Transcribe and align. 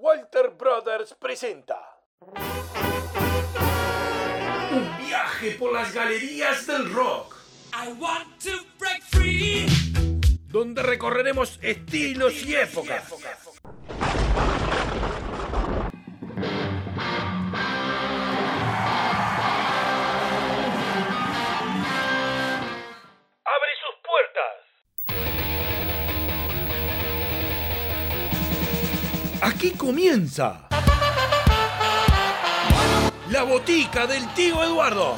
Walter 0.00 0.48
Brothers 0.56 1.14
presenta 1.20 1.76
un 4.72 4.96
viaje 5.06 5.50
por 5.58 5.74
las 5.74 5.92
galerías 5.92 6.66
del 6.66 6.90
rock. 6.90 7.36
I 7.74 7.92
want 8.00 8.42
to 8.42 8.64
break 8.78 9.02
free. 9.02 9.66
Donde 10.46 10.82
recorreremos 10.82 11.58
estilos 11.60 12.32
y 12.46 12.56
épocas. 12.56 13.12
Aquí 29.60 29.72
comienza 29.72 30.68
la 33.30 33.42
botica 33.42 34.06
del 34.06 34.26
tío 34.32 34.64
Eduardo. 34.64 35.16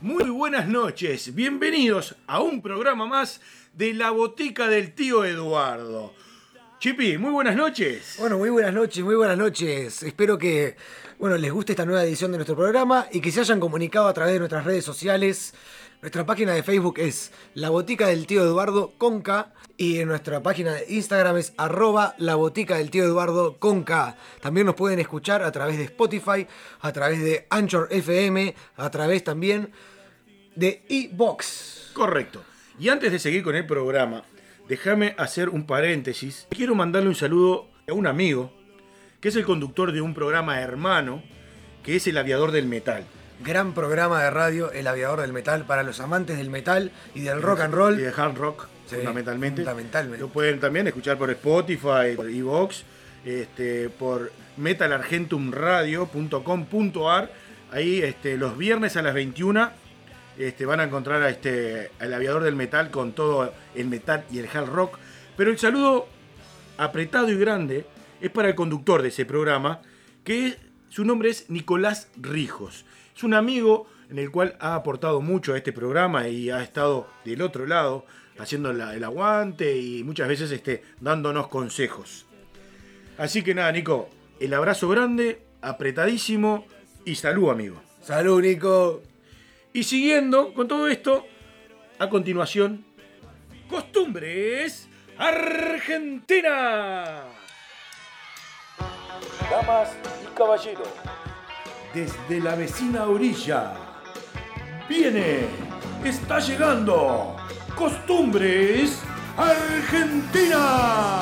Muy 0.00 0.30
buenas 0.30 0.66
noches, 0.66 1.32
bienvenidos 1.32 2.16
a 2.26 2.40
un 2.40 2.60
programa 2.60 3.06
más 3.06 3.40
de 3.74 3.94
la 3.94 4.10
botica 4.10 4.66
del 4.66 4.96
tío 4.96 5.24
Eduardo. 5.24 6.12
Chipi, 6.80 7.18
muy 7.18 7.30
buenas 7.30 7.54
noches. 7.54 8.16
Bueno, 8.18 8.36
muy 8.36 8.50
buenas 8.50 8.74
noches, 8.74 9.04
muy 9.04 9.14
buenas 9.14 9.38
noches. 9.38 10.02
Espero 10.02 10.36
que 10.36 10.74
bueno, 11.18 11.36
les 11.36 11.52
guste 11.52 11.72
esta 11.72 11.84
nueva 11.84 12.04
edición 12.04 12.30
de 12.30 12.38
nuestro 12.38 12.54
programa 12.54 13.08
y 13.10 13.20
que 13.20 13.32
se 13.32 13.40
hayan 13.40 13.58
comunicado 13.58 14.06
a 14.06 14.14
través 14.14 14.34
de 14.34 14.38
nuestras 14.38 14.64
redes 14.64 14.84
sociales. 14.84 15.52
Nuestra 16.00 16.24
página 16.24 16.52
de 16.52 16.62
Facebook 16.62 17.00
es 17.00 17.32
La 17.54 17.70
Botica 17.70 18.06
del 18.06 18.28
Tío 18.28 18.44
Eduardo 18.44 18.92
Conca 18.98 19.52
y 19.76 19.98
en 19.98 20.06
nuestra 20.06 20.40
página 20.40 20.74
de 20.74 20.84
Instagram 20.90 21.38
es 21.38 21.54
arroba 21.56 22.14
La 22.18 22.36
Botica 22.36 22.76
del 22.76 22.92
Tío 22.92 23.02
Eduardo. 23.02 23.58
También 24.40 24.66
nos 24.66 24.76
pueden 24.76 25.00
escuchar 25.00 25.42
a 25.42 25.50
través 25.50 25.76
de 25.76 25.84
Spotify, 25.84 26.46
a 26.82 26.92
través 26.92 27.20
de 27.20 27.48
Anchor 27.50 27.88
FM, 27.90 28.54
a 28.76 28.90
través 28.90 29.24
también 29.24 29.72
de 30.54 30.84
eBox. 30.88 31.90
Correcto. 31.94 32.44
Y 32.78 32.90
antes 32.90 33.10
de 33.10 33.18
seguir 33.18 33.42
con 33.42 33.56
el 33.56 33.66
programa, 33.66 34.22
déjame 34.68 35.16
hacer 35.18 35.48
un 35.48 35.66
paréntesis. 35.66 36.46
Quiero 36.50 36.76
mandarle 36.76 37.08
un 37.08 37.16
saludo 37.16 37.70
a 37.88 37.92
un 37.92 38.06
amigo 38.06 38.52
que 39.20 39.30
es 39.30 39.36
el 39.36 39.44
conductor 39.44 39.90
de 39.90 40.00
un 40.00 40.14
programa 40.14 40.60
hermano 40.60 41.24
que 41.82 41.96
es 41.96 42.06
El 42.06 42.18
Aviador 42.18 42.52
del 42.52 42.66
Metal. 42.66 43.04
Gran 43.40 43.72
programa 43.72 44.22
de 44.22 44.30
radio, 44.30 44.72
El 44.72 44.86
Aviador 44.88 45.20
del 45.20 45.32
Metal, 45.32 45.64
para 45.64 45.82
los 45.84 46.00
amantes 46.00 46.38
del 46.38 46.50
metal 46.50 46.90
y 47.14 47.20
del 47.20 47.40
rock 47.40 47.60
and 47.60 47.72
roll. 47.74 47.94
Y 47.98 48.02
de 48.02 48.12
hard 48.16 48.36
rock, 48.36 48.66
Sí, 48.86 48.96
fundamentalmente. 48.96 49.62
fundamentalmente. 49.62 50.20
Lo 50.20 50.28
pueden 50.28 50.58
también 50.60 50.86
escuchar 50.88 51.16
por 51.18 51.30
Spotify, 51.30 52.16
por 52.16 52.28
Evox, 52.28 52.82
este, 53.24 53.88
por 53.90 54.32
metalargentumradio.com.ar. 54.56 57.30
Ahí 57.70 58.00
este, 58.02 58.36
los 58.38 58.56
viernes 58.56 58.96
a 58.96 59.02
las 59.02 59.12
21 59.14 59.70
este, 60.38 60.64
van 60.66 60.80
a 60.80 60.84
encontrar 60.84 61.22
a 61.22 61.28
este, 61.30 61.90
al 62.00 62.14
aviador 62.14 62.42
del 62.42 62.56
metal 62.56 62.90
con 62.90 63.12
todo 63.12 63.52
el 63.74 63.86
metal 63.86 64.24
y 64.32 64.38
el 64.38 64.48
hard 64.52 64.68
rock. 64.68 64.98
Pero 65.36 65.50
el 65.50 65.58
saludo 65.58 66.08
apretado 66.76 67.30
y 67.30 67.38
grande 67.38 67.86
es 68.20 68.30
para 68.30 68.48
el 68.48 68.54
conductor 68.54 69.02
de 69.02 69.08
ese 69.08 69.24
programa, 69.26 69.80
que 70.24 70.56
su 70.88 71.04
nombre 71.04 71.30
es 71.30 71.48
Nicolás 71.50 72.08
Rijos. 72.16 72.84
Es 73.16 73.22
un 73.24 73.34
amigo 73.34 73.88
en 74.10 74.18
el 74.18 74.30
cual 74.30 74.56
ha 74.60 74.74
aportado 74.74 75.20
mucho 75.20 75.52
a 75.54 75.58
este 75.58 75.72
programa 75.72 76.28
y 76.28 76.50
ha 76.50 76.62
estado 76.62 77.08
del 77.24 77.42
otro 77.42 77.66
lado 77.66 78.06
haciendo 78.38 78.72
la- 78.72 78.94
el 78.94 79.04
aguante 79.04 79.76
y 79.76 80.02
muchas 80.04 80.28
veces 80.28 80.50
este, 80.50 80.82
dándonos 81.00 81.48
consejos. 81.48 82.24
Así 83.18 83.42
que 83.42 83.54
nada, 83.54 83.72
Nico, 83.72 84.08
el 84.40 84.54
abrazo 84.54 84.88
grande, 84.88 85.42
apretadísimo 85.60 86.66
y 87.04 87.16
salud, 87.16 87.50
amigo. 87.50 87.82
Salud, 88.02 88.40
Nico. 88.40 89.02
Y 89.72 89.82
siguiendo 89.82 90.54
con 90.54 90.68
todo 90.68 90.88
esto, 90.88 91.26
a 91.98 92.08
continuación, 92.08 92.84
costumbres 93.68 94.88
Argentina. 95.18 97.24
Damas 99.50 99.90
y 100.38 100.40
caballeros, 100.40 100.88
desde 101.92 102.40
la 102.40 102.54
vecina 102.54 103.04
orilla, 103.04 103.74
viene, 104.88 105.46
está 106.04 106.38
llegando, 106.38 107.36
costumbres 107.74 109.02
Argentina. 109.36 111.18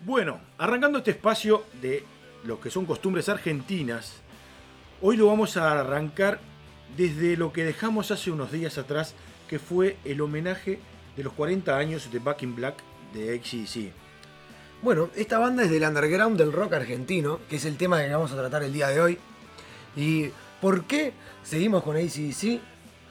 Bueno, 0.00 0.40
arrancando 0.56 0.98
este 0.98 1.10
espacio 1.10 1.64
de 1.82 2.04
lo 2.44 2.58
que 2.58 2.70
son 2.70 2.86
costumbres 2.86 3.28
argentinas, 3.28 4.14
hoy 5.02 5.16
lo 5.16 5.26
vamos 5.26 5.56
a 5.56 5.80
arrancar 5.80 6.40
desde 6.96 7.36
lo 7.36 7.52
que 7.52 7.64
dejamos 7.64 8.10
hace 8.10 8.30
unos 8.30 8.52
días 8.52 8.78
atrás, 8.78 9.14
que 9.48 9.58
fue 9.58 9.96
el 10.04 10.20
homenaje 10.20 10.78
de 11.16 11.24
los 11.24 11.32
40 11.32 11.76
años 11.76 12.10
de 12.12 12.18
Back 12.18 12.42
in 12.42 12.54
Black 12.54 12.76
de 13.12 13.34
ACDC. 13.34 13.92
Bueno, 14.82 15.10
esta 15.16 15.38
banda 15.38 15.64
es 15.64 15.70
del 15.70 15.82
underground 15.82 16.38
del 16.38 16.52
rock 16.52 16.74
argentino, 16.74 17.40
que 17.48 17.56
es 17.56 17.64
el 17.64 17.76
tema 17.76 18.00
que 18.00 18.12
vamos 18.12 18.30
a 18.30 18.36
tratar 18.36 18.62
el 18.62 18.72
día 18.72 18.88
de 18.88 19.00
hoy. 19.00 19.18
¿Y 19.96 20.30
por 20.60 20.84
qué 20.84 21.12
seguimos 21.42 21.82
con 21.82 21.96
ACDC? 21.96 22.60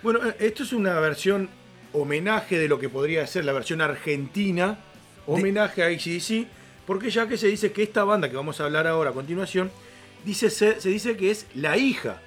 Bueno, 0.01 0.25
eh, 0.25 0.35
esto 0.39 0.63
es 0.63 0.71
una 0.71 0.99
versión 0.99 1.49
homenaje 1.91 2.57
de 2.57 2.69
lo 2.69 2.79
que 2.79 2.87
podría 2.87 3.27
ser 3.27 3.43
la 3.43 3.51
versión 3.51 3.81
argentina, 3.81 4.79
homenaje 5.25 5.83
a 5.83 5.87
ACDC, 5.87 6.47
porque 6.85 7.09
ya 7.09 7.27
que 7.27 7.37
se 7.37 7.47
dice 7.47 7.73
que 7.73 7.83
esta 7.83 8.05
banda 8.05 8.29
que 8.29 8.37
vamos 8.37 8.61
a 8.61 8.65
hablar 8.65 8.87
ahora 8.87 9.09
a 9.09 9.13
continuación, 9.13 9.69
dice, 10.23 10.49
se, 10.49 10.79
se 10.79 10.87
dice 10.87 11.17
que 11.17 11.31
es 11.31 11.47
la 11.53 11.75
hija, 11.75 12.21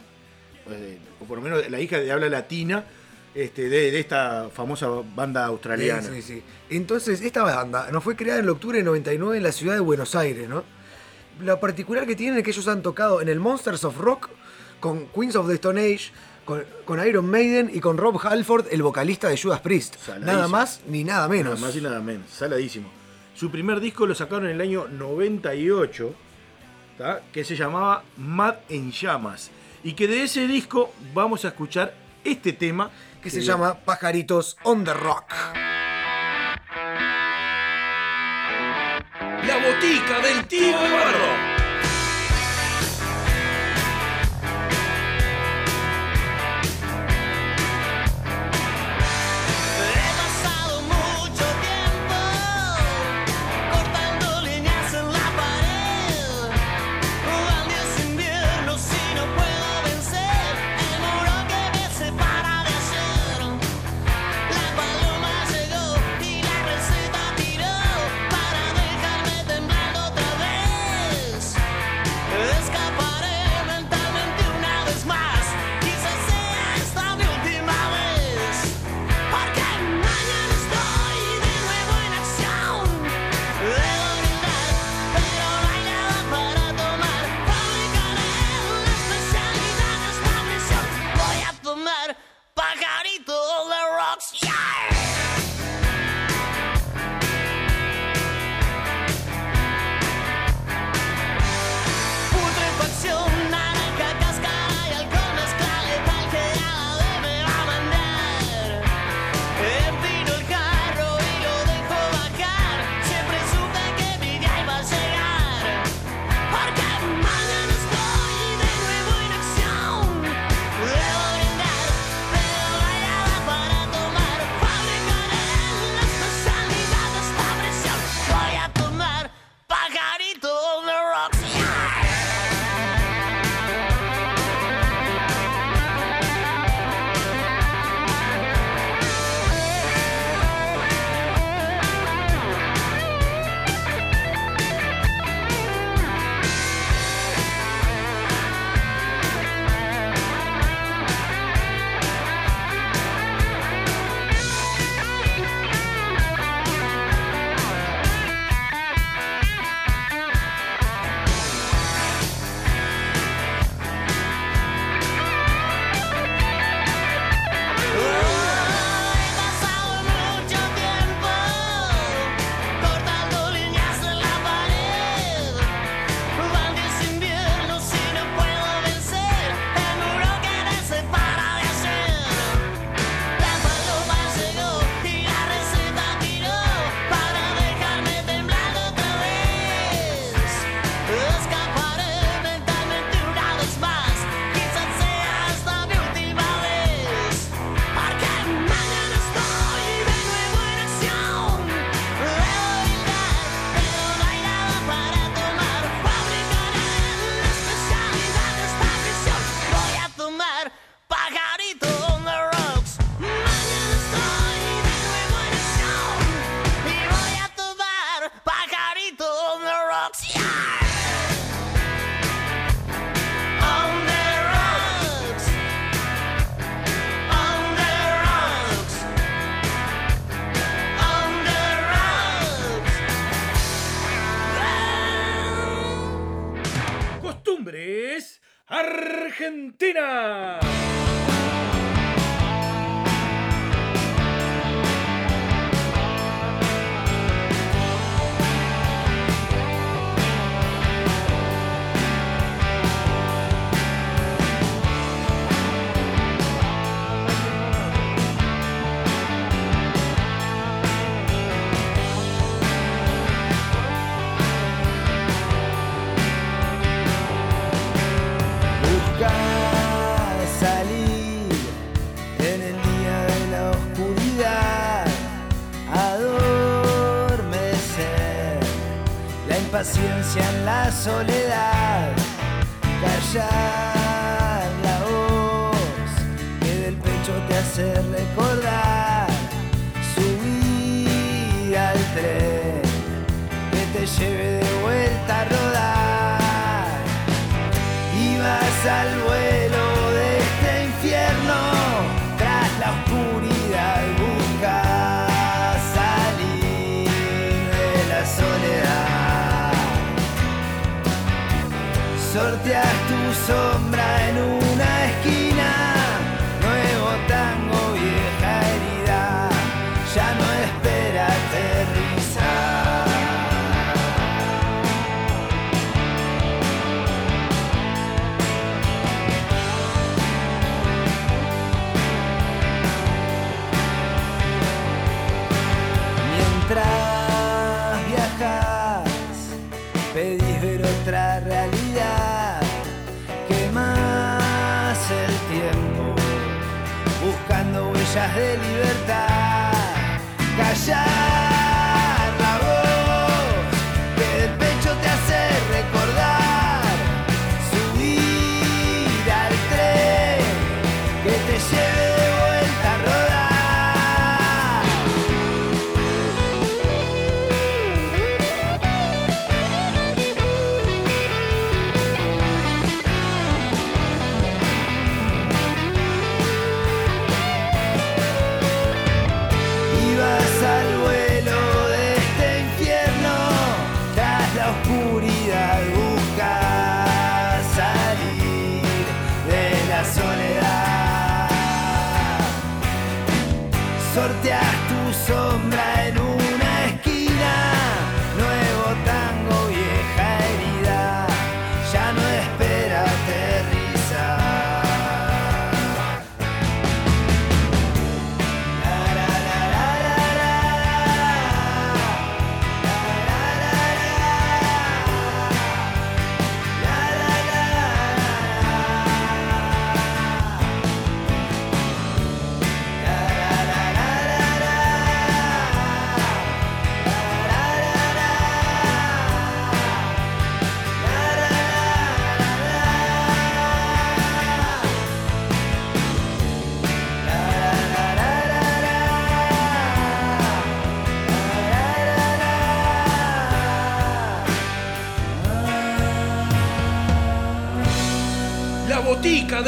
eh, 0.71 0.99
o 1.21 1.25
por 1.25 1.39
lo 1.39 1.45
menos 1.45 1.71
la 1.71 1.81
hija 1.81 1.99
de 1.99 2.11
habla 2.13 2.29
latina, 2.29 2.85
este, 3.35 3.69
de, 3.69 3.91
de 3.91 4.01
esta 4.01 4.49
famosa 4.53 4.89
banda 5.15 5.47
australiana. 5.47 6.03
Sí, 6.03 6.15
sí, 6.17 6.23
sí. 6.23 6.43
Entonces, 6.71 7.21
esta 7.21 7.43
banda 7.43 7.91
nos 7.93 8.03
fue 8.03 8.17
creada 8.17 8.41
en 8.41 8.45
el 8.45 8.51
octubre 8.51 8.79
de 8.79 8.85
99 8.85 9.37
en 9.37 9.43
la 9.43 9.53
ciudad 9.53 9.75
de 9.75 9.81
Buenos 9.81 10.15
Aires, 10.15 10.49
¿no? 10.49 10.65
Lo 11.41 11.59
particular 11.59 12.07
que 12.07 12.17
tienen 12.17 12.39
es 12.39 12.45
que 12.45 12.51
ellos 12.51 12.69
han 12.69 12.83
tocado 12.83 13.21
en 13.21 13.29
el 13.29 13.41
Monsters 13.41 13.85
of 13.85 13.97
Rock 13.99 14.29
con 14.81 15.07
Queens 15.09 15.37
of 15.37 15.47
the 15.47 15.55
Stone 15.55 15.81
Age, 15.81 16.11
con, 16.45 16.65
con 16.85 17.07
Iron 17.07 17.31
Maiden 17.31 17.71
y 17.73 17.81
con 17.81 17.97
Rob 17.97 18.19
Halford, 18.23 18.67
el 18.71 18.83
vocalista 18.83 19.29
de 19.29 19.39
Judas 19.39 19.61
Priest. 19.61 19.97
Saladísimo. 19.97 20.33
Nada 20.33 20.49
más 20.49 20.81
ni 20.87 21.05
nada 21.05 21.29
menos. 21.29 21.55
Nada 21.55 21.67
más 21.67 21.77
y 21.77 21.81
nada 21.81 22.01
menos, 22.01 22.31
saladísimo. 22.31 22.91
Su 23.35 23.51
primer 23.51 23.81
disco 23.81 24.07
lo 24.07 24.15
sacaron 24.15 24.47
en 24.47 24.57
el 24.57 24.61
año 24.61 24.89
98, 24.89 26.15
¿tá? 26.99 27.23
que 27.33 27.45
se 27.45 27.57
llamaba 27.57 28.03
Mad 28.17 28.57
en 28.69 28.91
Llamas. 28.91 29.51
Y 29.83 29.95
que 29.95 30.07
de 30.07 30.25
ese 30.25 30.47
disco 30.47 30.93
vamos 31.15 31.45
a 31.45 31.49
escuchar 31.49 31.95
este 32.25 32.53
tema 32.53 32.91
que 33.23 33.31
se 33.31 33.43
llama 33.43 33.75
Pajaritos 33.75 34.57
on 34.63 34.85
the 34.85 34.95
Rock. 34.95 35.33
La 39.47 39.57
botica 39.57 40.21
del 40.21 40.47
tío 40.47 40.69
Eduardo. 40.69 41.50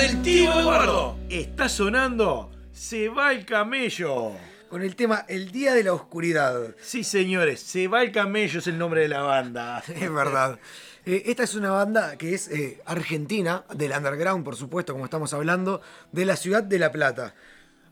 Del 0.03 0.21
tío 0.21 0.59
Eduardo. 0.59 1.17
Está 1.29 1.69
sonando. 1.69 2.51
Se 2.73 3.09
va 3.09 3.31
el 3.31 3.47
camello. 3.47 4.33
Con 4.69 4.83
el 4.83 4.97
tema 4.97 5.25
El 5.29 5.53
Día 5.53 5.75
de 5.75 5.85
la 5.85 5.93
Oscuridad. 5.93 6.75
Sí, 6.81 7.05
señores, 7.05 7.61
Se 7.61 7.87
va 7.87 8.03
el 8.03 8.11
camello 8.11 8.59
es 8.59 8.67
el 8.67 8.79
nombre 8.79 9.03
de 9.03 9.09
la 9.09 9.23
banda. 9.23 9.81
Es 9.89 10.13
verdad. 10.13 10.59
Eh, 11.07 11.23
esta 11.27 11.45
es 11.45 11.55
una 11.55 11.71
banda 11.71 12.19
que 12.19 12.35
es 12.35 12.49
eh, 12.49 12.83
argentina, 12.85 13.65
del 13.77 13.93
underground, 13.93 14.45
por 14.45 14.57
supuesto, 14.57 14.93
como 14.93 15.05
estamos 15.05 15.33
hablando, 15.35 15.81
de 16.11 16.25
la 16.25 16.35
ciudad 16.35 16.65
de 16.65 16.81
La 16.81 16.91
Plata. 16.91 17.37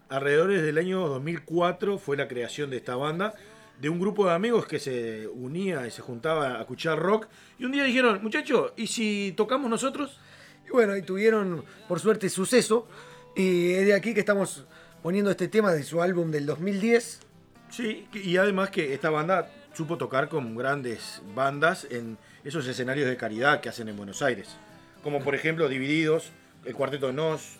Alrededor 0.08 0.50
del 0.50 0.78
año 0.78 1.06
2004 1.06 1.96
fue 1.98 2.16
la 2.16 2.26
creación 2.26 2.70
de 2.70 2.78
esta 2.78 2.96
banda, 2.96 3.34
de 3.80 3.88
un 3.88 4.00
grupo 4.00 4.26
de 4.26 4.32
amigos 4.32 4.66
que 4.66 4.80
se 4.80 5.28
unía 5.28 5.86
y 5.86 5.92
se 5.92 6.02
juntaba 6.02 6.56
a 6.56 6.60
escuchar 6.62 6.98
rock. 6.98 7.28
Y 7.56 7.66
un 7.66 7.70
día 7.70 7.84
dijeron, 7.84 8.20
muchachos, 8.20 8.72
¿y 8.76 8.88
si 8.88 9.32
tocamos 9.36 9.70
nosotros? 9.70 10.18
Y 10.70 10.72
bueno, 10.72 10.96
y 10.96 11.02
tuvieron, 11.02 11.64
por 11.88 11.98
suerte, 11.98 12.28
suceso. 12.28 12.86
Y 13.34 13.72
es 13.72 13.86
de 13.86 13.94
aquí 13.94 14.14
que 14.14 14.20
estamos 14.20 14.64
poniendo 15.02 15.30
este 15.32 15.48
tema 15.48 15.72
de 15.72 15.82
su 15.82 16.00
álbum 16.00 16.30
del 16.30 16.46
2010. 16.46 17.20
Sí, 17.70 18.06
y 18.12 18.36
además 18.36 18.70
que 18.70 18.94
esta 18.94 19.10
banda 19.10 19.50
supo 19.74 19.96
tocar 19.98 20.28
con 20.28 20.54
grandes 20.56 21.22
bandas 21.34 21.86
en 21.90 22.18
esos 22.44 22.66
escenarios 22.66 23.08
de 23.08 23.16
caridad 23.16 23.60
que 23.60 23.68
hacen 23.68 23.88
en 23.88 23.96
Buenos 23.96 24.22
Aires. 24.22 24.48
Como 25.02 25.20
por 25.24 25.34
ejemplo 25.34 25.68
Divididos, 25.68 26.30
el 26.64 26.74
Cuarteto 26.74 27.08
de 27.08 27.12
Nos, 27.14 27.56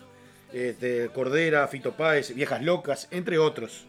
este, 0.53 1.09
Cordera, 1.13 1.67
Fito 1.67 1.93
Páez, 1.93 2.33
Viejas 2.35 2.61
Locas, 2.63 3.07
entre 3.11 3.37
otros. 3.39 3.85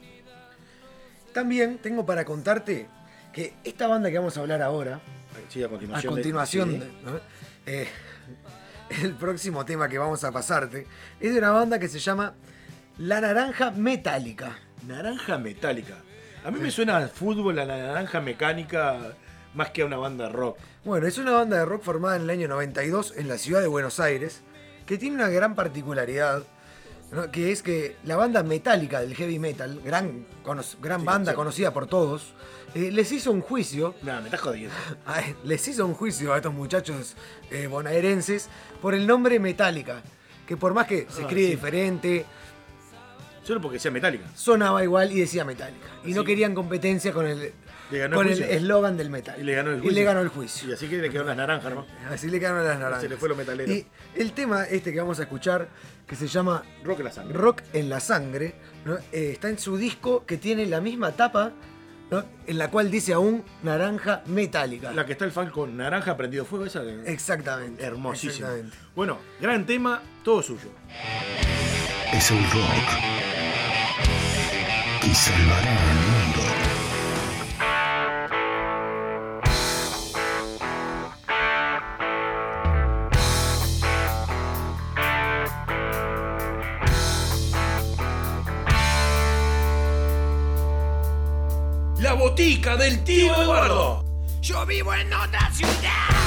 También 1.32 1.78
tengo 1.78 2.04
para 2.06 2.24
contarte 2.24 2.86
que 3.32 3.54
esta 3.64 3.86
banda 3.86 4.10
que 4.10 4.18
vamos 4.18 4.36
a 4.36 4.40
hablar 4.40 4.62
ahora, 4.62 5.00
Sí, 5.48 5.62
a 5.62 5.66
a 5.66 5.68
continuación. 5.68 6.14
de- 6.14 6.20
continuación. 6.22 6.82
Eh, 7.66 7.86
el 9.02 9.14
próximo 9.14 9.64
tema 9.64 9.88
que 9.88 9.98
vamos 9.98 10.22
a 10.24 10.32
pasarte, 10.32 10.86
es 11.20 11.32
de 11.32 11.38
una 11.38 11.50
banda 11.50 11.78
que 11.78 11.88
se 11.88 11.98
llama 11.98 12.34
La 12.98 13.20
Naranja 13.20 13.70
Metálica. 13.70 14.58
Naranja 14.86 15.38
metálica. 15.38 15.94
A 16.44 16.50
mí 16.50 16.58
me 16.58 16.70
suena 16.70 16.96
al 16.96 17.08
fútbol, 17.08 17.58
a 17.60 17.64
la 17.64 17.76
naranja 17.76 18.20
mecánica, 18.20 18.98
más 19.54 19.70
que 19.70 19.82
a 19.82 19.86
una 19.86 19.96
banda 19.96 20.26
de 20.26 20.32
rock. 20.32 20.58
Bueno, 20.84 21.06
es 21.06 21.18
una 21.18 21.30
banda 21.30 21.56
de 21.58 21.64
rock 21.64 21.82
formada 21.84 22.16
en 22.16 22.22
el 22.22 22.30
año 22.30 22.48
92 22.48 23.14
en 23.16 23.28
la 23.28 23.38
ciudad 23.38 23.60
de 23.60 23.68
Buenos 23.68 24.00
Aires, 24.00 24.40
que 24.84 24.98
tiene 24.98 25.14
una 25.14 25.28
gran 25.28 25.54
particularidad, 25.54 26.42
¿no? 27.12 27.30
que 27.30 27.52
es 27.52 27.62
que 27.62 27.96
la 28.04 28.16
banda 28.16 28.42
metálica 28.42 29.00
del 29.00 29.14
heavy 29.14 29.38
metal, 29.38 29.80
gran, 29.84 30.26
gran 30.80 31.00
Sí, 31.00 31.06
banda 31.06 31.30
sí. 31.30 31.36
conocida 31.36 31.72
por 31.72 31.86
todos, 31.86 32.34
eh, 32.74 32.90
les 32.92 33.10
hizo 33.12 33.30
un 33.32 33.40
juicio, 33.40 33.94
Nada, 34.02 34.20
me 34.20 34.26
estás 34.26 34.40
jodiendo. 34.40 34.74
les 35.44 35.66
hizo 35.68 35.86
un 35.86 35.94
juicio 35.94 36.32
a 36.32 36.36
estos 36.36 36.52
muchachos 36.54 37.14
eh, 37.50 37.66
bonaerenses 37.66 38.48
por 38.80 38.94
el 38.94 39.06
nombre 39.06 39.38
Metallica, 39.38 40.02
que 40.46 40.56
por 40.56 40.74
más 40.74 40.86
que 40.86 41.06
se 41.10 41.20
Ah, 41.20 41.22
escribe 41.22 41.44
sí. 41.46 41.50
diferente, 41.52 42.26
Solo 43.44 43.60
porque 43.60 43.80
sea 43.80 43.90
metálica. 43.90 44.24
sonaba 44.36 44.84
igual 44.84 45.10
y 45.10 45.18
decía 45.20 45.44
Metallica. 45.44 45.88
Y 46.04 46.14
no 46.14 46.22
querían 46.22 46.54
competencia 46.54 47.12
con 47.12 47.26
el 47.26 47.52
con 48.14 48.26
el 48.28 48.40
eslogan 48.40 48.96
del 48.96 49.10
metal. 49.10 49.38
Y 49.38 49.42
le 49.42 49.54
ganó 49.54 49.70
el 49.70 49.78
Y 49.78 49.80
juicio. 49.80 49.94
le 49.98 50.04
ganó 50.04 50.20
el 50.20 50.28
juicio. 50.28 50.70
Y 50.70 50.72
así 50.72 50.88
que 50.88 50.96
le 50.98 51.10
quedaron 51.10 51.26
las 51.26 51.36
naranjas, 51.36 51.74
¿no? 51.74 51.84
Así 52.10 52.28
le 52.30 52.38
quedaron 52.40 52.64
las 52.64 52.78
naranjas. 52.78 53.02
Se 53.02 53.08
le 53.08 53.16
fue 53.18 53.28
lo 53.28 53.34
metalero. 53.36 53.70
Y 53.70 53.84
el 54.14 54.32
tema 54.32 54.64
este 54.64 54.92
que 54.92 55.00
vamos 55.00 55.18
a 55.18 55.24
escuchar, 55.24 55.68
que 56.06 56.14
se 56.16 56.26
llama 56.28 56.62
Rock 56.84 57.00
en 57.00 57.04
la 57.04 57.12
sangre. 57.12 57.34
Rock 57.36 57.62
en 57.74 57.88
la 57.90 58.00
sangre, 58.00 58.54
¿no? 58.86 58.94
Eh, 59.12 59.32
está 59.32 59.48
en 59.50 59.58
su 59.58 59.76
disco 59.76 60.24
que 60.24 60.38
tiene 60.38 60.64
la 60.66 60.80
misma 60.80 61.12
tapa, 61.12 61.52
¿no? 62.10 62.24
en 62.46 62.58
la 62.58 62.70
cual 62.70 62.90
dice 62.90 63.12
aún 63.14 63.42
naranja 63.62 64.22
metálica. 64.26 64.92
La 64.92 65.06
que 65.06 65.12
está 65.12 65.24
el 65.24 65.32
fan 65.32 65.50
con 65.50 65.76
naranja 65.76 66.16
prendido 66.16 66.44
fuego, 66.44 66.66
esa 66.66 66.82
que- 66.82 67.02
Exactamente. 67.12 67.82
hermosísima. 67.84 68.48
exactamente. 68.48 68.76
Bueno, 68.94 69.18
gran 69.40 69.64
tema, 69.66 70.02
todo 70.22 70.42
suyo. 70.42 70.68
es 72.12 72.30
el 72.30 72.38
rock 72.50 72.88
que 75.00 75.14
salvará 75.14 75.78
La 92.12 92.18
botica 92.18 92.76
del 92.76 93.02
tío 93.04 93.34
Eduardo. 93.40 94.04
Yo 94.42 94.66
vivo 94.66 94.92
en 94.92 95.10
otra 95.14 95.50
ciudad 95.50 96.21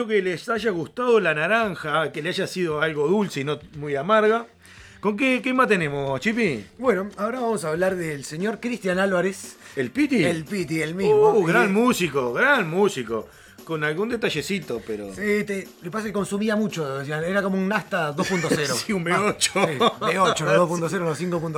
espero 0.00 0.06
que 0.06 0.22
les 0.22 0.48
haya 0.48 0.70
gustado 0.70 1.20
la 1.20 1.34
naranja, 1.34 2.10
que 2.12 2.22
le 2.22 2.30
haya 2.30 2.46
sido 2.46 2.80
algo 2.80 3.06
dulce 3.06 3.40
y 3.40 3.44
no 3.44 3.58
muy 3.76 3.94
amarga. 3.96 4.46
¿Con 5.00 5.16
qué, 5.16 5.40
qué 5.42 5.52
más 5.52 5.68
tenemos, 5.68 6.18
Chipi? 6.20 6.64
Bueno, 6.78 7.08
ahora 7.18 7.40
vamos 7.40 7.64
a 7.64 7.68
hablar 7.70 7.96
del 7.96 8.24
señor 8.24 8.60
Cristian 8.60 8.98
Álvarez, 8.98 9.56
¿El 9.76 9.90
Piti? 9.90 10.24
el 10.24 10.44
Piti, 10.44 10.80
el 10.82 10.94
mismo. 10.94 11.30
Uh, 11.32 11.44
gran 11.44 11.68
Y- 11.70 11.72
músico, 11.72 12.32
gran 12.32 12.68
músico. 12.70 13.28
Con 13.64 13.84
algún 13.84 14.08
detallecito, 14.08 14.80
pero. 14.86 15.08
Sí, 15.14 15.44
te, 15.44 15.68
lo 15.78 15.82
que 15.84 15.90
pasa 15.90 16.04
es 16.06 16.06
que 16.06 16.12
consumía 16.14 16.56
mucho, 16.56 17.00
era 17.02 17.42
como 17.42 17.56
un 17.58 17.70
Asta 17.72 18.14
2.0. 18.16 18.66
Sí, 18.86 18.92
un 18.92 19.06
Ah, 19.12 19.36
V8. 19.38 19.40
sí, 19.40 19.50
V8, 19.78 20.44
no 20.44 20.68
2.0, 20.68 21.00
no 21.00 21.14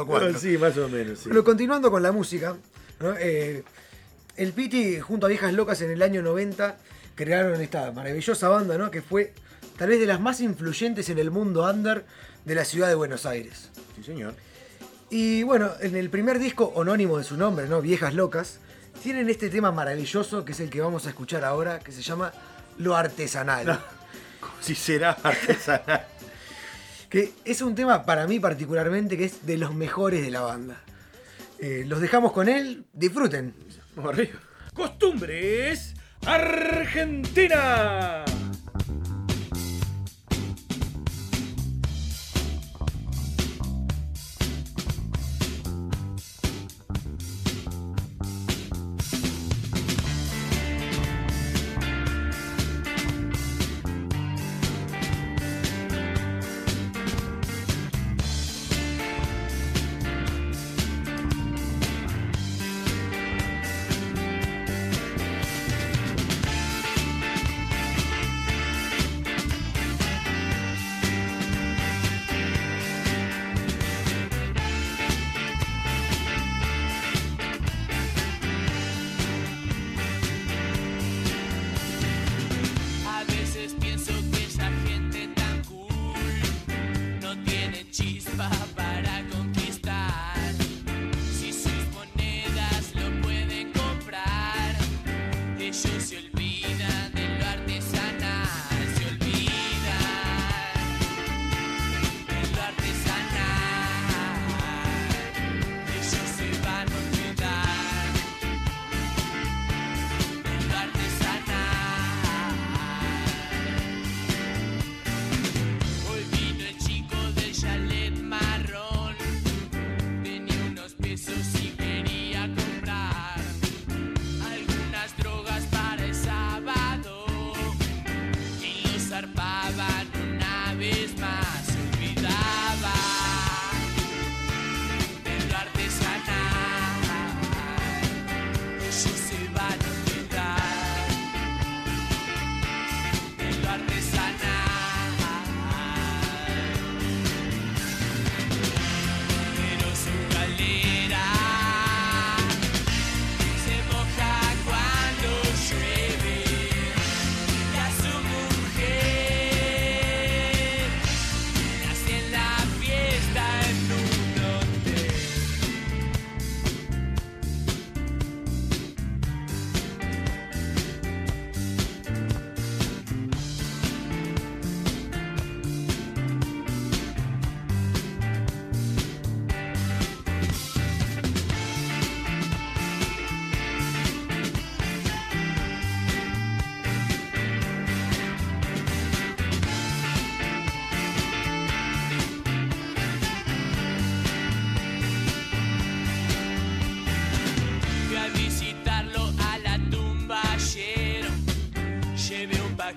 5.4. 0.07 0.35
Ah, 0.35 0.39
Sí, 0.39 0.59
más 0.59 0.77
o 0.79 0.89
menos. 0.89 1.21
sí. 1.21 1.29
Pero 1.29 1.43
continuando 1.45 1.91
con 1.93 2.03
la 2.03 2.11
música, 2.13 2.57
¿no? 3.01 3.15
Eh, 3.19 3.63
el 4.37 4.53
Piti 4.53 4.99
junto 5.01 5.27
a 5.27 5.29
Viejas 5.29 5.53
Locas 5.55 5.81
en 5.83 5.91
el 5.93 6.03
año 6.03 6.23
90 6.23 6.77
crearon 7.15 7.61
esta 7.61 7.93
maravillosa 7.93 8.49
banda, 8.49 8.79
¿no? 8.79 8.91
Que 8.91 9.03
fue 9.03 9.33
tal 9.77 9.89
vez 9.89 10.01
de 10.01 10.07
las 10.07 10.21
más 10.21 10.41
influyentes 10.41 11.09
en 11.09 11.19
el 11.19 11.31
mundo 11.31 11.69
under 11.69 12.05
de 12.45 12.55
la 12.55 12.65
ciudad 12.65 12.89
de 12.89 12.95
Buenos 12.95 13.27
Aires. 13.27 13.71
Sí, 13.97 14.03
señor. 14.03 14.35
Y 15.11 15.43
bueno, 15.43 15.71
en 15.81 15.95
el 15.97 16.09
primer 16.09 16.39
disco 16.39 16.73
homónimo 16.75 17.19
de 17.19 17.25
su 17.25 17.37
nombre, 17.37 17.69
¿no? 17.69 17.83
Viejas 17.83 18.15
Locas, 18.15 18.61
tienen 19.03 19.29
este 19.29 19.51
tema 19.51 19.73
maravilloso 19.73 20.45
que 20.45 20.53
es 20.53 20.61
el 20.61 20.71
que 20.71 20.81
vamos 20.81 21.07
a 21.07 21.11
escuchar 21.11 21.45
ahora, 21.45 21.81
que 21.81 21.93
se 21.93 22.03
llama 22.03 22.33
Lo 22.79 22.97
Artesanal. 22.97 23.81
Si 24.61 24.75
será 24.75 25.11
artesanal. 25.23 26.07
Que 27.11 27.31
es 27.45 27.61
un 27.61 27.75
tema 27.75 28.07
para 28.07 28.27
mí 28.27 28.41
particularmente 28.41 29.19
que 29.19 29.27
es 29.27 29.45
de 29.45 29.59
los 29.59 29.75
mejores 29.75 30.23
de 30.23 30.31
la 30.31 30.41
banda. 30.41 30.81
Eh, 31.59 31.85
los 31.87 32.01
dejamos 32.01 32.33
con 32.33 32.49
él, 32.49 32.87
disfruten. 32.95 33.55
Vamos 33.95 34.15
arriba. 34.15 34.41
Costumbres 34.73 35.93
Argentina. 36.27 38.25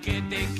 Que 0.05 0.21
lo 0.21 0.54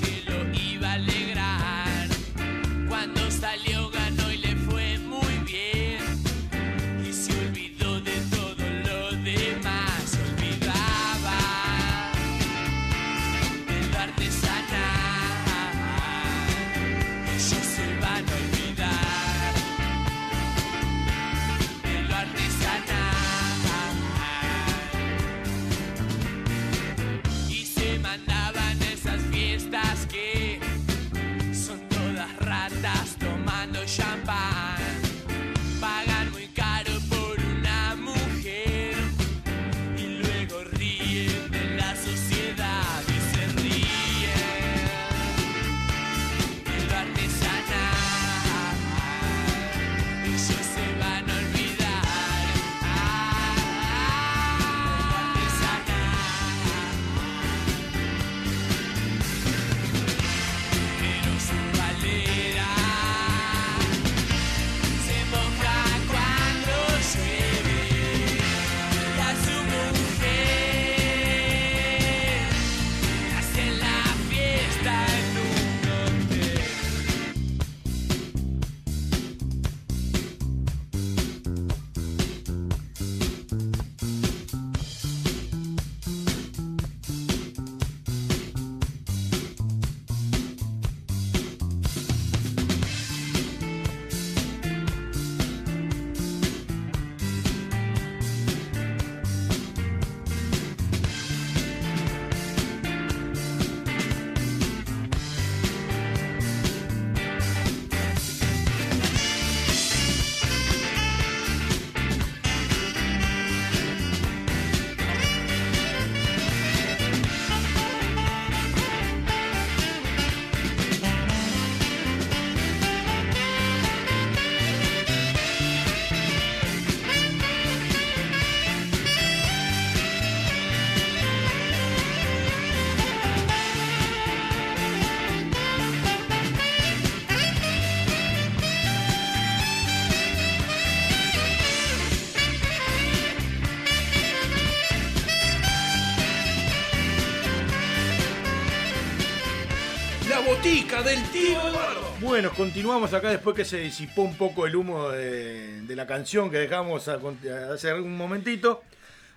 botica 150.66 151.02
del 151.02 151.22
tío 151.30 151.60
Eduardo. 151.68 152.14
Bueno, 152.20 152.50
continuamos 152.52 153.12
acá 153.14 153.30
después 153.30 153.54
que 153.54 153.64
se 153.64 153.78
disipó 153.78 154.22
un 154.22 154.36
poco 154.36 154.66
el 154.66 154.74
humo 154.74 155.10
de, 155.10 155.82
de 155.82 155.96
la 155.96 156.06
canción 156.06 156.50
que 156.50 156.58
dejamos 156.58 157.06
hace 157.08 157.94
un 157.94 158.16
momentito. 158.16 158.82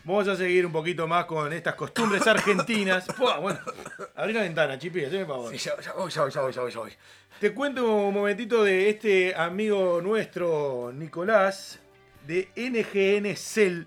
Vamos 0.06 0.28
a 0.28 0.36
seguir 0.36 0.66
un 0.66 0.72
poquito 0.72 1.08
más 1.08 1.26
con 1.26 1.54
estas 1.54 1.76
costumbres 1.76 2.26
argentinas. 2.26 3.06
Pua, 3.18 3.38
bueno, 3.38 3.60
abrí 4.16 4.34
la 4.34 4.42
ventana, 4.42 4.80
chipi, 4.80 5.06
haceme 5.06 5.26
favor. 5.26 5.52
Sí, 5.52 5.58
ya, 5.58 5.80
ya 5.80 5.94
voy, 5.94 6.10
ya 6.10 6.22
voy, 6.22 6.32
ya 6.32 6.42
voy, 6.42 6.54
ya 6.54 6.62
voy, 6.62 6.72
ya 6.72 6.80
voy. 6.80 6.92
Te 7.40 7.54
cuento 7.54 7.96
un 7.96 8.14
momentito 8.14 8.64
de 8.64 8.90
este 8.90 9.36
amigo 9.36 10.02
nuestro, 10.02 10.92
Nicolás, 10.94 11.80
de 12.26 12.50
NGN 12.56 13.36
Cell, 13.36 13.84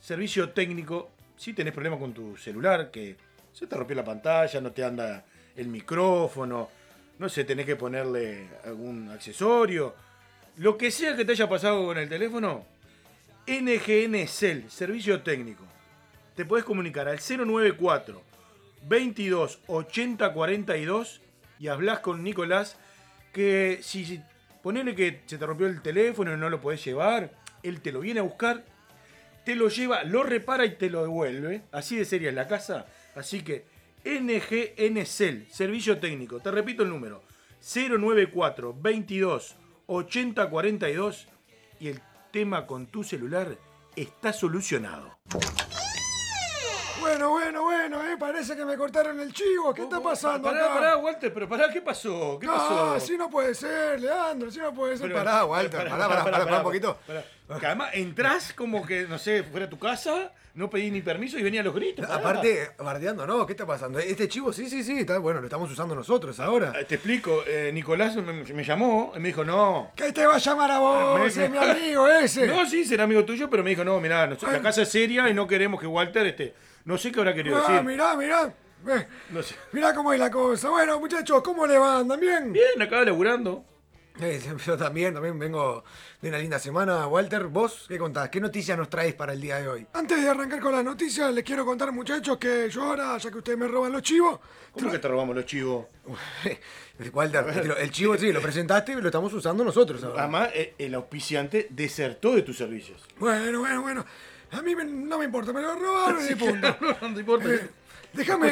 servicio 0.00 0.50
técnico. 0.50 1.10
Si 1.36 1.52
tenés 1.52 1.74
problemas 1.74 2.00
con 2.00 2.12
tu 2.12 2.36
celular, 2.36 2.90
que 2.90 3.16
se 3.52 3.66
te 3.68 3.76
rompió 3.76 3.94
la 3.94 4.04
pantalla, 4.04 4.60
no 4.60 4.72
te 4.72 4.82
anda 4.82 5.24
el 5.56 5.68
micrófono, 5.68 6.68
no 7.18 7.28
sé, 7.28 7.44
tenés 7.44 7.66
que 7.66 7.76
ponerle 7.76 8.48
algún 8.64 9.10
accesorio, 9.10 9.94
lo 10.56 10.76
que 10.76 10.90
sea 10.90 11.16
que 11.16 11.24
te 11.24 11.32
haya 11.32 11.48
pasado 11.48 11.84
con 11.86 11.98
el 11.98 12.08
teléfono, 12.08 12.64
NGN 13.46 14.26
Cell, 14.28 14.68
servicio 14.68 15.20
técnico. 15.22 15.64
Te 16.36 16.44
podés 16.44 16.64
comunicar 16.64 17.08
al 17.08 17.18
094 17.18 18.22
22 18.88 19.60
80 19.66 20.32
42 20.32 21.20
y 21.60 21.68
hablas 21.68 22.00
con 22.00 22.22
Nicolás 22.24 22.76
que 23.32 23.78
si 23.82 24.04
si- 24.04 24.20
ponele 24.62 24.94
que 24.94 25.20
se 25.26 25.38
te 25.38 25.46
rompió 25.46 25.66
el 25.66 25.82
teléfono 25.82 26.32
y 26.32 26.36
no 26.36 26.48
lo 26.50 26.60
podés 26.60 26.84
llevar, 26.84 27.30
él 27.62 27.80
te 27.80 27.92
lo 27.92 28.00
viene 28.00 28.20
a 28.20 28.24
buscar, 28.24 28.64
te 29.44 29.54
lo 29.56 29.68
lleva, 29.68 30.04
lo 30.04 30.22
repara 30.22 30.64
y 30.64 30.76
te 30.76 30.88
lo 30.90 31.02
devuelve. 31.02 31.62
Así 31.72 31.96
de 31.96 32.04
seria 32.04 32.28
es 32.30 32.34
la 32.34 32.46
casa. 32.48 32.86
Así 33.14 33.42
que 33.42 33.64
NGN 34.04 35.06
Cell, 35.06 35.46
servicio 35.50 35.98
técnico. 35.98 36.40
Te 36.40 36.50
repito 36.50 36.82
el 36.82 36.88
número. 36.88 37.22
094 37.60 38.76
22 38.80 39.56
80 39.86 40.50
42 40.50 41.28
y 41.80 41.88
el 41.88 42.00
tema 42.32 42.66
con 42.66 42.86
tu 42.86 43.04
celular 43.04 43.56
está 43.94 44.32
solucionado. 44.32 45.18
Bueno, 47.02 47.30
bueno, 47.30 47.62
bueno, 47.62 48.02
eh, 48.04 48.16
parece 48.18 48.56
que 48.56 48.64
me 48.64 48.76
cortaron 48.76 49.18
el 49.20 49.32
chivo. 49.32 49.74
¿Qué 49.74 49.82
está 49.82 50.00
pasando 50.00 50.48
Pará, 50.48 50.64
acá? 50.66 50.74
pará, 50.74 50.96
Walter, 50.96 51.34
pero 51.34 51.48
pará, 51.48 51.68
¿qué 51.72 51.80
pasó? 51.82 52.38
¿Qué 52.40 52.46
pasó? 52.46 52.86
No, 52.86 52.92
así 52.92 53.16
no 53.18 53.28
puede 53.28 53.54
ser, 53.54 54.00
Leandro, 54.00 54.48
así 54.48 54.58
no 54.60 54.72
puede 54.72 54.96
ser. 54.96 55.08
Pero- 55.08 55.18
pará, 55.24 55.44
Walter, 55.44 55.88
pará, 55.88 55.90
pará, 56.08 56.24
pará, 56.24 56.44
pará, 56.44 56.56
un 56.58 56.62
poquito. 56.62 56.98
Que 57.58 57.66
además 57.66 57.90
entrás 57.94 58.52
como 58.54 58.86
que, 58.86 59.02
no 59.08 59.18
sé, 59.18 59.42
fuera 59.42 59.66
a 59.66 59.68
tu 59.68 59.78
casa, 59.78 60.32
no 60.54 60.70
pedí 60.70 60.90
ni 60.90 61.02
permiso 61.02 61.38
y 61.38 61.42
venía 61.42 61.60
a 61.60 61.64
los 61.64 61.74
gritos. 61.74 62.06
pará. 62.06 62.20
Aparte, 62.20 62.70
bardeando, 62.78 63.26
no, 63.26 63.44
¿qué 63.46 63.52
está 63.52 63.66
pasando? 63.66 63.98
Este 63.98 64.28
chivo, 64.28 64.52
sí, 64.52 64.70
sí, 64.70 64.82
sí, 64.84 65.00
está 65.00 65.18
bueno, 65.18 65.40
lo 65.40 65.46
estamos 65.46 65.70
usando 65.70 65.94
nosotros 65.94 66.38
ahora. 66.40 66.72
Eh, 66.80 66.84
Te 66.84 66.94
explico, 66.94 67.42
eh, 67.46 67.70
Nicolás 67.74 68.14
me, 68.16 68.32
me 68.44 68.64
llamó 68.64 69.12
y 69.16 69.18
me 69.18 69.28
dijo, 69.28 69.44
no. 69.44 69.90
¿Qué 69.96 70.12
te 70.12 70.24
va 70.24 70.36
a 70.36 70.38
llamar 70.38 70.70
a 70.70 70.78
vos? 70.78 71.18
Me- 71.20 71.26
ese 71.26 71.44
es 71.44 71.50
me- 71.50 71.58
mi 71.60 71.66
amigo 71.70 72.08
ese. 72.08 72.46
No, 72.46 72.64
sí, 72.64 72.84
será 72.84 73.04
amigo 73.04 73.24
tuyo, 73.24 73.50
pero 73.50 73.62
me 73.64 73.70
dijo, 73.70 73.84
no, 73.84 74.00
mirá, 74.00 74.26
la 74.26 74.62
casa 74.62 74.82
es 74.82 74.88
seria 74.88 75.28
y 75.28 75.34
no 75.34 75.46
queremos 75.46 75.78
que 75.80 75.86
Walter, 75.86 76.26
este, 76.26 76.54
no 76.84 76.98
sé 76.98 77.12
qué 77.12 77.20
habrá 77.20 77.34
querido 77.34 77.56
Ah, 77.58 77.70
decir. 77.72 77.84
mirá, 77.84 78.16
mirá. 78.16 78.54
No 79.30 79.42
sé. 79.42 79.54
Mirá 79.72 79.94
cómo 79.94 80.12
es 80.12 80.18
la 80.18 80.30
cosa. 80.30 80.68
Bueno, 80.70 80.98
muchachos, 80.98 81.40
¿cómo 81.42 81.66
le 81.66 81.78
van? 81.78 82.00
¿Andan 82.02 82.18
bien? 82.20 82.52
Bien, 82.52 82.80
acá 82.82 83.04
laburando. 83.04 83.64
Eh, 84.20 84.40
yo 84.66 84.76
también, 84.76 85.14
también 85.14 85.38
vengo 85.38 85.84
de 86.20 86.28
una 86.28 86.38
linda 86.38 86.58
semana. 86.58 87.06
Walter, 87.06 87.46
¿vos 87.46 87.86
qué 87.88 87.96
contás? 87.96 88.28
¿Qué 88.28 88.40
noticias 88.40 88.76
nos 88.76 88.90
traes 88.90 89.14
para 89.14 89.32
el 89.32 89.40
día 89.40 89.56
de 89.58 89.68
hoy? 89.68 89.86
Antes 89.94 90.20
de 90.22 90.28
arrancar 90.28 90.60
con 90.60 90.72
las 90.72 90.84
noticias, 90.84 91.32
les 91.32 91.44
quiero 91.44 91.64
contar, 91.64 91.92
muchachos, 91.92 92.36
que 92.38 92.68
yo 92.70 92.82
ahora, 92.82 93.16
ya 93.18 93.30
que 93.30 93.38
ustedes 93.38 93.58
me 93.58 93.68
roban 93.68 93.92
los 93.92 94.02
chivos... 94.02 94.38
¿Cómo 94.72 94.90
que 94.90 94.98
te 94.98 95.08
robamos 95.08 95.36
los 95.36 95.46
chivos? 95.46 95.86
Walter, 97.12 97.76
el 97.78 97.90
chivo 97.90 98.16
sí, 98.16 98.32
lo 98.32 98.40
presentaste 98.40 98.92
y 98.92 98.96
lo 98.96 99.06
estamos 99.06 99.32
usando 99.32 99.64
nosotros 99.64 100.02
ahora. 100.04 100.22
Además, 100.22 100.50
eh, 100.54 100.74
el 100.78 100.94
auspiciante 100.94 101.66
desertó 101.70 102.34
de 102.34 102.42
tus 102.42 102.56
servicios. 102.58 103.02
Bueno, 103.18 103.60
bueno, 103.60 103.82
bueno. 103.82 104.04
A 104.52 104.62
mí 104.62 104.74
me- 104.76 104.84
no 104.84 105.18
me 105.18 105.24
importa, 105.24 105.52
me 105.52 105.60
lo 105.62 105.74
robaron 105.74 106.20
y 106.30 106.34
punto. 106.34 106.76
no, 106.80 107.08
no 107.08 107.14
te 107.14 107.20
importa. 107.20 107.48
Eh, 107.50 107.70
déjame 108.12 108.50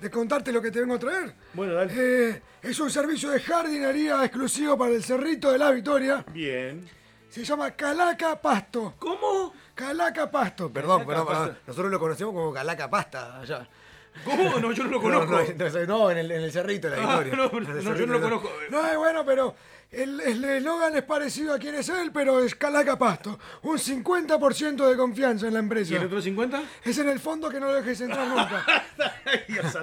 de 0.00 0.10
contarte 0.10 0.52
lo 0.52 0.62
que 0.62 0.70
te 0.70 0.80
vengo 0.80 0.94
a 0.94 0.98
traer. 0.98 1.34
Bueno, 1.54 1.74
dale. 1.74 1.92
Eh, 1.96 2.42
es 2.62 2.78
un 2.80 2.90
servicio 2.90 3.30
de 3.30 3.40
jardinería 3.40 4.24
exclusivo 4.24 4.78
para 4.78 4.92
el 4.92 5.02
Cerrito 5.02 5.50
de 5.50 5.58
la 5.58 5.70
Victoria. 5.70 6.24
Bien. 6.32 6.88
Se 7.28 7.44
llama 7.44 7.70
Calaca 7.72 8.40
Pasto. 8.40 8.94
¿Cómo? 8.98 9.52
Calaca 9.74 10.30
Pasto. 10.30 10.70
Perdón, 10.72 11.04
Calaca 11.04 11.24
perdón, 11.26 11.26
perdón. 11.46 11.58
Nosotros 11.66 11.90
lo 11.92 11.98
conocemos 12.00 12.34
como 12.34 12.52
Calaca 12.52 12.90
Pasta 12.90 13.40
allá. 13.40 13.68
¿Cómo? 14.24 14.58
No, 14.58 14.72
yo 14.72 14.84
no 14.84 14.90
lo 14.90 14.96
No, 14.96 15.02
conozco. 15.02 15.32
no, 15.32 15.40
entonces, 15.40 15.86
no, 15.88 16.10
en, 16.10 16.18
el, 16.18 16.30
en 16.32 16.42
el 16.42 16.52
Cerrito 16.52 16.90
de 16.90 16.96
la 16.96 17.02
Ah, 17.02 17.20
Victoria. 17.20 17.36
no, 17.52 17.58
el 17.58 17.64
no, 17.64 17.82
Cerrito 17.82 17.94
yo 17.96 18.06
no 18.06 18.12
lo 18.14 18.20
conozco. 18.20 18.50
No, 18.70 18.86
es 18.86 18.96
bueno, 18.96 19.24
pero 19.24 19.54
el 19.92 20.20
eslogan 20.44 20.96
es 20.96 21.02
parecido 21.02 21.54
a 21.54 21.58
quién 21.58 21.74
es 21.74 21.88
él, 21.88 22.10
pero 22.12 22.42
es 22.44 22.54
Calaca 22.54 22.96
Pasto. 22.98 23.38
Un 23.62 23.76
50% 23.78 24.88
de 24.88 24.96
confianza 24.96 25.48
en 25.48 25.54
la 25.54 25.60
empresa. 25.60 25.92
¿Y 25.94 25.96
el 25.96 26.04
otro 26.04 26.20
50? 26.22 26.62
Es 26.84 26.98
en 26.98 27.08
el 27.08 27.18
fondo 27.18 27.48
que 27.48 27.58
no 27.60 27.66
lo 27.66 27.74
dejes 27.74 28.00
entrar 28.00 28.26
nunca. 28.28 28.64
Dios. 29.48 29.78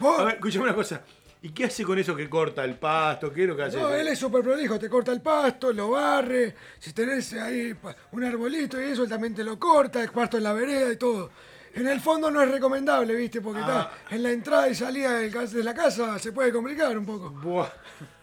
Oh. 0.00 0.18
A 0.20 0.24
ver, 0.24 0.34
escuchame 0.34 0.64
una 0.64 0.74
cosa. 0.74 1.00
¿Y 1.42 1.50
qué 1.50 1.64
hace 1.64 1.84
con 1.84 1.98
eso 1.98 2.16
que 2.16 2.28
corta 2.28 2.64
el 2.64 2.76
pasto? 2.76 3.30
¿Qué 3.30 3.42
es 3.42 3.48
lo 3.48 3.54
que 3.56 3.64
hace? 3.64 3.76
No, 3.78 3.92
él 3.92 4.08
es 4.08 4.18
súper 4.18 4.42
prolijo, 4.42 4.78
te 4.78 4.88
corta 4.88 5.12
el 5.12 5.20
pasto, 5.20 5.72
lo 5.74 5.90
barre. 5.90 6.54
Si 6.78 6.92
tenés 6.94 7.34
ahí 7.34 7.74
un 8.12 8.24
arbolito 8.24 8.80
y 8.80 8.84
eso, 8.84 9.02
él 9.02 9.10
también 9.10 9.34
te 9.34 9.44
lo 9.44 9.58
corta, 9.58 10.02
el 10.02 10.10
pasto 10.10 10.38
en 10.38 10.44
la 10.44 10.54
vereda 10.54 10.90
y 10.92 10.96
todo. 10.96 11.30
En 11.74 11.86
el 11.88 12.00
fondo 12.00 12.30
no 12.30 12.40
es 12.40 12.50
recomendable, 12.50 13.14
¿viste? 13.14 13.40
Porque 13.42 13.60
Ah. 13.62 13.90
está 14.04 14.14
en 14.14 14.22
la 14.22 14.30
entrada 14.30 14.68
y 14.70 14.74
salida 14.74 15.18
de 15.18 15.64
la 15.64 15.74
casa 15.74 16.18
se 16.18 16.32
puede 16.32 16.50
complicar 16.52 16.96
un 16.96 17.04
poco. 17.04 17.30
Buah. 17.30 17.68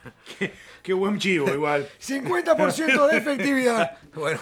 Qué, 0.82 0.94
buen 0.94 1.20
chivo, 1.20 1.50
igual. 1.54 1.88
50% 2.02 3.10
de 3.12 3.18
efectividad. 3.18 3.98
Bueno, 4.14 4.42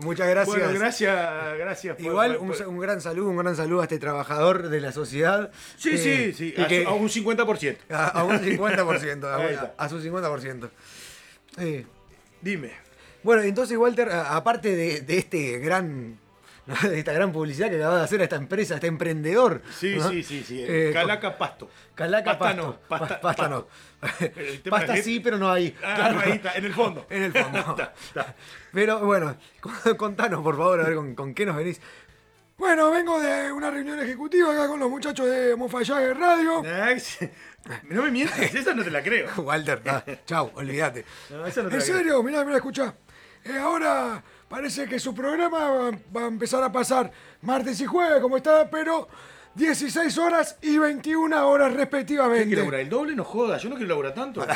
muchas 0.00 0.28
gracias. 0.28 0.58
Bueno, 0.58 0.78
gracias, 0.78 1.58
gracias. 1.58 1.96
por- 1.96 2.04
Igual 2.04 2.36
por- 2.36 2.50
un, 2.66 2.74
un 2.74 2.78
gran 2.78 3.00
saludo, 3.00 3.30
un 3.30 3.38
gran 3.38 3.56
saludo 3.56 3.80
a 3.80 3.84
este 3.84 3.98
trabajador 3.98 4.68
de 4.68 4.78
la 4.78 4.92
sociedad. 4.92 5.50
Sí, 5.78 5.92
eh, 5.94 5.96
sí, 5.96 6.32
sí. 6.34 6.54
y 6.54 6.60
A, 6.60 6.66
que- 6.68 6.82
su- 6.82 6.88
a 6.90 6.92
un 6.92 7.08
50%. 7.08 7.78
a, 7.90 8.08
a 8.08 8.24
un 8.24 8.38
50%, 8.38 9.24
a, 9.24 9.74
a 9.82 9.88
su 9.88 10.02
50%. 10.02 10.68
Eh, 11.58 11.86
Dime. 12.42 12.72
Bueno, 13.22 13.40
entonces, 13.42 13.78
Walter, 13.78 14.10
aparte 14.12 14.76
de, 14.76 15.00
de 15.00 15.16
este 15.18 15.58
gran. 15.60 16.18
De 16.66 16.98
esta 16.98 17.12
gran 17.12 17.32
publicidad 17.32 17.68
que 17.70 17.76
acaba 17.76 17.98
de 17.98 18.04
hacer 18.04 18.20
a 18.20 18.24
esta 18.24 18.36
empresa, 18.36 18.74
a 18.74 18.76
este 18.76 18.86
emprendedor. 18.88 19.62
Sí, 19.78 19.96
¿no? 19.96 20.08
sí, 20.10 20.22
sí, 20.22 20.42
sí. 20.44 20.64
Eh, 20.66 20.90
Calaca 20.92 21.36
Pasto. 21.38 21.70
Calaca 21.94 22.38
pasta 22.38 22.44
pasto. 22.56 22.62
no. 22.66 22.78
Pasta, 22.88 23.08
Pa- 23.08 23.20
pasta 23.20 23.48
no. 23.48 23.66
El 24.36 24.60
tema 24.62 24.76
Pasta 24.78 24.96
es- 24.96 25.04
sí, 25.04 25.20
pero 25.20 25.38
no 25.38 25.50
ahí. 25.50 25.74
Ah, 25.82 25.94
Claro. 25.96 26.20
ahí 26.24 26.32
está, 26.32 26.52
en 26.54 26.64
el 26.64 26.74
fondo. 26.74 27.06
En 27.10 27.22
el 27.22 27.32
fondo. 27.32 27.58
Está, 27.58 27.94
está. 28.08 28.34
Pero 28.72 29.00
bueno, 29.00 29.36
contanos 29.96 30.42
por 30.42 30.56
favor, 30.56 30.80
a 30.80 30.84
ver 30.84 30.94
con, 30.96 31.14
con 31.14 31.34
qué 31.34 31.46
nos 31.46 31.56
venís. 31.56 31.80
Bueno, 32.58 32.90
vengo 32.90 33.20
de 33.20 33.52
una 33.52 33.70
reunión 33.70 33.98
ejecutiva 34.00 34.50
acá 34.50 34.66
con 34.66 34.80
los 34.80 34.88
muchachos 34.88 35.26
de 35.28 35.54
Mofallague 35.56 36.14
Radio. 36.14 36.62
No 37.90 38.02
me 38.02 38.10
mientas, 38.10 38.38
esa 38.54 38.74
no 38.74 38.82
te 38.84 38.90
la 38.90 39.02
creo. 39.02 39.28
Walter, 39.42 39.82
ah, 39.86 40.02
chau, 40.24 40.50
olvídate. 40.54 41.04
No, 41.30 41.38
no 41.38 41.46
¿En 41.46 41.52
creo. 41.52 41.80
serio? 41.80 42.22
Mirá, 42.22 42.44
mirá, 42.44 42.56
escuchá. 42.56 42.94
Eh, 43.44 43.58
ahora 43.58 44.22
parece 44.48 44.86
que 44.86 44.98
su 44.98 45.14
programa 45.14 45.70
va, 45.70 45.90
va 46.16 46.22
a 46.22 46.26
empezar 46.26 46.62
a 46.62 46.70
pasar 46.72 47.10
martes 47.42 47.80
y 47.80 47.86
jueves, 47.86 48.20
como 48.20 48.36
está, 48.36 48.68
pero 48.70 49.08
16 49.54 50.18
horas 50.18 50.58
y 50.60 50.76
21 50.78 51.48
horas 51.48 51.70
¿Qué 51.70 51.76
respectivamente. 51.78 52.44
quiere 52.46 52.60
laburar? 52.62 52.80
El 52.80 52.88
doble 52.90 53.16
no 53.16 53.24
joda, 53.24 53.56
yo 53.58 53.68
no 53.70 53.76
quiero 53.76 53.88
laburar 53.88 54.14
tanto. 54.14 54.46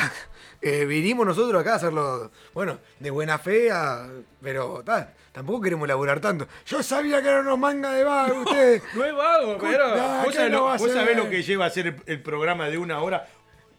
Eh, 0.61 0.85
vinimos 0.85 1.25
nosotros 1.25 1.59
acá 1.59 1.73
a 1.73 1.75
hacerlo, 1.77 2.31
bueno, 2.53 2.77
de 2.99 3.09
buena 3.09 3.39
fe, 3.39 3.71
a- 3.71 4.07
pero 4.41 4.83
ta, 4.85 5.11
tampoco 5.31 5.59
queremos 5.61 5.87
laburar 5.87 6.19
tanto. 6.19 6.47
Yo 6.67 6.83
sabía 6.83 7.19
que 7.21 7.29
eran 7.29 7.47
unos 7.47 7.57
mangas 7.57 7.93
de 7.95 8.03
vago 8.03 8.41
ustedes. 8.41 8.83
No 8.93 9.03
es 9.03 9.15
vago, 9.15 9.57
pero 9.59 9.89
vos 9.89 10.27
¿qué 10.27 10.33
sabés 10.33 10.51
no 10.51 10.57
lo, 10.59 10.63
vos 10.77 10.91
sabés 10.91 11.21
que 11.29 11.41
lleva 11.43 11.65
a 11.65 11.67
hacer 11.69 11.87
el, 11.87 11.95
el 12.05 12.21
programa 12.21 12.69
de 12.69 12.77
una 12.77 13.01
hora 13.01 13.27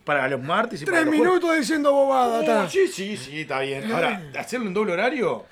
para 0.04 0.26
los 0.26 0.42
martes 0.42 0.82
y 0.82 0.84
para 0.84 0.96
Tres 0.98 1.06
los 1.06 1.14
jueves? 1.16 1.32
minutos 1.40 1.56
diciendo 1.56 1.92
bobada, 1.92 2.64
Oh, 2.64 2.68
sí, 2.68 2.88
sí, 2.88 3.16
sí, 3.16 3.42
está 3.42 3.60
bien. 3.60 3.92
Ahora, 3.92 4.20
¿hacerlo 4.36 4.66
en 4.66 4.74
doble 4.74 4.92
horario? 4.94 5.44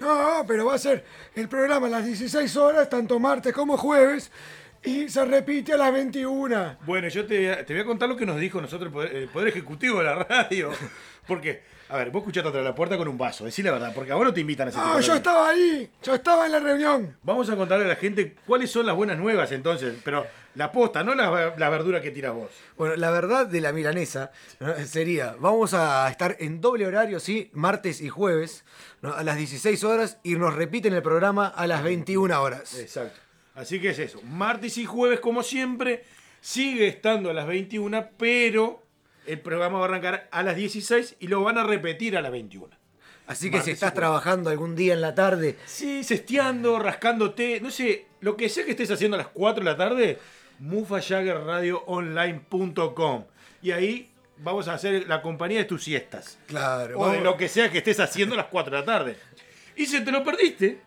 No, 0.00 0.44
pero 0.46 0.64
va 0.66 0.74
a 0.74 0.78
ser 0.78 1.04
el 1.34 1.48
programa 1.48 1.86
a 1.86 1.90
las 1.90 2.06
16 2.06 2.56
horas, 2.56 2.88
tanto 2.88 3.18
martes 3.20 3.52
como 3.52 3.76
jueves, 3.76 4.30
y 4.82 5.08
se 5.10 5.24
repite 5.26 5.74
a 5.74 5.76
las 5.76 5.92
21. 5.92 6.78
Bueno, 6.86 7.08
yo 7.08 7.26
te, 7.26 7.54
te 7.64 7.74
voy 7.74 7.82
a 7.82 7.84
contar 7.84 8.08
lo 8.08 8.16
que 8.16 8.24
nos 8.24 8.40
dijo 8.40 8.60
nosotros 8.60 8.86
el 8.86 8.92
Poder, 8.92 9.14
el 9.16 9.28
Poder 9.28 9.48
Ejecutivo 9.48 9.98
de 9.98 10.04
la 10.04 10.14
radio. 10.28 10.70
Porque, 11.26 11.62
a 11.90 11.96
ver, 11.96 12.10
vos 12.10 12.20
escuchaste 12.20 12.48
atrás 12.48 12.62
de 12.62 12.70
la 12.70 12.74
puerta 12.74 12.96
con 12.96 13.08
un 13.08 13.18
vaso, 13.18 13.44
decí 13.44 13.62
la 13.62 13.72
verdad, 13.72 13.92
porque 13.94 14.12
a 14.12 14.14
vos 14.14 14.24
no 14.24 14.32
te 14.32 14.40
invitan 14.40 14.68
a 14.68 14.70
ese 14.70 14.78
No, 14.78 14.96
de 14.96 15.02
yo 15.02 15.14
estaba 15.14 15.48
ahí, 15.48 15.90
yo 16.02 16.14
estaba 16.14 16.46
en 16.46 16.52
la 16.52 16.60
reunión. 16.60 17.16
Vamos 17.22 17.50
a 17.50 17.56
contarle 17.56 17.84
a 17.84 17.88
la 17.88 17.96
gente 17.96 18.36
cuáles 18.46 18.70
son 18.70 18.86
las 18.86 18.94
buenas 18.94 19.18
nuevas 19.18 19.50
entonces, 19.50 19.96
pero 20.04 20.24
la 20.54 20.70
posta, 20.70 21.02
no 21.02 21.14
la, 21.14 21.54
la 21.56 21.68
verdura 21.68 22.00
que 22.00 22.10
tiras 22.10 22.32
vos. 22.32 22.50
Bueno, 22.76 22.94
la 22.96 23.10
verdad 23.10 23.46
de 23.46 23.60
la 23.60 23.72
milanesa 23.72 24.30
¿no? 24.60 24.74
sería, 24.86 25.34
vamos 25.38 25.74
a 25.74 26.08
estar 26.08 26.36
en 26.38 26.60
doble 26.60 26.86
horario, 26.86 27.18
sí, 27.18 27.50
martes 27.52 28.00
y 28.00 28.08
jueves, 28.08 28.64
¿no? 29.02 29.12
a 29.12 29.24
las 29.24 29.36
16 29.36 29.82
horas, 29.82 30.18
y 30.22 30.36
nos 30.36 30.54
repiten 30.54 30.94
el 30.94 31.02
programa 31.02 31.48
a 31.48 31.66
las 31.66 31.82
21 31.82 32.40
horas. 32.40 32.78
Exacto. 32.78 33.18
Así 33.54 33.80
que 33.80 33.90
es 33.90 33.98
eso. 33.98 34.22
Martes 34.22 34.78
y 34.78 34.86
jueves, 34.86 35.18
como 35.18 35.42
siempre, 35.42 36.04
sigue 36.40 36.86
estando 36.86 37.30
a 37.30 37.34
las 37.34 37.46
21, 37.46 38.10
pero 38.16 38.82
El 39.26 39.40
programa 39.40 39.78
va 39.78 39.84
a 39.84 39.88
arrancar 39.88 40.28
a 40.30 40.42
las 40.42 40.56
16 40.56 41.16
y 41.20 41.28
lo 41.28 41.42
van 41.42 41.58
a 41.58 41.64
repetir 41.64 42.16
a 42.16 42.22
las 42.22 42.32
21. 42.32 42.68
Así 43.26 43.46
que 43.50 43.56
Martes 43.58 43.64
si 43.66 43.70
estás 43.72 43.94
trabajando 43.94 44.50
algún 44.50 44.74
día 44.74 44.92
en 44.94 45.00
la 45.00 45.14
tarde, 45.14 45.56
Sí, 45.66 46.02
cesteando, 46.02 46.78
rascándote, 46.80 47.60
no 47.60 47.70
sé, 47.70 48.06
lo 48.20 48.36
que 48.36 48.48
sea 48.48 48.64
que 48.64 48.72
estés 48.72 48.90
haciendo 48.90 49.14
a 49.16 49.18
las 49.18 49.28
4 49.28 49.62
de 49.62 49.70
la 49.70 49.76
tarde, 49.76 50.18
mufajaggerradioonline.com. 50.58 53.24
Y 53.62 53.70
ahí 53.72 54.10
vamos 54.38 54.68
a 54.68 54.74
hacer 54.74 55.06
la 55.06 55.20
compañía 55.22 55.58
de 55.58 55.64
tus 55.64 55.84
siestas. 55.84 56.38
claro. 56.46 56.98
O 56.98 57.10
de 57.10 57.20
lo 57.20 57.36
que 57.36 57.48
sea 57.48 57.70
que 57.70 57.78
estés 57.78 58.00
haciendo 58.00 58.34
a 58.34 58.38
las 58.38 58.46
4 58.46 58.74
de 58.74 58.80
la 58.80 58.86
tarde. 58.86 59.16
Y 59.76 59.86
si 59.86 60.02
te 60.04 60.10
lo 60.12 60.24
perdiste, 60.24 60.80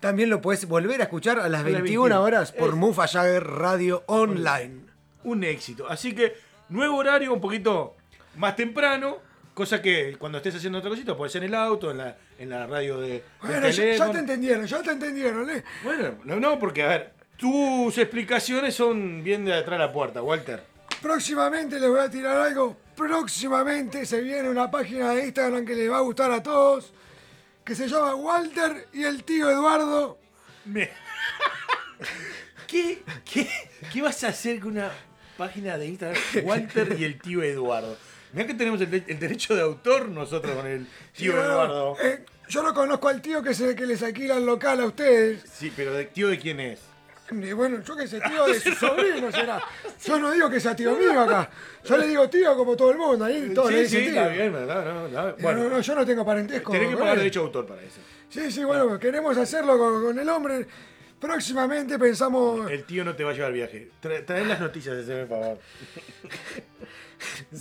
También 0.00 0.30
lo 0.30 0.40
puedes 0.40 0.64
volver 0.66 1.00
a 1.02 1.04
escuchar 1.04 1.38
a 1.38 1.42
las 1.42 1.50
las 1.50 1.62
21 1.64 1.82
21. 2.14 2.22
horas 2.22 2.52
por 2.52 2.70
Es- 2.70 2.74
Mufa 2.76 3.06
Jagger 3.06 3.46
Radio 3.46 4.02
Online. 4.06 4.80
un 5.24 5.44
éxito. 5.44 5.86
Así 5.90 6.14
que, 6.14 6.32
nuevo 6.70 6.96
horario, 6.96 7.34
un 7.34 7.40
poquito 7.40 7.96
más 8.36 8.56
temprano. 8.56 9.18
Cosa 9.52 9.82
que 9.82 10.16
cuando 10.18 10.38
estés 10.38 10.54
haciendo 10.54 10.78
otra 10.78 10.90
cosita, 10.90 11.16
puede 11.16 11.30
ser 11.30 11.42
en 11.42 11.50
el 11.50 11.54
auto, 11.56 11.90
en 11.90 11.98
la, 11.98 12.16
en 12.38 12.48
la 12.48 12.66
radio 12.66 12.98
de, 12.98 13.22
Bueno, 13.42 13.68
ya, 13.68 14.10
te 14.10 14.18
entendieron, 14.18 14.64
ya 14.64 14.80
te 14.80 14.92
entendieron, 14.92 15.50
¿eh? 15.50 15.62
Bueno, 15.84 16.14
no, 16.24 16.40
no, 16.40 16.58
porque 16.58 16.82
a 16.82 16.88
ver, 16.88 17.12
tus 17.36 17.98
explicaciones 17.98 18.74
son 18.74 19.22
bien 19.22 19.44
de 19.44 19.52
atrás 19.52 19.78
de 19.78 19.86
la 19.86 19.92
puerta, 19.92 20.22
Walter. 20.22 20.62
Próximamente 21.02 21.78
les 21.80 21.88
voy 21.90 22.00
a 22.00 22.08
tirar 22.08 22.36
algo. 22.36 22.76
Próximamente 22.96 24.06
se 24.06 24.20
viene 24.20 24.48
una 24.48 24.70
página 24.70 25.10
de 25.10 25.26
Instagram 25.26 25.66
que 25.66 25.74
les 25.74 25.90
va 25.90 25.98
a 25.98 26.02
gustar 26.02 26.30
a 26.30 26.42
todos. 26.42 26.92
Que 27.64 27.74
se 27.74 27.88
llama 27.88 28.14
Walter 28.14 28.88
y 28.92 29.02
el 29.04 29.24
tío 29.24 29.50
Eduardo. 29.50 30.18
¿Qué, 32.66 33.02
qué, 33.24 33.48
qué 33.92 34.02
vas 34.02 34.22
a 34.24 34.28
hacer 34.28 34.60
con 34.60 34.72
una 34.72 34.90
página 35.40 35.78
de 35.78 35.86
Instagram 35.86 36.20
Walter 36.44 36.96
y 36.98 37.04
el 37.04 37.18
tío 37.18 37.42
Eduardo? 37.42 37.96
Mirá 38.32 38.46
que 38.46 38.54
tenemos 38.54 38.80
el, 38.80 38.90
de- 38.90 39.04
el 39.08 39.18
derecho 39.18 39.54
de 39.56 39.62
autor 39.62 40.08
nosotros 40.08 40.54
con 40.54 40.66
el 40.66 40.86
tío 41.16 41.32
Eduardo. 41.32 41.96
eh, 42.02 42.24
yo 42.48 42.62
no 42.62 42.74
conozco 42.74 43.08
al 43.08 43.22
tío 43.22 43.42
que 43.42 43.50
es 43.50 43.60
el 43.60 43.74
que 43.74 43.86
les 43.86 44.02
alquila 44.02 44.36
el 44.36 44.44
local 44.46 44.80
a 44.80 44.84
ustedes. 44.86 45.42
Sí, 45.50 45.72
pero 45.74 45.92
de, 45.94 46.04
tío 46.04 46.28
de 46.28 46.38
quién 46.38 46.60
es? 46.60 46.78
Y 47.32 47.52
bueno, 47.52 47.80
yo 47.84 47.96
que 47.96 48.08
sé, 48.08 48.20
tío 48.20 48.44
de 48.46 48.58
su 48.66 48.72
sobrino 48.74 49.30
será. 49.30 49.62
Yo 50.04 50.18
no 50.18 50.32
digo 50.32 50.50
que 50.50 50.58
sea 50.60 50.74
tío 50.76 50.96
mío 50.96 51.20
acá. 51.20 51.48
Yo 51.84 51.96
le 51.96 52.08
digo 52.08 52.28
tío 52.28 52.56
como 52.56 52.76
todo 52.76 52.90
el 52.90 52.98
mundo. 52.98 53.24
Ahí 53.24 53.52
todos 53.54 53.70
le 53.72 53.86
sí, 53.88 53.96
sí, 53.98 54.10
tío. 54.10 54.20
está 54.20 54.28
bien. 54.28 54.52
No, 54.52 55.08
no, 55.08 55.28
Eh, 55.30 55.34
bueno, 55.40 55.62
no, 55.64 55.70
no, 55.70 55.80
yo 55.80 55.94
no 55.94 56.04
tengo 56.04 56.26
parentesco. 56.26 56.72
tenés 56.72 56.90
que 56.90 56.96
pagar 56.96 57.18
derecho 57.18 57.40
de 57.40 57.46
autor 57.46 57.66
para 57.66 57.82
eso. 57.82 58.00
Sí, 58.28 58.50
sí, 58.50 58.64
bueno, 58.64 58.98
queremos 58.98 59.36
hacerlo 59.38 59.78
con, 59.78 60.02
con 60.02 60.18
el 60.18 60.28
hombre. 60.28 60.66
Próximamente 61.20 61.98
pensamos. 61.98 62.70
El 62.70 62.84
tío 62.84 63.04
no 63.04 63.14
te 63.14 63.24
va 63.24 63.30
a 63.30 63.34
llevar 63.34 63.48
al 63.48 63.54
viaje. 63.54 63.90
Tra- 64.02 64.24
trae 64.24 64.44
las 64.46 64.58
noticias, 64.60 64.96
ese 64.96 65.26
favor. 65.26 65.58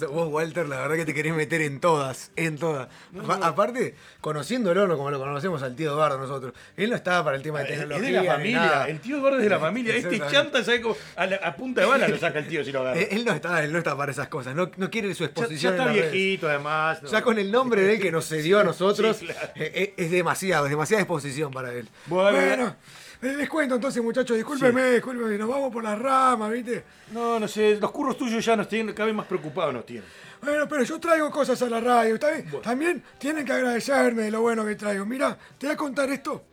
Vos, 0.09 0.29
Walter, 0.31 0.69
la 0.69 0.79
verdad 0.79 0.95
que 0.95 1.05
te 1.05 1.13
querés 1.13 1.33
meter 1.33 1.61
en 1.61 1.81
todas, 1.81 2.31
en 2.37 2.57
todas. 2.57 2.87
Pa- 3.27 3.39
Aparte, 3.45 3.93
conociéndolo, 4.21 4.87
no 4.87 4.95
como 4.95 5.11
lo 5.11 5.19
conocemos 5.19 5.61
al 5.63 5.75
tío 5.75 5.91
Eduardo 5.91 6.17
nosotros, 6.17 6.53
él 6.77 6.89
no 6.89 6.95
estaba 6.95 7.25
para 7.25 7.35
el 7.35 7.43
tema 7.43 7.59
de 7.59 7.65
Es 7.73 7.79
tecnología. 7.79 8.21
de 8.21 8.25
la 8.25 8.33
familia, 8.35 8.85
el 8.87 9.01
tío 9.01 9.17
Eduardo 9.17 9.37
es 9.39 9.43
de 9.43 9.49
la 9.49 9.59
familia. 9.67 9.95
Este 9.97 10.17
chanta, 10.31 10.63
¿sabes 10.63 10.79
cómo? 10.79 10.95
A, 11.17 11.25
la- 11.25 11.35
a 11.37 11.53
punta 11.57 11.81
de 11.81 11.87
bala 11.87 12.07
lo 12.07 12.17
saca 12.17 12.39
el 12.39 12.47
tío 12.47 12.63
si 12.63 12.71
lo 12.71 12.79
agarra. 12.79 13.01
Él, 13.11 13.25
no 13.25 13.33
está, 13.33 13.61
él 13.61 13.73
no 13.73 13.79
está 13.79 13.97
para 13.97 14.13
esas 14.13 14.29
cosas, 14.29 14.55
no, 14.55 14.71
no 14.77 14.89
quiere 14.89 15.13
su 15.13 15.25
exposición. 15.25 15.59
ya 15.73 15.77
está 15.77 15.85
las 15.87 15.95
redes. 15.95 16.11
viejito, 16.13 16.47
además. 16.47 17.03
no. 17.03 17.09
Ya 17.09 17.21
con 17.21 17.37
el 17.37 17.51
nombre 17.51 17.81
de 17.81 17.95
él 17.95 17.99
que 18.01 18.13
nos 18.13 18.29
cedió 18.29 18.59
a 18.59 18.63
nosotros, 18.63 19.17
Sí, 19.17 19.25
claro. 19.25 19.49
eh, 19.55 19.71
eh, 19.75 19.93
es 19.97 20.09
demasiado, 20.11 20.65
es 20.67 20.69
demasiada 20.69 21.01
exposición 21.01 21.51
para 21.51 21.73
él. 21.73 21.89
Bueno, 22.05 22.37
Bueno, 22.37 22.67
eh, 22.69 22.73
les 23.21 23.49
cuento 23.49 23.75
entonces, 23.75 24.01
muchachos, 24.01 24.37
discúlpenme, 24.37 24.91
discúlpenme, 24.91 25.37
nos 25.37 25.49
vamos 25.49 25.73
por 25.73 25.83
las 25.83 25.99
ramas, 25.99 26.51
¿viste? 26.51 26.83
No, 27.11 27.39
no 27.39 27.47
sé, 27.47 27.77
los 27.79 27.91
curros 27.91 28.17
tuyos 28.17 28.43
ya 28.43 28.55
nos 28.55 28.67
tienen, 28.69 28.95
cada 28.95 29.07
vez 29.07 29.15
más 29.15 29.25
preocupados 29.25 29.73
nos 29.73 29.85
tienen. 29.85 30.07
Bueno, 30.41 30.67
pero 30.69 30.83
yo 30.83 30.99
traigo 30.99 31.29
cosas 31.29 31.61
a 31.61 31.69
la 31.69 31.81
radio, 31.81 32.15
¿está 32.15 32.31
bien? 32.31 32.49
También 32.61 33.03
tienen 33.17 33.45
que 33.45 33.51
agradecerme 33.51 34.23
de 34.23 34.31
lo 34.31 34.41
bueno 34.41 34.65
que 34.65 34.75
traigo. 34.75 35.05
Mira, 35.05 35.37
te 35.57 35.67
voy 35.67 35.73
a 35.73 35.77
contar 35.77 36.09
esto, 36.09 36.45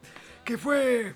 que 0.45 0.59
fue 0.59 1.15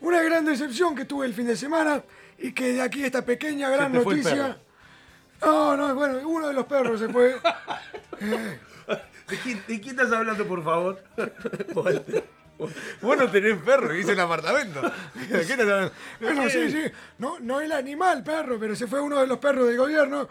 una 0.00 0.22
gran 0.22 0.44
decepción 0.44 0.94
que 0.94 1.04
tuve 1.04 1.26
el 1.26 1.34
fin 1.34 1.46
de 1.46 1.56
semana 1.56 2.02
y 2.38 2.52
que 2.52 2.72
de 2.72 2.80
aquí 2.80 3.04
esta 3.04 3.22
pequeña 3.22 3.68
gran 3.68 3.92
te 3.92 4.00
fue 4.00 4.14
el 4.14 4.22
noticia... 4.22 4.58
No, 5.40 5.76
no, 5.76 5.94
bueno, 5.94 6.28
uno 6.28 6.48
de 6.48 6.54
los 6.54 6.64
perros 6.66 6.98
se 7.00 7.08
fue. 7.08 7.36
Eh, 8.20 8.58
¿De 9.28 9.36
quién, 9.36 9.62
de 9.68 9.80
quién 9.80 9.90
estás 9.90 10.10
hablando, 10.12 10.44
por 10.44 10.64
favor? 10.64 11.00
Vos 12.58 13.16
no 13.16 13.30
tenés 13.30 13.56
perro, 13.58 13.88
vivís 13.88 14.08
en 14.08 14.20
apartamento. 14.20 14.80
¿Qué 15.28 15.38
te 15.56 15.62
estás- 15.62 15.92
bueno, 16.20 16.48
sí, 16.50 16.70
sí, 16.70 16.82
no, 17.18 17.38
no 17.40 17.60
el 17.60 17.70
animal 17.72 18.22
perro, 18.24 18.58
pero 18.58 18.74
se 18.74 18.86
fue 18.86 19.00
uno 19.00 19.20
de 19.20 19.26
los 19.26 19.38
perros 19.38 19.66
del 19.68 19.76
gobierno. 19.76 20.28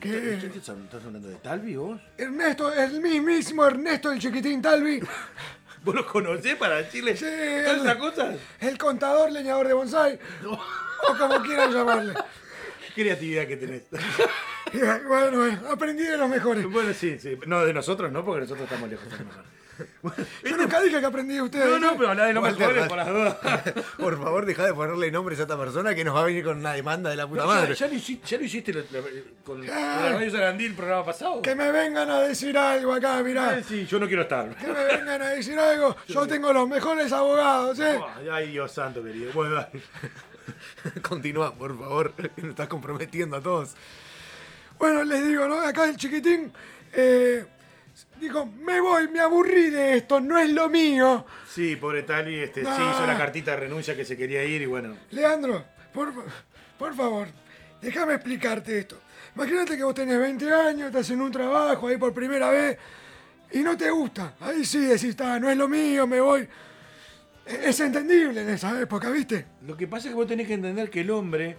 ¿Qué 0.00 0.38
Que 0.40 0.46
estás 0.58 0.76
hablando 1.04 1.28
de 1.28 1.34
Talvi 1.36 1.74
vos? 1.76 2.00
Ernesto, 2.16 2.72
el 2.72 3.00
mismísimo 3.00 3.66
Ernesto 3.66 4.12
el 4.12 4.18
chiquitín 4.20 4.62
Talvi, 4.62 5.00
¿Vos 5.84 5.94
lo 5.94 6.06
conocés 6.06 6.56
para 6.56 6.76
decirle 6.76 7.16
Sí, 7.16 7.24
todas 7.24 7.74
el- 7.76 7.80
esas 7.82 7.96
cosas? 7.96 8.36
el 8.60 8.78
contador 8.78 9.30
leñador 9.32 9.66
de 9.68 9.74
bonsai, 9.74 10.18
o 10.46 11.16
como 11.18 11.42
quieran 11.42 11.72
llamarle. 11.72 12.14
Qué 12.94 13.02
creatividad 13.02 13.46
que 13.46 13.56
tenés. 13.56 13.82
Bueno, 15.06 15.70
aprendí 15.70 16.02
de 16.04 16.16
los 16.18 16.28
mejores. 16.28 16.64
bueno, 16.66 16.92
sí, 16.92 17.18
sí. 17.18 17.38
No, 17.46 17.64
de 17.64 17.72
nosotros 17.72 18.10
no, 18.12 18.24
porque 18.24 18.42
nosotros 18.42 18.64
estamos 18.64 18.88
lejos 18.90 19.04
de 19.10 19.10
los 19.24 19.34
Yo 20.44 20.56
nunca 20.56 20.80
dije 20.80 21.00
que 21.00 21.06
aprendí 21.06 21.34
de 21.34 21.42
ustedes. 21.42 21.66
No, 21.68 21.78
no, 21.78 21.96
pero 21.96 22.10
habla 22.10 22.24
de 22.26 22.32
los 22.32 22.42
Walter, 22.42 22.66
mejores 22.66 22.88
por 22.88 22.96
las 22.98 23.08
dudas. 23.08 23.36
Por 23.98 24.18
favor, 24.22 24.46
deja 24.46 24.64
de 24.66 24.74
ponerle 24.74 25.10
nombres 25.10 25.38
a 25.38 25.42
esta 25.42 25.56
persona 25.58 25.94
que 25.94 26.04
nos 26.04 26.14
va 26.16 26.20
a 26.20 26.24
venir 26.24 26.44
con 26.44 26.58
una 26.58 26.72
demanda 26.72 27.10
de 27.10 27.16
la 27.16 27.26
puta 27.26 27.46
madre. 27.46 27.74
ya 27.74 27.86
lo 27.86 27.94
hiciste, 27.94 28.26
ya 28.26 28.38
lo 28.38 28.44
hiciste 28.44 28.72
la- 28.72 28.80
la- 28.90 29.06
con, 29.44 29.66
la 29.66 30.10
Radio 30.12 30.30
Sarandí 30.30 30.64
el 30.66 30.74
programa 30.74 31.04
pasado. 31.04 31.42
Que 31.42 31.54
me 31.54 31.70
vengan 31.70 32.10
a 32.10 32.20
decir 32.20 32.56
algo 32.58 32.92
acá, 32.92 33.22
mirá. 33.22 33.58
Eh, 33.58 33.64
sí, 33.66 33.86
yo 33.86 33.98
no 33.98 34.06
quiero 34.06 34.22
estar. 34.22 34.54
Que 34.56 34.66
me 34.66 34.84
vengan 34.84 35.22
a 35.22 35.28
decir 35.30 35.58
algo. 35.58 35.96
Yo 36.08 36.26
tengo 36.26 36.52
los 36.52 36.68
mejores 36.68 37.12
abogados, 37.12 37.78
¿eh? 37.80 37.98
Ay, 38.32 38.50
Dios 38.50 38.72
santo, 38.72 39.02
querido. 39.02 39.32
Bueno, 39.32 39.54
dale. 39.56 39.70
Continúa, 41.02 41.54
por 41.54 41.78
favor, 41.78 42.12
nos 42.36 42.50
estás 42.50 42.68
comprometiendo 42.68 43.36
a 43.36 43.40
todos. 43.40 43.74
Bueno, 44.78 45.04
les 45.04 45.26
digo, 45.26 45.46
¿no? 45.48 45.60
Acá 45.60 45.86
el 45.88 45.96
chiquitín 45.96 46.52
eh, 46.92 47.44
dijo, 48.20 48.46
me 48.46 48.80
voy, 48.80 49.08
me 49.08 49.20
aburrí 49.20 49.70
de 49.70 49.96
esto, 49.96 50.20
no 50.20 50.38
es 50.38 50.50
lo 50.50 50.68
mío. 50.68 51.24
Sí, 51.48 51.76
pobre 51.76 52.02
Tali, 52.02 52.38
este, 52.40 52.62
sí 52.62 52.68
Ah. 52.70 52.92
hizo 52.94 53.06
la 53.06 53.16
cartita 53.16 53.52
de 53.52 53.56
renuncia 53.58 53.96
que 53.96 54.04
se 54.04 54.16
quería 54.16 54.44
ir 54.44 54.62
y 54.62 54.66
bueno. 54.66 54.96
Leandro, 55.10 55.64
por, 55.92 56.12
por 56.78 56.94
favor, 56.94 57.28
déjame 57.80 58.14
explicarte 58.14 58.78
esto. 58.78 59.00
Imagínate 59.34 59.76
que 59.76 59.84
vos 59.84 59.94
tenés 59.94 60.18
20 60.18 60.52
años, 60.52 60.86
estás 60.88 61.08
en 61.10 61.20
un 61.20 61.30
trabajo 61.30 61.86
ahí 61.88 61.96
por 61.96 62.12
primera 62.12 62.50
vez 62.50 62.76
y 63.52 63.60
no 63.60 63.76
te 63.76 63.90
gusta. 63.90 64.34
Ahí 64.40 64.64
sí 64.64 64.78
decís, 64.80 65.16
"Ah, 65.20 65.38
no 65.40 65.48
es 65.50 65.56
lo 65.56 65.68
mío, 65.68 66.06
me 66.06 66.20
voy. 66.20 66.42
E- 67.46 67.68
Es 67.68 67.80
entendible 67.80 68.42
en 68.42 68.50
esa 68.50 68.78
época, 68.80 69.10
¿viste? 69.10 69.46
Lo 69.66 69.76
que 69.76 69.86
pasa 69.86 70.08
es 70.08 70.12
que 70.12 70.16
vos 70.16 70.26
tenés 70.26 70.46
que 70.46 70.54
entender 70.54 70.90
que 70.90 71.00
el 71.00 71.10
hombre, 71.10 71.56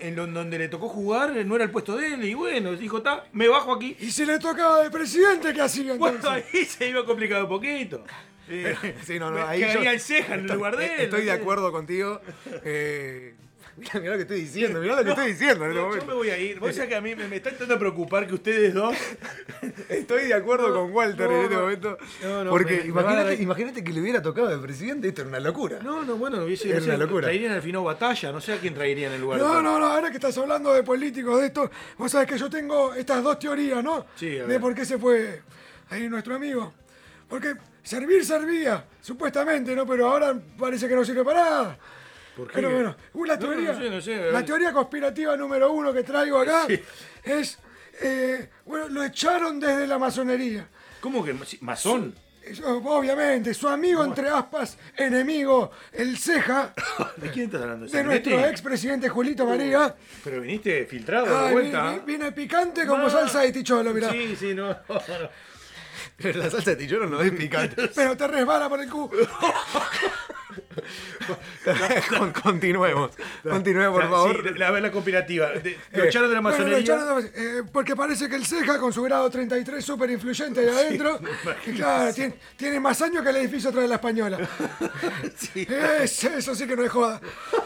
en 0.00 0.16
lo- 0.16 0.26
donde 0.26 0.58
le 0.58 0.68
tocó 0.68 0.88
jugar, 0.88 1.32
no 1.46 1.54
era 1.56 1.64
el 1.64 1.70
puesto 1.70 1.96
de 1.96 2.14
él. 2.14 2.24
Y 2.24 2.34
bueno, 2.34 2.72
dijo, 2.76 2.98
está, 2.98 3.24
me 3.32 3.48
bajo 3.48 3.72
aquí. 3.74 3.96
Y 4.00 4.10
si 4.10 4.24
le 4.26 4.38
tocaba 4.38 4.82
de 4.82 4.90
presidente, 4.90 5.52
¿qué 5.52 5.60
hacía 5.62 5.92
entonces? 5.92 6.20
Bueno, 6.22 6.42
ahí 6.54 6.64
se 6.64 6.88
iba 6.88 7.00
a 7.00 7.04
complicar 7.04 7.42
un 7.42 7.48
poquito. 7.48 8.04
Eh, 8.48 8.74
Sí, 9.04 9.18
no, 9.18 9.30
no, 9.30 9.46
ahí 9.46 9.60
yo- 9.60 9.80
el 9.82 10.00
ceja 10.00 10.34
en 10.34 10.40
el 10.40 10.46
estoy- 10.46 10.56
lugar 10.56 10.76
de 10.76 10.86
él. 10.86 11.00
Estoy 11.02 11.24
de 11.24 11.32
acuerdo 11.32 11.70
contigo. 11.72 12.20
Eh, 12.64 13.34
mira, 13.76 13.92
mira 14.00 14.10
lo 14.12 14.16
que 14.16 14.22
estoy 14.22 14.40
diciendo, 14.40 14.80
mira 14.80 14.96
lo 14.96 15.04
que 15.04 15.10
estoy 15.10 15.26
diciendo 15.32 15.64
en 15.64 15.70
este 15.70 15.80
No, 15.80 15.82
yo 15.82 15.86
momento. 15.88 16.06
me 16.06 16.14
voy 16.14 16.30
a 16.30 16.38
ir. 16.38 16.58
Vos 16.58 16.74
sabés 16.74 16.88
que 16.90 16.96
a 16.96 17.00
mí 17.00 17.14
me, 17.14 17.28
me 17.28 17.36
está 17.36 17.50
intentando 17.50 17.78
preocupar 17.78 18.26
que 18.26 18.34
ustedes 18.34 18.74
dos. 18.74 18.94
Estoy 19.88 20.24
de 20.28 20.34
acuerdo 20.34 20.72
con 20.74 20.92
Walter 20.92 21.28
no, 21.28 21.36
en 21.38 21.42
este 21.44 21.56
momento. 21.56 21.98
No, 22.22 22.44
no, 22.44 22.50
porque 22.50 22.82
imagínate, 22.86 23.34
imagínate 23.42 23.84
que 23.84 23.92
le 23.92 24.00
hubiera 24.00 24.22
tocado 24.22 24.48
de 24.48 24.58
presidente, 24.58 25.08
esto 25.08 25.22
era 25.22 25.28
una 25.30 25.40
locura. 25.40 25.78
No, 25.82 26.04
no, 26.04 26.16
bueno, 26.16 26.42
hubiese, 26.44 26.68
Era 26.68 26.78
no 26.78 26.84
sé, 26.84 26.90
una 26.90 26.98
locura. 26.98 27.22
Traerían 27.28 27.52
al 27.52 27.62
final 27.62 27.82
batalla, 27.82 28.32
no 28.32 28.40
sé 28.40 28.52
a 28.54 28.58
quién 28.58 28.74
traerían 28.74 29.10
en 29.10 29.16
el 29.16 29.20
lugar. 29.22 29.38
No, 29.40 29.56
de- 29.56 29.62
no, 29.62 29.78
no, 29.78 29.86
ahora 29.86 30.10
que 30.10 30.16
estás 30.16 30.36
hablando 30.38 30.72
de 30.72 30.82
políticos, 30.82 31.40
de 31.40 31.46
esto, 31.46 31.70
vos 31.98 32.10
sabés 32.10 32.28
que 32.28 32.38
yo 32.38 32.48
tengo 32.50 32.94
estas 32.94 33.22
dos 33.22 33.38
teorías, 33.38 33.82
¿no? 33.82 34.06
Sí, 34.16 34.38
a 34.38 34.42
De 34.42 34.46
ver. 34.46 34.60
por 34.60 34.74
qué 34.74 34.84
se 34.84 34.98
fue 34.98 35.42
ahí 35.90 36.08
nuestro 36.08 36.34
amigo. 36.34 36.72
Porque 37.28 37.54
servir 37.82 38.24
servía, 38.24 38.84
supuestamente, 39.00 39.74
¿no? 39.76 39.86
Pero 39.86 40.08
ahora 40.10 40.34
parece 40.58 40.88
que 40.88 40.94
no 40.94 41.04
sirve 41.04 41.24
para 41.24 41.42
nada. 41.44 41.78
¿Por 42.40 42.48
qué? 42.48 42.54
Pero 42.54 42.70
bueno, 42.72 42.96
una 43.14 43.36
No, 43.36 43.40
no 43.40 43.46
teoría. 43.48 43.74
sé, 43.74 43.90
no 43.90 44.00
sé, 44.00 44.14
a 44.14 44.20
ver. 44.20 44.32
la 44.32 44.44
teoría 44.44 44.72
conspirativa 44.72 45.36
número 45.36 45.72
uno 45.72 45.92
que 45.92 46.02
traigo 46.02 46.38
acá 46.38 46.64
Sí. 46.66 46.80
es. 47.24 47.58
eh, 48.02 48.48
bueno, 48.66 48.88
lo 48.88 49.04
echaron 49.04 49.60
desde 49.60 49.86
la 49.86 49.98
masonería. 49.98 50.66
¿Cómo 51.00 51.24
que 51.24 51.34
masón? 51.60 52.14
Obviamente, 52.64 53.52
su 53.52 53.68
amigo, 53.68 54.02
entre 54.02 54.28
aspas, 54.30 54.78
enemigo, 54.96 55.70
el 55.92 56.16
ceja, 56.16 56.72
¿De 57.16 57.30
quién 57.30 57.46
estás 57.46 57.62
hablando? 57.62 57.86
de 57.86 58.02
nuestro 58.04 58.40
expresidente 58.46 59.08
Julito 59.10 59.44
María. 59.46 59.94
Pero 60.24 60.40
viniste 60.40 60.86
filtrado 60.86 61.26
de 61.26 61.46
Ay, 61.48 61.52
vuelta. 61.52 61.82
viene, 61.90 62.02
viene 62.06 62.32
picante 62.32 62.86
como 62.86 63.04
No. 63.04 63.10
salsa 63.10 63.40
de 63.42 63.52
ticholo, 63.52 63.92
mirá. 63.92 64.10
Sí, 64.10 64.34
sí, 64.34 64.54
no. 64.54 64.74
Pero 66.16 66.38
la 66.38 66.50
salsa 66.50 66.70
de 66.70 66.76
tichoro 66.76 67.06
no 67.08 67.20
es 67.20 67.30
picante. 67.32 67.88
Pero 67.94 68.16
te 68.16 68.26
resbala 68.26 68.68
por 68.68 68.80
el 68.80 68.88
culo. 68.88 69.10
Con- 72.18 72.32
Continuemos. 72.32 73.10
Continuemos, 73.42 73.94
por 73.94 74.04
Sí, 74.04 74.10
favor. 74.10 74.58
la, 74.58 74.70
la 74.80 74.90
conspirativa. 74.90 75.48
De- 75.50 75.78
Lo 75.92 76.04
Eh, 76.04 76.08
echaron 76.08 76.28
de 76.28 76.34
la 76.36 76.40
Bueno, 76.40 76.58
lo 76.58 76.64
masonería. 76.64 76.96
de- 76.96 77.58
eh, 77.58 77.62
porque 77.72 77.96
parece 77.96 78.28
que 78.28 78.36
el 78.36 78.46
Ceja, 78.46 78.78
con 78.78 78.92
su 78.92 79.02
grado 79.02 79.28
33 79.30 79.84
súper 79.84 80.10
influyente 80.10 80.60
ahí 80.60 80.68
adentro, 80.68 81.18
claro, 81.76 82.14
tiene, 82.14 82.34
tiene 82.56 82.80
más 82.80 83.00
años 83.02 83.22
que 83.22 83.30
el 83.30 83.36
edificio 83.36 83.70
atrás 83.70 83.82
de 83.82 83.88
la 83.88 83.94
española. 83.96 84.38
Es- 86.02 86.24
eso 86.24 86.54
sí 86.54 86.66
que 86.66 86.76
no 86.76 86.84
es 86.84 86.90
joda. 86.90 87.20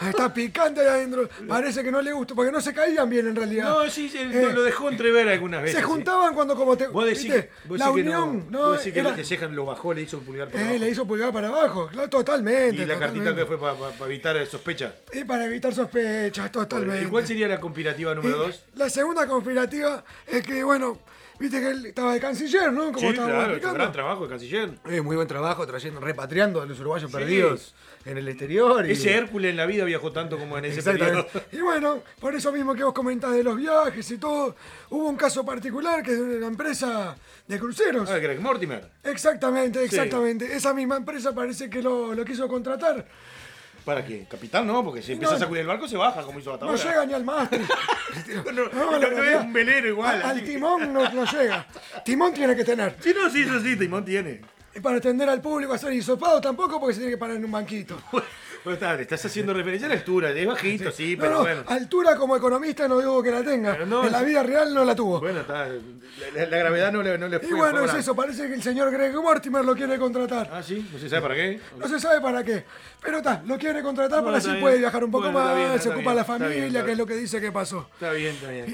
Está 0.07 0.33
picante 0.33 0.81
ahí 0.81 0.87
adentro. 0.87 1.29
Parece 1.47 1.83
que 1.83 1.91
no 1.91 2.01
le 2.01 2.11
gusta, 2.11 2.33
porque 2.35 2.51
no 2.51 2.59
se 2.61 2.73
caían 2.73 3.09
bien 3.09 3.27
en 3.27 3.35
realidad. 3.35 3.69
No, 3.69 3.89
sí, 3.89 4.09
sí, 4.09 4.17
Eh, 4.19 4.49
lo 4.53 4.63
dejó 4.63 4.89
entrever 4.89 5.27
algunas 5.29 5.61
veces. 5.61 5.75
Se 5.77 5.81
sí. 5.81 5.87
juntaban 5.87 6.33
cuando 6.33 6.55
como 6.55 6.75
te... 6.77 6.87
Vos 6.87 7.05
decís, 7.05 7.23
¿viste? 7.25 7.49
vos 7.65 7.77
la 7.79 7.85
decís 7.87 8.03
que 8.03 8.09
unión, 8.09 8.45
no, 8.49 8.59
no, 8.59 8.67
vos 8.69 8.77
decís 8.79 8.93
que 8.93 8.99
era- 8.99 9.15
el 9.15 9.25
Ceja 9.25 9.47
lo 9.47 9.65
bajó, 9.65 9.93
le 9.93 10.01
hizo 10.01 10.19
pulgar 10.19 10.47
para 10.49 10.59
eh, 10.61 10.65
abajo. 10.67 10.79
le 10.79 10.89
hizo 10.89 11.05
pulgar 11.07 11.31
para 11.33 11.47
abajo, 11.49 11.87
claro, 11.91 12.09
totalmente. 12.09 12.81
Y 12.81 12.85
la 12.85 12.94
cartita 12.99 13.25
totalmente. 13.25 13.41
que 13.51 13.57
fue 13.57 13.93
para 13.97 14.05
evitar 14.05 14.45
sospechas. 14.45 14.93
Y 15.13 15.23
para 15.23 15.45
evitar 15.45 15.73
sospechas, 15.73 16.51
totalmente. 16.51 17.03
¿Y 17.03 17.07
cuál 17.07 17.25
sería 17.27 17.47
la 17.47 17.59
conspirativa 17.59 18.13
número 18.15 18.35
Y 18.35 18.39
dos? 18.47 18.63
La 18.75 18.89
segunda 18.89 19.27
conspirativa 19.27 20.03
es 20.27 20.43
que, 20.43 20.63
bueno, 20.63 20.99
viste 21.39 21.59
que 21.59 21.69
él 21.69 21.85
estaba 21.87 22.13
de 22.13 22.19
canciller, 22.19 22.71
¿no? 22.71 22.91
Como 22.91 22.99
Sí, 22.99 23.13
claro, 23.13 23.73
gran 23.73 23.91
trabajo 23.91 24.23
de 24.23 24.29
canciller. 24.29 24.69
Eh, 24.85 25.01
muy 25.01 25.15
buen 25.15 25.27
trabajo 25.27 25.65
trayendo, 25.65 25.99
repatriando 25.99 26.61
a 26.61 26.65
los 26.65 26.79
uruguayos 26.79 27.11
perdidos 27.11 27.73
en 28.05 28.17
el 28.17 28.27
exterior. 28.27 28.85
y- 28.87 28.91
Ese 28.91 29.13
Hércules 29.13 29.51
en 29.51 29.57
la 29.57 29.65
vida 29.65 29.83
viajó 29.83 30.11
tanto 30.11 30.37
como 30.37 30.57
en 30.57 30.65
ese 30.65 30.81
periodo. 30.83 31.27
Y 31.51 31.57
bueno, 31.57 32.03
por 32.19 32.35
eso 32.35 32.51
mismo 32.51 32.75
que 32.75 32.83
vos 32.83 32.93
comentás 32.93 33.33
de 33.33 33.43
los 33.43 33.57
viajes 33.57 34.09
y 34.11 34.17
todo, 34.17 34.55
hubo 34.91 35.09
un 35.09 35.17
caso 35.17 35.43
particular 35.45 36.03
que 36.03 36.11
es 36.11 36.19
de 36.19 36.37
una 36.37 36.47
empresa 36.47 37.15
de 37.47 37.59
cruceros. 37.59 38.09
Ah, 38.09 38.17
Greg 38.19 38.39
Mortimer. 38.39 38.89
Exactamente, 39.03 39.83
exactamente. 39.83 40.55
Esa 40.55 40.73
misma 40.73 40.97
empresa 40.97 41.33
parece 41.33 41.69
que 41.69 41.81
lo, 41.81 42.13
lo 42.13 42.23
quiso 42.23 42.47
contratar. 42.47 43.05
¿Para 43.83 44.03
qué? 44.03 44.25
Capitán 44.27 44.65
no, 44.65 44.83
porque 44.83 45.03
si 45.03 45.11
empieza 45.13 45.35
a 45.35 45.39
sacudir 45.39 45.61
el 45.61 45.67
barco 45.67 45.87
se 45.87 45.95
baja, 45.95 46.23
como 46.23 46.39
hizo 46.39 46.51
hasta 46.51 46.65
No 46.65 46.75
llega 46.75 47.05
ni 47.05 47.13
al 47.13 47.23
mástil. 47.23 47.61
No, 48.53 48.97
es 49.23 49.41
un 49.41 49.53
velero 49.53 49.87
igual. 49.89 50.21
Al, 50.23 50.43
timón 50.43 50.91
no, 50.93 51.07
no 51.11 51.25
llega. 51.25 51.67
Timón 52.03 52.33
tiene 52.33 52.55
que 52.55 52.63
tener. 52.63 52.95
Sí, 52.99 53.13
no, 53.15 53.29
sí, 53.29 53.41
eso 53.43 53.59
sí, 53.59 53.75
Timón 53.75 54.03
tiene. 54.05 54.41
Y 54.75 54.79
para 54.81 54.97
atender 54.97 55.29
al 55.29 55.41
público, 55.41 55.73
hacer 55.73 55.93
hisopado 55.93 56.41
tampoco, 56.41 56.79
porque 56.79 56.93
se 56.95 56.99
tiene 56.99 57.13
que 57.13 57.17
parar 57.17 57.37
en 57.37 57.45
un 57.45 57.51
banquito. 57.51 57.97
Bueno, 58.65 58.77
está, 58.79 58.95
le 58.95 59.03
estás 59.03 59.23
haciendo 59.23 59.53
referencia 59.53 59.85
a 59.85 59.89
la 59.89 59.93
altura, 59.95 60.31
es 60.31 60.47
bajito, 60.47 60.89
sí, 60.91 61.15
No, 61.15 61.21
pero 61.21 61.33
no, 61.35 61.39
bueno. 61.41 61.63
altura 61.67 62.15
como 62.15 62.35
economista 62.35 62.87
no 62.87 62.97
digo 62.97 63.21
que 63.21 63.29
la 63.29 63.43
tenga. 63.43 63.73
Pero 63.73 63.85
no, 63.85 64.03
en 64.03 64.11
la 64.11 64.23
vida 64.23 64.41
real 64.41 64.73
no 64.73 64.83
la 64.83 64.95
tuvo. 64.95 65.19
Bueno, 65.19 65.41
está, 65.41 65.67
la, 65.67 65.75
la- 66.33 66.45
la 66.47 66.57
gravedad 66.57 66.91
no 66.91 67.03
le, 67.03 67.15
no 67.15 67.27
le 67.27 67.37
fue 67.41 67.47
y 67.49 67.51
bueno, 67.51 67.65
es 67.67 67.73
favorable. 67.75 67.99
eso, 67.99 68.15
parece 68.15 68.47
que 68.47 68.55
el 68.55 68.63
señor 68.63 68.89
Greg 68.89 69.13
Mortimer 69.13 69.63
lo 69.63 69.75
quiere 69.75 69.99
contratar. 69.99 70.49
Ah, 70.51 70.63
sí, 70.63 70.89
no 70.91 70.97
se 70.97 71.07
sabe 71.07 71.21
para 71.21 71.35
qué. 71.35 71.59
No 71.77 71.87
se 71.87 71.99
sabe 71.99 72.19
para 72.21 72.43
qué. 72.43 72.65
Pero 73.03 73.17
está, 73.17 73.43
lo 73.45 73.55
quiere 73.59 73.83
contratar 73.83 74.21
Bueno, 74.23 74.25
para 74.29 74.37
está 74.39 74.49
así 74.49 74.55
bien. 74.55 74.63
puede 74.63 74.77
viajar 74.79 75.03
un 75.03 75.11
poco 75.11 75.25
Bueno, 75.25 75.39
está 75.41 75.51
más, 75.53 75.57
bien, 75.57 75.69
se 75.69 75.75
está 75.77 75.89
ocupa 75.89 76.01
bien, 76.01 76.15
la 76.15 76.21
está 76.21 76.33
familia, 76.33 76.55
bien, 76.55 76.67
está 76.75 76.85
que 76.87 76.91
es 76.93 76.97
lo 76.97 77.05
que 77.05 77.15
dice 77.17 77.39
que 77.41 77.51
pasó. 77.51 77.87
Está 77.93 78.11
bien, 78.13 78.33
está 78.33 78.49
bien. 78.49 78.73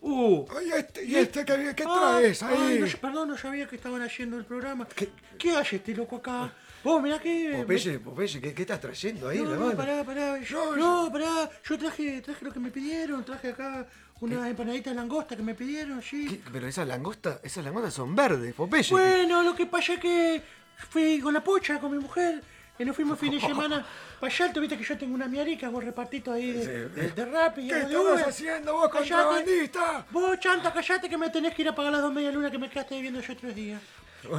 Uh. 0.00 0.44
Oye, 0.54 0.78
este, 0.78 1.04
¿y 1.04 1.14
este 1.16 1.44
qué, 1.44 1.72
qué 1.74 1.84
Ah, 1.86 2.18
traes 2.20 2.42
ay, 2.42 2.56
ahí? 2.56 2.78
no, 2.80 2.86
perdón, 3.00 3.28
no 3.28 3.38
sabía 3.38 3.66
que 3.66 3.76
estaban 3.76 4.02
haciendo 4.02 4.36
el 4.36 4.44
programa. 4.44 4.86
¿Qué, 4.94 5.08
qué 5.38 5.56
hace 5.56 5.76
este 5.76 5.94
loco 5.94 6.16
acá? 6.16 6.52
Vos, 6.84 7.02
mirá 7.02 7.18
que... 7.18 7.54
Popeye, 7.56 7.98
Popeye, 7.98 8.40
¿qué, 8.40 8.54
qué 8.54 8.62
estás 8.62 8.80
trayendo 8.80 9.28
ahí, 9.28 9.38
No, 9.38 9.50
la 9.50 9.56
no, 9.56 9.64
mano? 9.66 9.76
pará, 9.76 10.04
pará. 10.04 10.38
Yo, 10.42 10.76
no, 10.76 11.08
pará. 11.10 11.50
Yo 11.64 11.78
traje, 11.78 12.20
traje 12.20 12.44
lo 12.44 12.52
que 12.52 12.60
me 12.60 12.70
pidieron. 12.70 13.24
Traje 13.24 13.48
acá 13.48 13.86
unas 14.20 14.48
empanaditas 14.48 14.92
de 14.92 15.00
langosta 15.00 15.36
que 15.36 15.42
me 15.42 15.54
pidieron, 15.54 16.02
sí. 16.02 16.26
¿Qué? 16.28 16.40
Pero 16.52 16.66
esas 16.68 16.86
langostas, 16.86 17.40
esas 17.42 17.64
langostas 17.64 17.94
son 17.94 18.14
verdes, 18.14 18.54
Popeye. 18.54 18.90
Bueno, 18.90 19.42
lo 19.42 19.54
que 19.56 19.66
pasa 19.66 19.94
es 19.94 20.00
que 20.00 20.42
fui 20.90 21.18
con 21.20 21.32
la 21.34 21.42
pocha, 21.42 21.80
con 21.80 21.90
mi 21.92 21.98
mujer, 21.98 22.42
y 22.78 22.84
nos 22.84 22.94
fuimos 22.96 23.18
fin 23.18 23.32
de 23.32 23.40
semana 23.40 23.84
para 24.20 24.32
allá. 24.32 24.52
Tú 24.52 24.60
viste 24.60 24.76
que 24.76 24.84
yo 24.84 24.96
tengo 24.98 25.14
una 25.14 25.28
miarica, 25.28 25.66
hago 25.66 25.80
repartito 25.80 26.32
ahí 26.32 26.52
de, 26.52 26.88
de, 26.88 27.10
de 27.10 27.24
rap 27.24 27.58
y 27.58 27.68
¿Qué 27.68 27.74
de 27.74 27.96
Uber. 27.96 28.24
haciendo 28.28 28.72
vos, 28.74 28.88
Callate. 28.90 29.10
contrabandista? 29.10 30.06
Vos, 30.10 30.38
chanta, 30.40 30.72
callate 30.72 31.08
que 31.08 31.16
me 31.18 31.30
tenés 31.30 31.54
que 31.54 31.62
ir 31.62 31.68
a 31.68 31.74
pagar 31.74 31.92
las 31.92 32.02
dos 32.02 32.12
media 32.12 32.30
luna 32.32 32.50
que 32.50 32.58
me 32.58 32.68
quedaste 32.70 32.94
debiendo 32.94 33.20
yo 33.20 33.36
tres 33.36 33.54
días. 33.54 33.80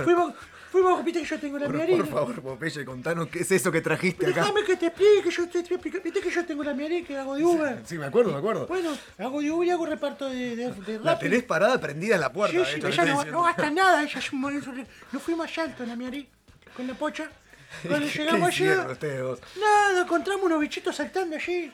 Fuimos, 0.04 0.34
fuimos, 0.70 1.02
viste 1.06 1.22
que 1.22 1.26
yo 1.28 1.40
tengo 1.40 1.58
la 1.58 1.68
Por, 1.68 1.76
miarica. 1.76 1.98
por 2.04 2.08
favor, 2.08 2.42
Popeye, 2.42 2.84
contanos 2.84 3.28
qué 3.30 3.40
es 3.40 3.52
eso 3.52 3.72
que 3.72 3.80
trajiste 3.80 4.26
acá. 4.26 4.42
Déjame 4.42 4.64
que 4.66 4.76
te 4.76 4.88
explique, 4.88 5.32
yo 5.32 5.48
te 5.48 5.60
explicando. 5.60 6.04
Viste 6.04 6.20
que 6.20 6.30
yo 6.30 6.46
tengo 6.46 6.64
la 6.64 6.74
miarica 6.74 7.22
hago 7.22 7.36
de 7.36 7.46
Uber. 7.46 7.82
Sí, 7.86 7.98
me 7.98 8.06
acuerdo, 8.08 8.34
me 8.34 8.40
acuerdo. 8.40 8.68
Bueno, 8.68 8.92
hago 9.18 9.40
de 9.40 9.50
Uber 9.52 9.68
y 9.68 9.72
hago 9.72 9.86
reparto 9.86 10.28
de, 10.30 10.56
de, 10.58 10.72
de 10.74 11.00
La 11.00 11.12
rap. 11.14 11.22
tenés 11.22 11.44
parada 11.44 11.80
prendida 11.80 12.16
en 12.16 12.22
la 12.22 12.34
puerta. 12.34 12.58
Sí, 12.66 12.72
sí, 12.72 12.78
hecho, 12.80 12.88
ella 12.90 13.06
no, 13.06 13.24
no 13.26 13.44
gasta 13.44 13.70
nada, 13.72 14.04
ella 14.04 14.20
es 14.20 14.34
un 14.34 14.42
monito. 14.42 14.74
No 15.14 15.20
fui 15.22 15.36
más 15.36 15.58
alto 15.58 15.84
en 15.84 15.90
la 15.90 15.96
miari, 15.96 16.28
con 16.76 16.86
la 16.86 16.94
pocha. 16.96 17.30
Cuando 17.88 18.08
llegamos 18.08 18.50
¿Qué 18.50 18.56
hicieron 18.56 18.80
allá, 18.82 18.92
ustedes 18.94 19.22
dos? 19.22 19.40
nada, 19.60 20.02
encontramos 20.02 20.44
unos 20.46 20.60
bichitos 20.60 20.96
saltando 20.96 21.36
allí. 21.36 21.72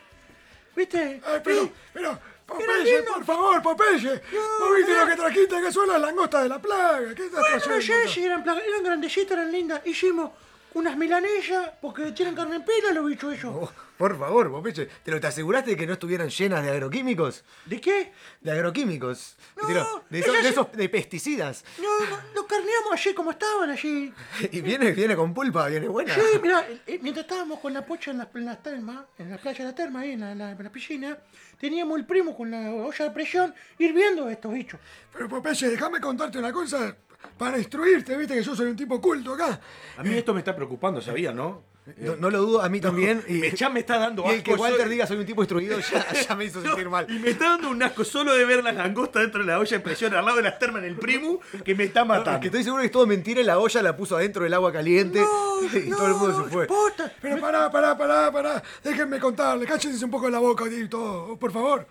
¿Viste? 0.75 1.21
Ay, 1.25 1.41
pero, 1.43 1.69
pero, 1.93 2.19
Popeye, 2.47 3.03
por 3.03 3.23
favor, 3.23 3.61
Popeye. 3.61 4.21
No, 4.33 4.65
¿Vos 4.65 4.75
viste 4.77 4.95
lo 4.99 5.07
que 5.07 5.15
trajiste? 5.15 5.61
Que 5.61 5.71
son 5.71 5.87
las 5.87 6.01
langostas 6.01 6.43
de 6.43 6.49
la 6.49 6.59
plaga. 6.59 7.13
¿Qué 7.15 7.25
estás 7.25 7.39
Bueno, 7.39 7.55
no 7.57 7.61
trayendo? 7.63 8.09
si 8.11 8.25
eran, 8.25 8.43
plaga- 8.43 8.63
eran 8.67 8.83
grandecitas, 8.83 9.31
eran 9.33 9.51
lindas. 9.51 9.81
Hicimos 9.85 10.31
unas 10.73 10.97
milanesas, 10.97 11.69
porque 11.81 12.11
tienen 12.11 12.35
carne 12.35 12.55
en 12.57 12.63
pila 12.65 12.91
los 12.93 13.05
bichos 13.07 13.33
ellos. 13.33 13.53
Oh, 13.55 13.71
por 13.97 14.17
favor, 14.17 14.51
Popeye, 14.51 14.87
¿te, 15.03 15.11
lo, 15.11 15.19
¿te 15.19 15.27
aseguraste 15.27 15.71
de 15.71 15.77
que 15.77 15.85
no 15.87 15.93
estuvieran 15.93 16.29
llenas 16.29 16.63
de 16.63 16.71
agroquímicos? 16.71 17.43
¿De 17.65 17.79
qué? 17.79 18.11
De 18.41 18.51
agroquímicos. 18.51 19.37
No, 19.61 19.67
de, 20.09 20.19
de 20.19 20.49
esos- 20.49 20.71
de 20.71 20.89
pesticidas. 20.89 21.63
No, 21.79 21.99
no, 22.09 22.17
lo 22.35 22.47
carneamos 22.47 22.91
allí 22.93 23.13
como 23.13 23.31
estaban 23.31 23.69
allí. 23.69 24.11
Y 24.51 24.61
viene, 24.61 24.91
viene 24.91 25.15
con 25.15 25.33
pulpa, 25.33 25.67
viene 25.67 25.87
buena. 25.87 26.13
Sí, 26.15 26.21
mira, 26.41 26.65
mientras 27.01 27.25
estábamos 27.25 27.59
con 27.59 27.73
la 27.73 27.85
pocha 27.85 28.11
en 28.11 28.17
las, 28.17 28.27
en 28.33 28.45
las 28.45 28.61
termas, 28.63 29.05
en 29.19 29.29
la 29.29 29.37
playa 29.37 29.59
de 29.59 29.65
la 29.65 29.75
terma, 29.75 29.99
ahí 30.01 30.11
en 30.11 30.19
la, 30.21 30.31
en 30.31 30.37
la- 30.39 30.51
en 30.51 30.63
la 30.63 30.71
piscina, 30.71 31.17
teníamos 31.59 31.97
el 31.99 32.05
primo 32.05 32.35
con 32.35 32.49
la 32.51 32.71
olla 32.71 33.05
de 33.05 33.11
presión 33.11 33.53
hirviendo 33.77 34.27
estos 34.29 34.51
bichos. 34.51 34.79
Pero 35.13 35.29
Popeye, 35.29 35.69
déjame 35.69 35.99
contarte 36.01 36.39
una 36.39 36.51
cosa 36.51 36.95
para 37.37 37.57
instruirte, 37.57 38.15
viste 38.17 38.35
que 38.35 38.43
yo 38.43 38.55
soy 38.55 38.67
un 38.67 38.75
tipo 38.75 38.99
culto 39.01 39.33
acá. 39.33 39.59
A 39.97 40.03
mí 40.03 40.13
esto 40.15 40.33
me 40.33 40.39
está 40.39 40.55
preocupando, 40.55 41.01
¿sabía, 41.01 41.31
no? 41.33 41.71
No, 41.97 42.15
no 42.15 42.29
lo 42.29 42.39
dudo, 42.41 42.61
a 42.61 42.69
mí 42.69 42.79
también. 42.79 43.21
y, 43.27 43.33
Me, 43.33 43.51
ya 43.51 43.67
me 43.69 43.81
está 43.81 43.97
dando 43.97 44.23
y 44.25 44.35
el 44.35 44.43
que 44.43 44.51
asco, 44.51 44.63
Walter 44.63 44.83
soy- 44.83 44.89
diga 44.89 45.05
soy 45.05 45.17
un 45.17 45.25
tipo 45.25 45.41
instruido 45.41 45.77
ya, 45.79 46.13
ya 46.13 46.33
me 46.33 46.45
hizo 46.45 46.59
No, 46.61 46.67
sentir 46.67 46.89
mal. 46.89 47.05
Y 47.09 47.19
me 47.19 47.31
está 47.31 47.49
dando 47.49 47.69
un 47.71 47.83
asco 47.83 48.05
solo 48.05 48.33
de 48.33 48.45
ver 48.45 48.63
las 48.63 48.73
langostas 48.75 49.23
dentro 49.23 49.41
de 49.41 49.47
la 49.47 49.59
olla 49.59 49.77
de 49.77 49.83
presión 49.83 50.13
al 50.13 50.23
lado 50.23 50.37
de 50.37 50.43
las 50.43 50.57
termas 50.59 50.81
en 50.83 50.87
el 50.87 50.95
primo 50.95 51.41
que 51.65 51.75
me 51.75 51.83
está 51.83 52.05
matando. 52.05 52.31
es 52.35 52.39
que 52.39 52.47
estoy 52.47 52.63
seguro 52.63 52.79
que 52.83 52.85
es 52.85 52.91
todo 52.93 53.05
mentira 53.05 53.41
y 53.41 53.43
la 53.43 53.59
olla 53.59 53.81
la 53.81 53.97
puso 53.97 54.15
adentro 54.15 54.45
del 54.45 54.53
agua 54.53 54.71
caliente 54.71 55.19
y 55.73 55.89
todo 55.89 56.07
el 56.07 56.13
mundo 56.13 56.43
se 56.45 56.49
fue. 56.51 56.67
posta. 56.67 57.11
Pero 57.21 57.41
pará, 57.41 57.69
pará, 57.69 57.97
pará, 57.97 58.31
pará. 58.31 58.63
Déjenme 58.81 59.19
contarle, 59.19 59.65
cállense 59.65 60.05
un 60.05 60.11
poco 60.11 60.29
la 60.29 60.39
boca 60.39 60.63
y 60.71 60.87
todo, 60.87 61.35
por 61.35 61.51
favor. 61.51 61.85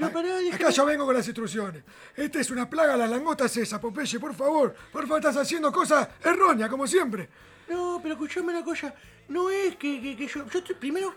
Pero 0.00 0.12
pará, 0.12 0.28
déjame- 0.38 0.54
Acá 0.54 0.70
yo 0.70 0.84
vengo 0.86 1.04
con 1.06 1.14
las 1.14 1.26
instrucciones. 1.26 1.82
Esta 2.16 2.40
es 2.40 2.50
una 2.50 2.68
plaga, 2.68 2.96
las 2.96 3.10
langostas 3.10 3.56
esa, 3.56 3.80
Popeye, 3.80 4.18
por 4.18 4.34
favor. 4.34 4.74
Por 4.92 5.02
favor, 5.02 5.18
estás 5.18 5.36
haciendo 5.36 5.72
cosas 5.72 6.08
erróneas, 6.22 6.68
como 6.68 6.86
siempre. 6.86 7.28
No, 7.68 7.98
pero 8.02 8.14
escuchame 8.14 8.50
una 8.52 8.64
cosa. 8.64 8.94
No 9.28 9.48
es 9.50 9.76
que, 9.76 10.00
que- 10.00 10.16
que 10.16 10.26
yo. 10.26 10.46
Yo 10.48 10.58
estoy, 10.58 10.74
primero 10.76 11.14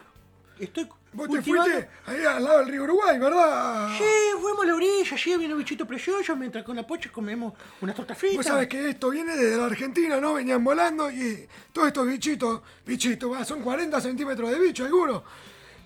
estoy. 0.60 0.88
Vos 1.14 1.30
te 1.30 1.42
fuiste 1.42 1.90
ahí 2.06 2.24
al 2.26 2.44
lado 2.44 2.60
del 2.60 2.68
río 2.68 2.84
Uruguay, 2.84 3.18
¿verdad? 3.18 3.90
Sí, 3.98 4.04
fuimos 4.40 4.64
a 4.64 4.68
la 4.68 4.76
orilla, 4.76 5.14
allí 5.16 5.34
había 5.34 5.48
un 5.48 5.58
bichito 5.58 5.88
precioso, 5.88 6.36
mientras 6.36 6.64
con 6.64 6.76
la 6.76 6.86
pocha 6.86 7.10
comemos 7.12 7.54
unas 7.82 7.96
tortas 7.96 8.18
fritas. 8.18 8.38
Vos 8.38 8.46
sabés 8.46 8.68
que 8.68 8.90
esto 8.90 9.10
viene 9.10 9.36
desde 9.36 9.58
la 9.58 9.66
Argentina, 9.66 10.20
¿no? 10.22 10.36
Venían 10.36 10.64
volando 10.64 11.10
y 11.10 11.48
todos 11.74 11.88
estos 11.88 12.06
bichitos, 12.08 12.62
bichitos, 12.86 13.48
son 13.48 13.62
40 13.62 14.00
centímetros 14.00 14.52
de 14.52 14.60
bicho 14.60 14.86
algunos. 14.86 15.24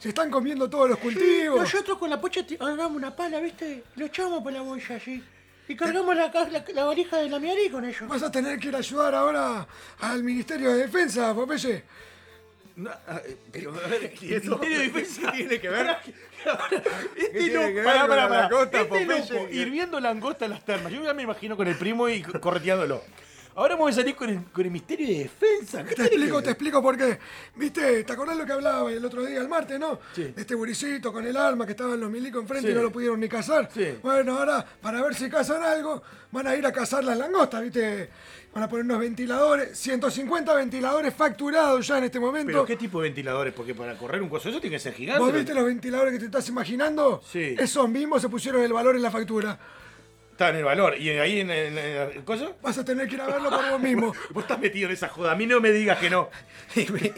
Se 0.02 0.10
están 0.10 0.32
comiendo 0.32 0.68
todos 0.68 0.90
los 0.90 0.98
Sí, 0.98 1.04
cultivos. 1.04 1.60
nosotros 1.62 1.98
con 2.00 2.10
la 2.10 2.20
pocha 2.20 2.42
agarramos 2.60 2.98
una 2.98 3.16
pala, 3.16 3.40
¿viste? 3.40 3.84
Lo 3.98 4.06
echamos 4.08 4.42
por 4.42 4.52
la 4.52 4.62
boya 4.62 4.96
allí. 4.96 5.24
Y 5.68 5.76
cargamos 5.76 6.16
la, 6.16 6.28
la, 6.34 6.66
la 6.74 6.86
valija 6.86 7.18
de 7.18 7.30
la 7.30 7.38
miarí 7.38 7.70
con 7.70 7.86
ellos. 7.86 8.08
Vas 8.08 8.24
a 8.24 8.32
tener 8.32 8.58
que 8.58 8.70
ir 8.70 8.76
a 8.76 8.80
ayudar 8.80 9.14
ahora 9.14 9.68
al 10.00 10.24
Ministerio 10.24 10.72
de 10.72 10.78
Defensa, 10.80 11.36
Popeye. 11.36 11.84
No, 12.78 12.90
ah, 12.90 13.22
eh, 13.24 13.38
pero, 13.52 13.76
a 13.76 13.88
ver, 13.88 14.12
¿y 14.22 14.34
el 14.34 14.42
Ministerio 14.42 14.80
de 14.80 14.88
Defensa 14.88 15.32
tiene 15.36 15.60
que 15.62 15.70
ver? 15.70 15.98
Este 17.16 17.48
loco, 17.54 17.84
pará, 17.86 18.08
pará, 18.08 18.28
la 18.28 18.50
pará. 18.50 18.64
Este 18.64 19.06
loco, 19.06 19.48
hirviendo 19.52 20.00
langosta 20.00 20.46
en 20.46 20.52
las 20.52 20.66
termas. 20.66 20.92
Yo 20.92 21.04
ya 21.04 21.14
me 21.14 21.22
imagino 21.22 21.56
con 21.56 21.68
el 21.68 21.76
primo 21.78 22.10
y 22.10 22.24
correteándolo. 22.24 23.04
Ahora 23.56 23.76
vamos 23.76 23.92
a 23.92 23.94
salir 24.02 24.16
con 24.16 24.30
el, 24.30 24.44
con 24.46 24.64
el 24.64 24.72
Ministerio 24.72 25.08
de 25.08 25.24
Defensa. 25.24 25.84
¿Qué 25.84 25.90
Te 25.90 25.96
que 25.96 26.02
explico, 26.04 26.42
te 26.42 26.52
explico 26.52 26.82
por 26.82 26.98
qué. 26.98 27.20
¿Viste? 27.56 28.04
¿Te 28.04 28.14
acordás 28.14 28.38
lo 28.38 28.46
que 28.46 28.54
hablaba 28.54 28.90
el 28.92 29.04
otro 29.04 29.26
día, 29.26 29.42
el 29.42 29.50
martes, 29.50 29.78
no? 29.80 30.00
Sí. 30.16 30.34
Este 30.36 30.56
buricito 30.56 31.12
con 31.12 31.26
el 31.28 31.36
arma 31.36 31.66
que 31.66 31.72
estaban 31.72 32.00
los 32.00 32.10
milicos 32.10 32.42
enfrente 32.42 32.68
Sí. 32.68 32.72
y 32.72 32.76
no 32.76 32.84
lo 32.84 32.92
pudieron 32.92 33.20
ni 33.20 33.28
cazar. 33.28 33.70
Sí. 33.74 33.96
Bueno, 34.02 34.38
ahora, 34.38 34.66
para 34.82 35.02
ver 35.02 35.16
si 35.16 35.30
cazan 35.30 35.62
algo, 35.64 36.02
van 36.32 36.48
a 36.48 36.56
ir 36.56 36.66
a 36.66 36.72
cazar 36.72 37.04
las 37.04 37.18
langostas, 37.18 37.62
¿viste? 37.62 38.10
Van 38.54 38.64
a 38.64 38.70
poner 38.70 38.86
unos 38.86 39.00
ventiladores, 39.00 39.78
150 39.78 40.54
ventiladores 40.54 41.14
facturados 41.14 41.86
ya 41.88 41.98
en 41.98 42.06
este 42.06 42.20
momento. 42.20 42.48
¿Pero 42.52 42.66
qué 42.66 42.76
tipo 42.78 43.02
de 43.02 43.10
ventiladores? 43.10 43.54
Porque 43.54 43.76
para 43.76 43.98
correr 43.98 44.22
un 44.22 44.30
coso 44.30 44.50
eso 44.50 44.60
tiene 44.62 44.76
que 44.78 44.80
ser 44.80 44.94
gigante. 44.94 45.22
¿Vos 45.24 45.34
viste 45.34 45.54
los 45.54 45.66
ventiladores 45.66 46.14
que 46.14 46.20
te 46.20 46.26
estás 46.26 46.48
imaginando? 46.50 47.22
Sí. 47.30 47.56
Esos 47.58 47.88
mismos 47.90 48.22
se 48.22 48.30
pusieron 48.30 48.62
el 48.62 48.72
valor 48.74 48.96
en 48.96 49.02
la 49.02 49.12
factura. 49.12 49.58
Está 50.42 50.50
en 50.50 50.56
el 50.58 50.64
valor. 50.64 50.98
¿Y 50.98 51.10
ahí 51.12 51.40
en, 51.42 51.52
en- 51.52 51.78
en 51.78 51.96
el 52.18 52.24
coso? 52.24 52.56
Vas 52.62 52.78
a 52.78 52.84
tener 52.84 53.08
que 53.08 53.16
ir 53.16 53.22
a 53.22 53.28
verlo 53.28 53.50
por 53.50 53.70
vos 53.70 53.80
mismo. 53.80 54.14
Vos 54.32 54.44
estás 54.44 54.60
metido 54.60 54.88
en 54.90 54.94
esa 54.94 55.08
joda. 55.08 55.34
A 55.34 55.36
mí 55.36 55.46
no 55.46 55.60
me 55.62 55.70
digas 55.72 56.00
que 56.00 56.10
no. 56.10 56.30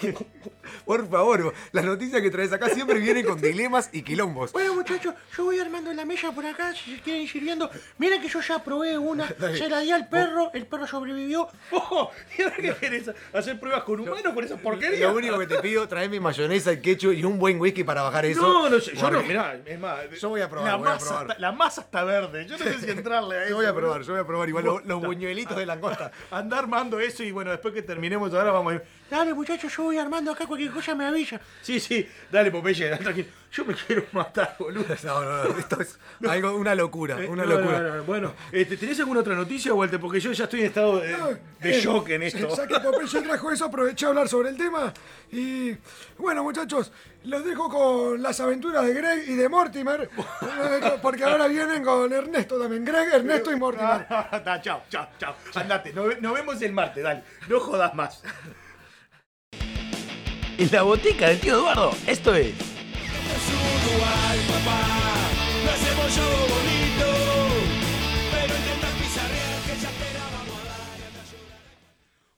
Por 0.86 1.10
favor, 1.10 1.54
las 1.72 1.86
noticias 1.86 2.22
que 2.22 2.30
traes 2.30 2.52
acá 2.52 2.70
siempre 2.70 3.00
vienen 3.00 3.26
con 3.26 3.40
dilemas 3.40 3.90
y 3.94 4.02
quilombos. 4.02 4.52
Bueno, 4.52 4.74
muchachos, 4.76 5.14
yo 5.38 5.46
voy 5.46 5.60
armando 5.60 5.94
la 5.94 6.04
mesa 6.06 6.32
por 6.32 6.46
acá, 6.46 6.74
si 6.74 6.98
quieren 7.00 7.24
ir 7.24 7.30
sirviendo. 7.30 7.70
Miren 7.98 8.22
que 8.22 8.28
yo 8.28 8.42
ya 8.42 8.64
probé 8.64 8.98
una, 8.98 9.28
se 9.58 9.70
la 9.70 9.80
di 9.80 9.92
al 9.92 10.08
perro, 10.10 10.52
el 10.54 10.66
perro 10.66 10.88
sobrevivió. 10.88 11.48
Ojo, 11.72 12.12
¿y 12.38 12.42
ahora 12.42 12.56
qué 12.58 12.74
querés? 12.80 13.12
¿Hacer 13.34 13.60
pruebas 13.60 13.84
con 13.84 14.00
humanos 14.02 14.34
con 14.34 14.44
esa 14.44 14.58
porquería? 14.58 15.08
Lo 15.08 15.16
único 15.16 15.38
que 15.40 15.48
te 15.48 15.60
pido, 15.60 15.88
traeme 15.88 16.20
mayonesa 16.20 16.74
y 16.74 16.82
ketchup 16.82 17.14
y 17.14 17.24
un 17.24 17.38
buen 17.40 17.60
whisky 17.60 17.84
para 17.84 18.02
bajar 18.02 18.26
eso. 18.26 18.42
No, 18.42 18.70
no 18.70 18.80
sé, 18.80 18.96
yo 18.96 19.10
no, 19.12 19.22
mirá, 19.24 19.58
es 19.66 19.80
más. 19.80 20.00
Yo 20.20 20.30
voy 20.30 20.42
a 20.42 20.50
probar, 20.50 20.72
La, 20.72 20.76
voy 20.78 20.88
a 20.88 20.92
masa, 20.94 21.06
probar. 21.06 21.28
Está, 21.28 21.40
la 21.40 21.52
masa 21.52 21.82
está 21.82 22.04
verde. 22.04 22.46
Yo 22.48 22.58
no 22.58 22.64
sé 22.64 22.80
si 22.80 22.86
entrarle 23.14 23.38
a 23.38 23.42
eso. 23.42 23.50
Yo 23.50 23.56
voy 23.58 23.66
a 23.66 23.74
probar, 23.74 24.02
yo 24.02 24.14
voy 24.14 24.22
a 24.22 24.28
probar 24.28 24.50
igual 24.50 24.66
los, 24.86 25.02
buñuelitos 25.02 25.58
de 25.58 25.66
langosta. 25.66 26.12
Anda 26.32 26.60
armando 26.60 27.00
eso 27.00 27.24
y 27.24 27.32
bueno, 27.32 27.52
después 27.52 27.74
que 27.74 27.82
terminemos 27.82 28.34
ahora 28.34 28.52
vamos 28.52 28.74
a 28.74 28.76
ir. 28.76 28.84
Dale, 29.10 29.34
muchachos, 29.34 29.76
yo 29.76 29.84
voy 29.84 29.98
armando 29.98 30.32
acá 30.32 30.46
cualquier 30.46 30.72
cosa 30.72 30.96
me 30.96 31.06
avisa. 31.06 31.40
Sí, 31.62 31.80
sí, 31.80 32.08
dale 32.32 32.52
Popeye, 32.52 32.90
dale, 32.90 33.04
tranquilo. 33.04 33.28
Yo 33.54 33.64
me 33.66 33.76
quiero 33.76 34.04
matar, 34.14 34.56
boludo. 34.58 34.84
No, 35.04 35.22
no, 35.24 35.44
no, 35.44 35.60
esto 35.60 35.80
es 35.80 36.00
algo, 36.28 36.56
una 36.56 36.74
locura, 36.74 37.22
Eh, 37.22 37.28
una 37.28 37.46
no, 37.46 37.52
locura. 37.60 37.80
no, 37.82 37.96
no, 37.98 38.04
Bueno, 38.04 38.34
este, 38.52 38.78
¿tenés 38.78 39.00
alguna 39.00 39.20
otra 39.20 39.36
noticia, 39.36 39.74
Walter? 39.76 40.00
Porque 40.00 40.20
yo 40.20 40.32
ya 40.32 40.46
estoy 40.46 40.62
en 40.62 40.66
estado 40.66 41.00
de, 41.00 41.10
de 41.60 41.78
Eh, 41.78 41.80
shock 41.82 42.10
en 42.10 42.24
esto. 42.24 42.50
Ya 42.58 42.66
que 42.66 42.80
Popeye 42.80 43.22
trajo 43.22 43.52
eso, 43.52 43.66
aproveché 43.66 44.08
a 44.08 44.10
hablar 44.10 44.28
sobre 44.28 44.50
el 44.50 44.58
tema. 44.58 44.92
Y 45.32 45.78
bueno, 46.18 46.42
muchachos, 46.42 46.92
los 47.26 47.46
dejo 47.46 47.70
con 47.70 48.24
las 48.24 48.40
aventuras 48.40 48.88
de 48.88 48.94
Greg 48.96 49.30
y 49.30 49.36
de 49.36 49.48
Mortimer. 49.48 50.10
Porque 51.04 51.24
ahora 51.24 51.48
vienen 51.48 51.84
con 51.84 52.12
Ernesto 52.12 52.60
también. 52.60 52.84
Greg, 52.84 53.14
Ernesto 53.14 53.52
y 53.52 53.56
Mortimer. 53.56 54.08
Ah, 54.10 54.60
chao, 54.64 54.82
chao, 54.90 55.08
chao. 55.20 55.36
Andate, 55.54 55.94
nos, 55.94 56.20
nos 56.20 56.34
vemos 56.34 56.60
el 56.64 56.74
martes, 56.74 57.04
dale. 57.04 57.24
No 57.48 57.60
jodas 57.60 57.94
más. 57.94 58.24
En 60.58 60.70
la 60.72 60.82
botica 60.82 61.28
del 61.30 61.40
tío 61.40 61.56
Eduardo, 61.56 61.92
esto 62.08 62.34
es. 62.34 62.73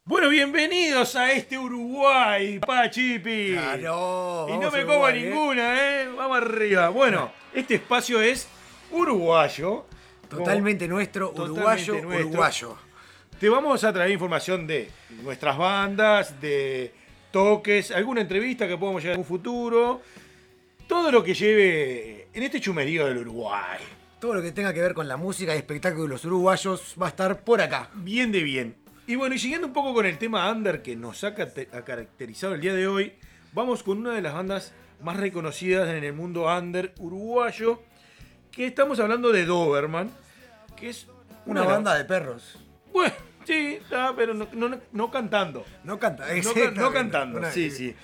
Bueno, 0.07 0.29
bienvenidos 0.29 1.15
a 1.15 1.31
este 1.31 1.57
Uruguay, 1.57 2.59
Pachipi. 2.59 3.55
Ah, 3.57 3.75
no, 3.75 4.45
y 4.47 4.51
no 4.53 4.59
vamos 4.59 4.73
me 4.73 4.79
a 4.79 4.85
como 4.85 4.93
Uruguay, 4.97 5.17
¿eh? 5.17 5.29
ninguna, 5.29 5.81
¿eh? 5.81 6.07
Vamos 6.15 6.37
arriba. 6.37 6.89
Bueno, 6.89 7.31
este 7.53 7.75
espacio 7.75 8.21
es 8.21 8.47
uruguayo. 8.91 9.85
Totalmente 10.29 10.87
nuestro, 10.87 11.29
Totalmente 11.29 11.53
uruguayo, 11.59 11.93
nuestro. 12.03 12.27
uruguayo. 12.27 12.77
Te 13.39 13.49
vamos 13.49 13.83
a 13.83 13.91
traer 13.91 14.11
información 14.11 14.67
de 14.67 14.89
nuestras 15.23 15.57
bandas, 15.57 16.39
de 16.39 16.93
toques, 17.31 17.91
alguna 17.91 18.21
entrevista 18.21 18.67
que 18.67 18.77
podamos 18.77 19.01
llegar 19.01 19.15
en 19.15 19.21
un 19.21 19.25
futuro. 19.25 20.01
Todo 20.87 21.11
lo 21.11 21.23
que 21.23 21.33
lleve 21.33 22.27
en 22.33 22.43
este 22.43 22.59
chumerío 22.59 23.05
del 23.07 23.19
Uruguay. 23.19 23.79
Todo 24.19 24.35
lo 24.35 24.41
que 24.41 24.51
tenga 24.51 24.73
que 24.73 24.81
ver 24.81 24.93
con 24.93 25.07
la 25.07 25.17
música 25.17 25.53
y 25.55 25.57
espectáculos 25.57 26.25
uruguayos 26.25 26.95
va 27.01 27.07
a 27.07 27.09
estar 27.09 27.41
por 27.43 27.61
acá. 27.61 27.89
Bien 27.95 28.31
de 28.31 28.43
bien. 28.43 28.75
Y 29.07 29.15
bueno, 29.15 29.35
y 29.35 29.39
siguiendo 29.39 29.67
un 29.67 29.73
poco 29.73 29.93
con 29.93 30.05
el 30.05 30.17
tema 30.17 30.49
under 30.51 30.81
que 30.81 30.95
nos 30.95 31.23
ha, 31.23 31.35
caracterizado 31.35 32.55
el 32.55 32.61
día 32.61 32.73
de 32.73 32.87
hoy, 32.87 33.13
vamos 33.53 33.83
con 33.83 33.99
una 33.99 34.13
de 34.13 34.21
las 34.21 34.33
bandas 34.33 34.73
más 35.01 35.17
reconocidas 35.17 35.89
en 35.89 36.03
el 36.03 36.13
mundo 36.13 36.45
under 36.45 36.93
uruguayo, 36.99 37.81
que 38.51 38.65
estamos 38.65 38.99
hablando 38.99 39.31
de 39.31 39.45
Doberman, 39.45 40.09
que 40.75 40.89
es 40.89 41.07
Una 41.45 41.61
de 41.61 41.67
banda 41.67 41.95
de 41.95 42.05
perros. 42.05 42.57
Bueno, 42.91 43.13
sí, 43.43 43.79
está, 43.81 44.15
pero 44.15 44.33
no, 44.33 44.47
no- 44.53 44.79
no 44.91 45.11
cantando. 45.11 45.65
No 45.83 45.99
canta, 45.99 46.25
No, 46.27 46.71
no 46.71 46.91
cantando, 46.91 47.51
sí, 47.51 47.69
sí. 47.69 47.95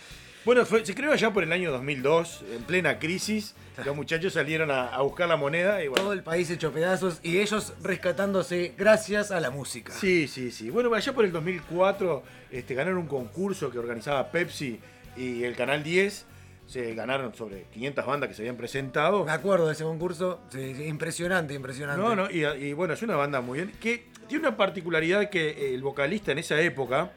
Bueno, 0.44 0.66
fue- 0.66 0.84
se 0.86 0.96
creó 0.96 1.12
allá 1.14 1.32
por 1.32 1.44
el 1.44 1.52
año 1.52 1.72
2002, 1.72 2.44
en 2.56 2.64
plena 2.64 2.98
crisis. 2.98 3.54
Los 3.86 3.96
muchachos 3.96 4.34
salieron 4.34 4.72
a, 4.72 4.88
a 4.88 5.02
buscar 5.02 5.28
la 5.30 5.38
moneda 5.38 5.84
y 5.84 5.88
bueno. 5.88 6.04
Todo 6.04 6.14
el 6.14 6.24
país 6.24 6.50
hecho 6.50 6.72
pedazos 6.72 7.20
y 7.24 7.38
ellos 7.40 7.74
rescatándose 7.82 8.74
gracias 8.78 9.32
a 9.32 9.40
la 9.40 9.50
música. 9.52 9.94
Sí, 9.94 10.28
sí, 10.28 10.52
sí. 10.52 10.70
Bueno, 10.70 10.94
allá 10.94 11.14
por 11.14 11.26
el 11.26 11.32
2004 11.32 12.24
este, 12.52 12.74
ganaron 12.76 13.00
un 13.00 13.08
concurso 13.08 13.70
que 13.72 13.78
organizaba 13.80 14.32
Pepsi 14.32 14.80
y 15.16 15.44
el 15.44 15.56
Canal 15.56 15.84
10. 15.84 16.26
Se 16.68 16.94
ganaron 16.96 17.36
sobre 17.36 17.64
500 17.74 18.06
bandas 18.06 18.30
que 18.30 18.36
se 18.36 18.42
habían 18.44 18.56
presentado. 18.56 19.26
Me 19.26 19.32
acuerdo 19.32 19.68
de 19.68 19.74
ese 19.74 19.84
concurso. 19.84 20.40
Sí, 20.52 20.74
sí, 20.76 20.84
impresionante, 20.86 21.54
impresionante. 21.54 22.02
No, 22.02 22.16
no, 22.16 22.32
y, 22.32 22.46
y 22.46 22.74
bueno, 22.74 22.94
es 22.94 23.02
una 23.02 23.16
banda 23.16 23.42
muy 23.42 23.60
bien. 23.60 23.72
Que 23.80 24.08
tiene 24.28 24.48
una 24.48 24.58
particularidad 24.58 25.30
que 25.30 25.74
el 25.76 25.82
vocalista 25.82 26.32
en 26.32 26.38
esa 26.40 26.60
época 26.62 27.12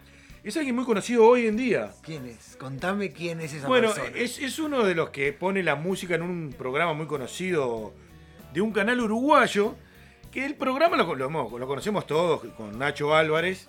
es 0.45 0.57
alguien 0.57 0.75
muy 0.77 0.85
conocido 0.85 1.27
hoy 1.27 1.47
en 1.47 1.57
día. 1.57 1.93
¿Quién 2.03 2.27
es? 2.27 2.57
Contame 2.57 3.13
quién 3.13 3.41
es 3.41 3.55
esa 3.55 3.67
Bueno, 3.67 3.93
persona. 3.95 4.17
es, 4.17 4.39
es 4.39 4.59
uno 4.59 4.85
de 4.85 4.95
los 4.95 5.11
que 5.11 5.33
pone 5.33 5.63
la 5.63 5.75
música 5.75 6.15
en 6.15 6.23
un 6.23 6.55
programa 6.57 6.93
muy 6.93 7.07
conocido 7.07 7.93
de 8.53 8.61
un 8.61 8.73
canal 8.73 9.01
uruguayo, 9.01 9.75
que 10.31 10.45
el 10.45 10.55
programa 10.55 10.97
lo, 10.97 11.15
lo- 11.15 11.59
lo 11.59 11.67
conocemos 11.67 12.07
todos, 12.07 12.43
con 12.57 12.79
Nacho 12.79 13.15
Álvarez. 13.15 13.69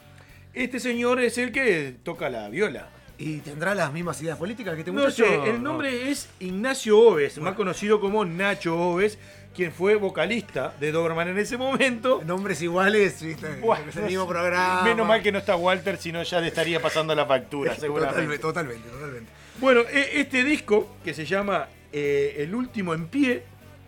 Este 0.54 0.80
señor 0.80 1.20
es 1.20 1.38
el 1.38 1.52
que 1.52 1.96
toca 2.04 2.30
la 2.30 2.50
viola. 2.50 2.90
¿Y 3.18 3.38
tendrá 3.38 3.74
las 3.74 3.94
mismas 3.94 4.22
ideas 4.22 4.38
políticas 4.38 4.74
que 4.74 4.82
este 4.82 4.92
No 4.92 5.10
sé, 5.10 5.50
el 5.50 5.64
nombre 5.64 6.12
es 6.12 6.30
Ignacio 6.40 7.00
Oves, 7.00 7.38
más 7.40 7.56
conocido 7.56 8.02
como 8.02 8.26
Nacho 8.26 8.78
Oves, 8.78 9.18
quien 9.56 9.72
fue 9.72 9.96
vocalista 9.96 10.74
de 10.80 10.92
Doberman 10.92 11.30
en 11.30 11.38
ese 11.38 11.58
momento. 11.58 12.22
Nombres 12.26 12.62
iguales, 12.62 13.22
¿viste? 13.24 13.60
Bueno, 13.62 13.86
es 13.90 13.96
el 13.96 14.04
mismo 14.06 14.28
programa. 14.28 14.84
Menos 14.84 15.08
mal 15.08 15.22
que 15.24 15.32
no 15.32 15.40
está 15.40 15.56
Walter, 15.56 15.98
si 15.98 16.12
no 16.12 16.22
ya 16.24 16.42
le 16.42 16.48
estaría 16.50 16.82
pasando 16.82 17.16
la 17.16 17.26
factura, 17.26 17.74
seguramente. 17.80 18.38
Totalmente, 18.38 18.42
totalmente, 18.42 18.90
totalmente. 18.90 19.32
Bueno, 19.60 19.82
e- 19.90 20.20
este 20.20 20.44
disco, 20.44 20.98
que 21.04 21.14
se 21.14 21.26
llama 21.26 21.68
eh, 21.94 22.36
El 22.40 22.54
último 22.54 22.94
en 22.94 23.08
pie, 23.08 23.44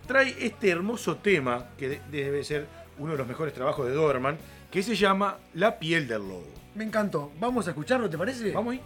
trae 0.07 0.33
este 0.39 0.69
hermoso 0.69 1.17
tema, 1.17 1.67
que 1.77 1.89
de- 1.89 2.01
debe 2.09 2.43
ser 2.43 2.65
uno 2.97 3.11
de 3.11 3.17
los 3.17 3.27
mejores 3.27 3.53
trabajos 3.53 3.85
de 3.87 3.93
Doberman, 3.93 4.37
que 4.71 4.81
se 4.81 4.95
llama 4.95 5.37
La 5.53 5.77
piel 5.79 6.07
del 6.07 6.19
lobo. 6.21 6.47
Me 6.75 6.83
encantó. 6.83 7.31
Vamos 7.39 7.67
a 7.67 7.71
escucharlo, 7.71 8.09
¿te 8.09 8.17
parece? 8.17 8.51
Vamos 8.51 8.73
ahí. 8.73 8.81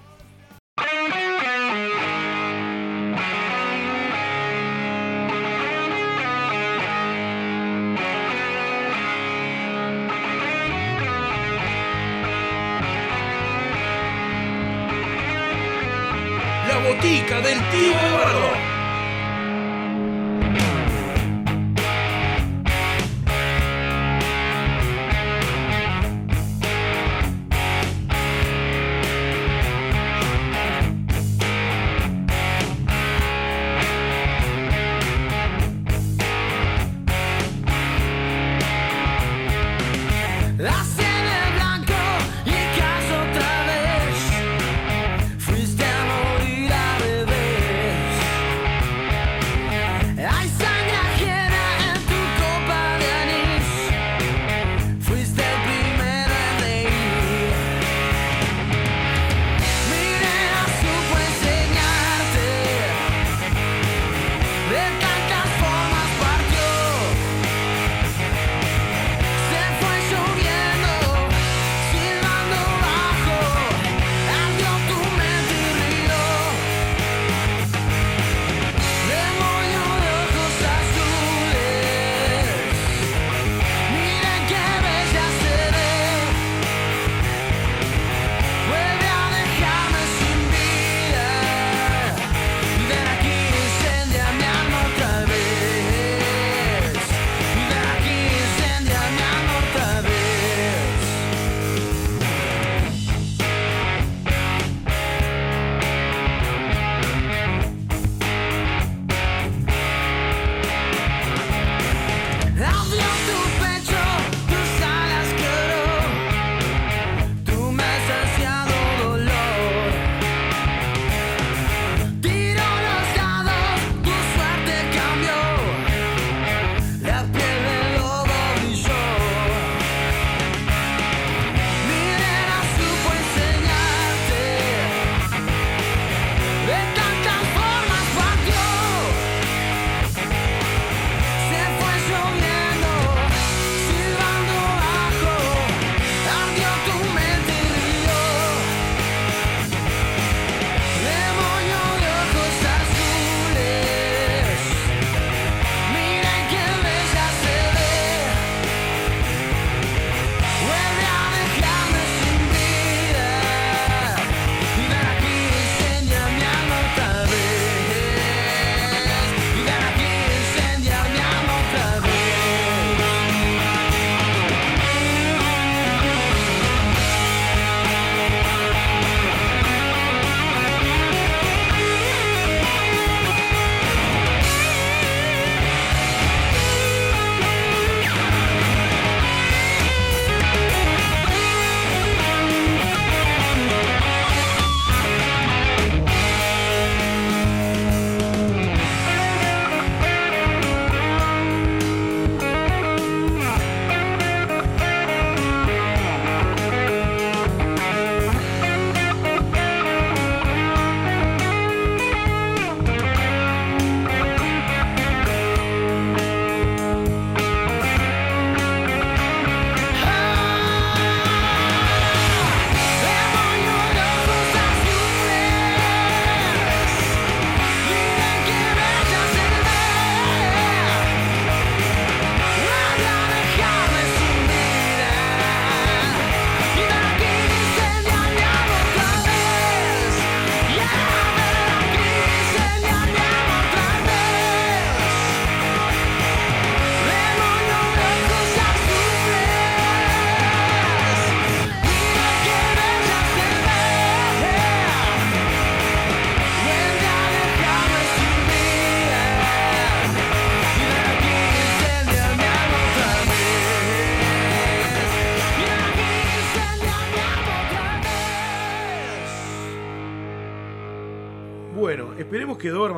La 17.02 17.08
botica 17.08 17.42
del 17.42 17.58
tío 17.72 18.00
Eduardo. 18.00 18.71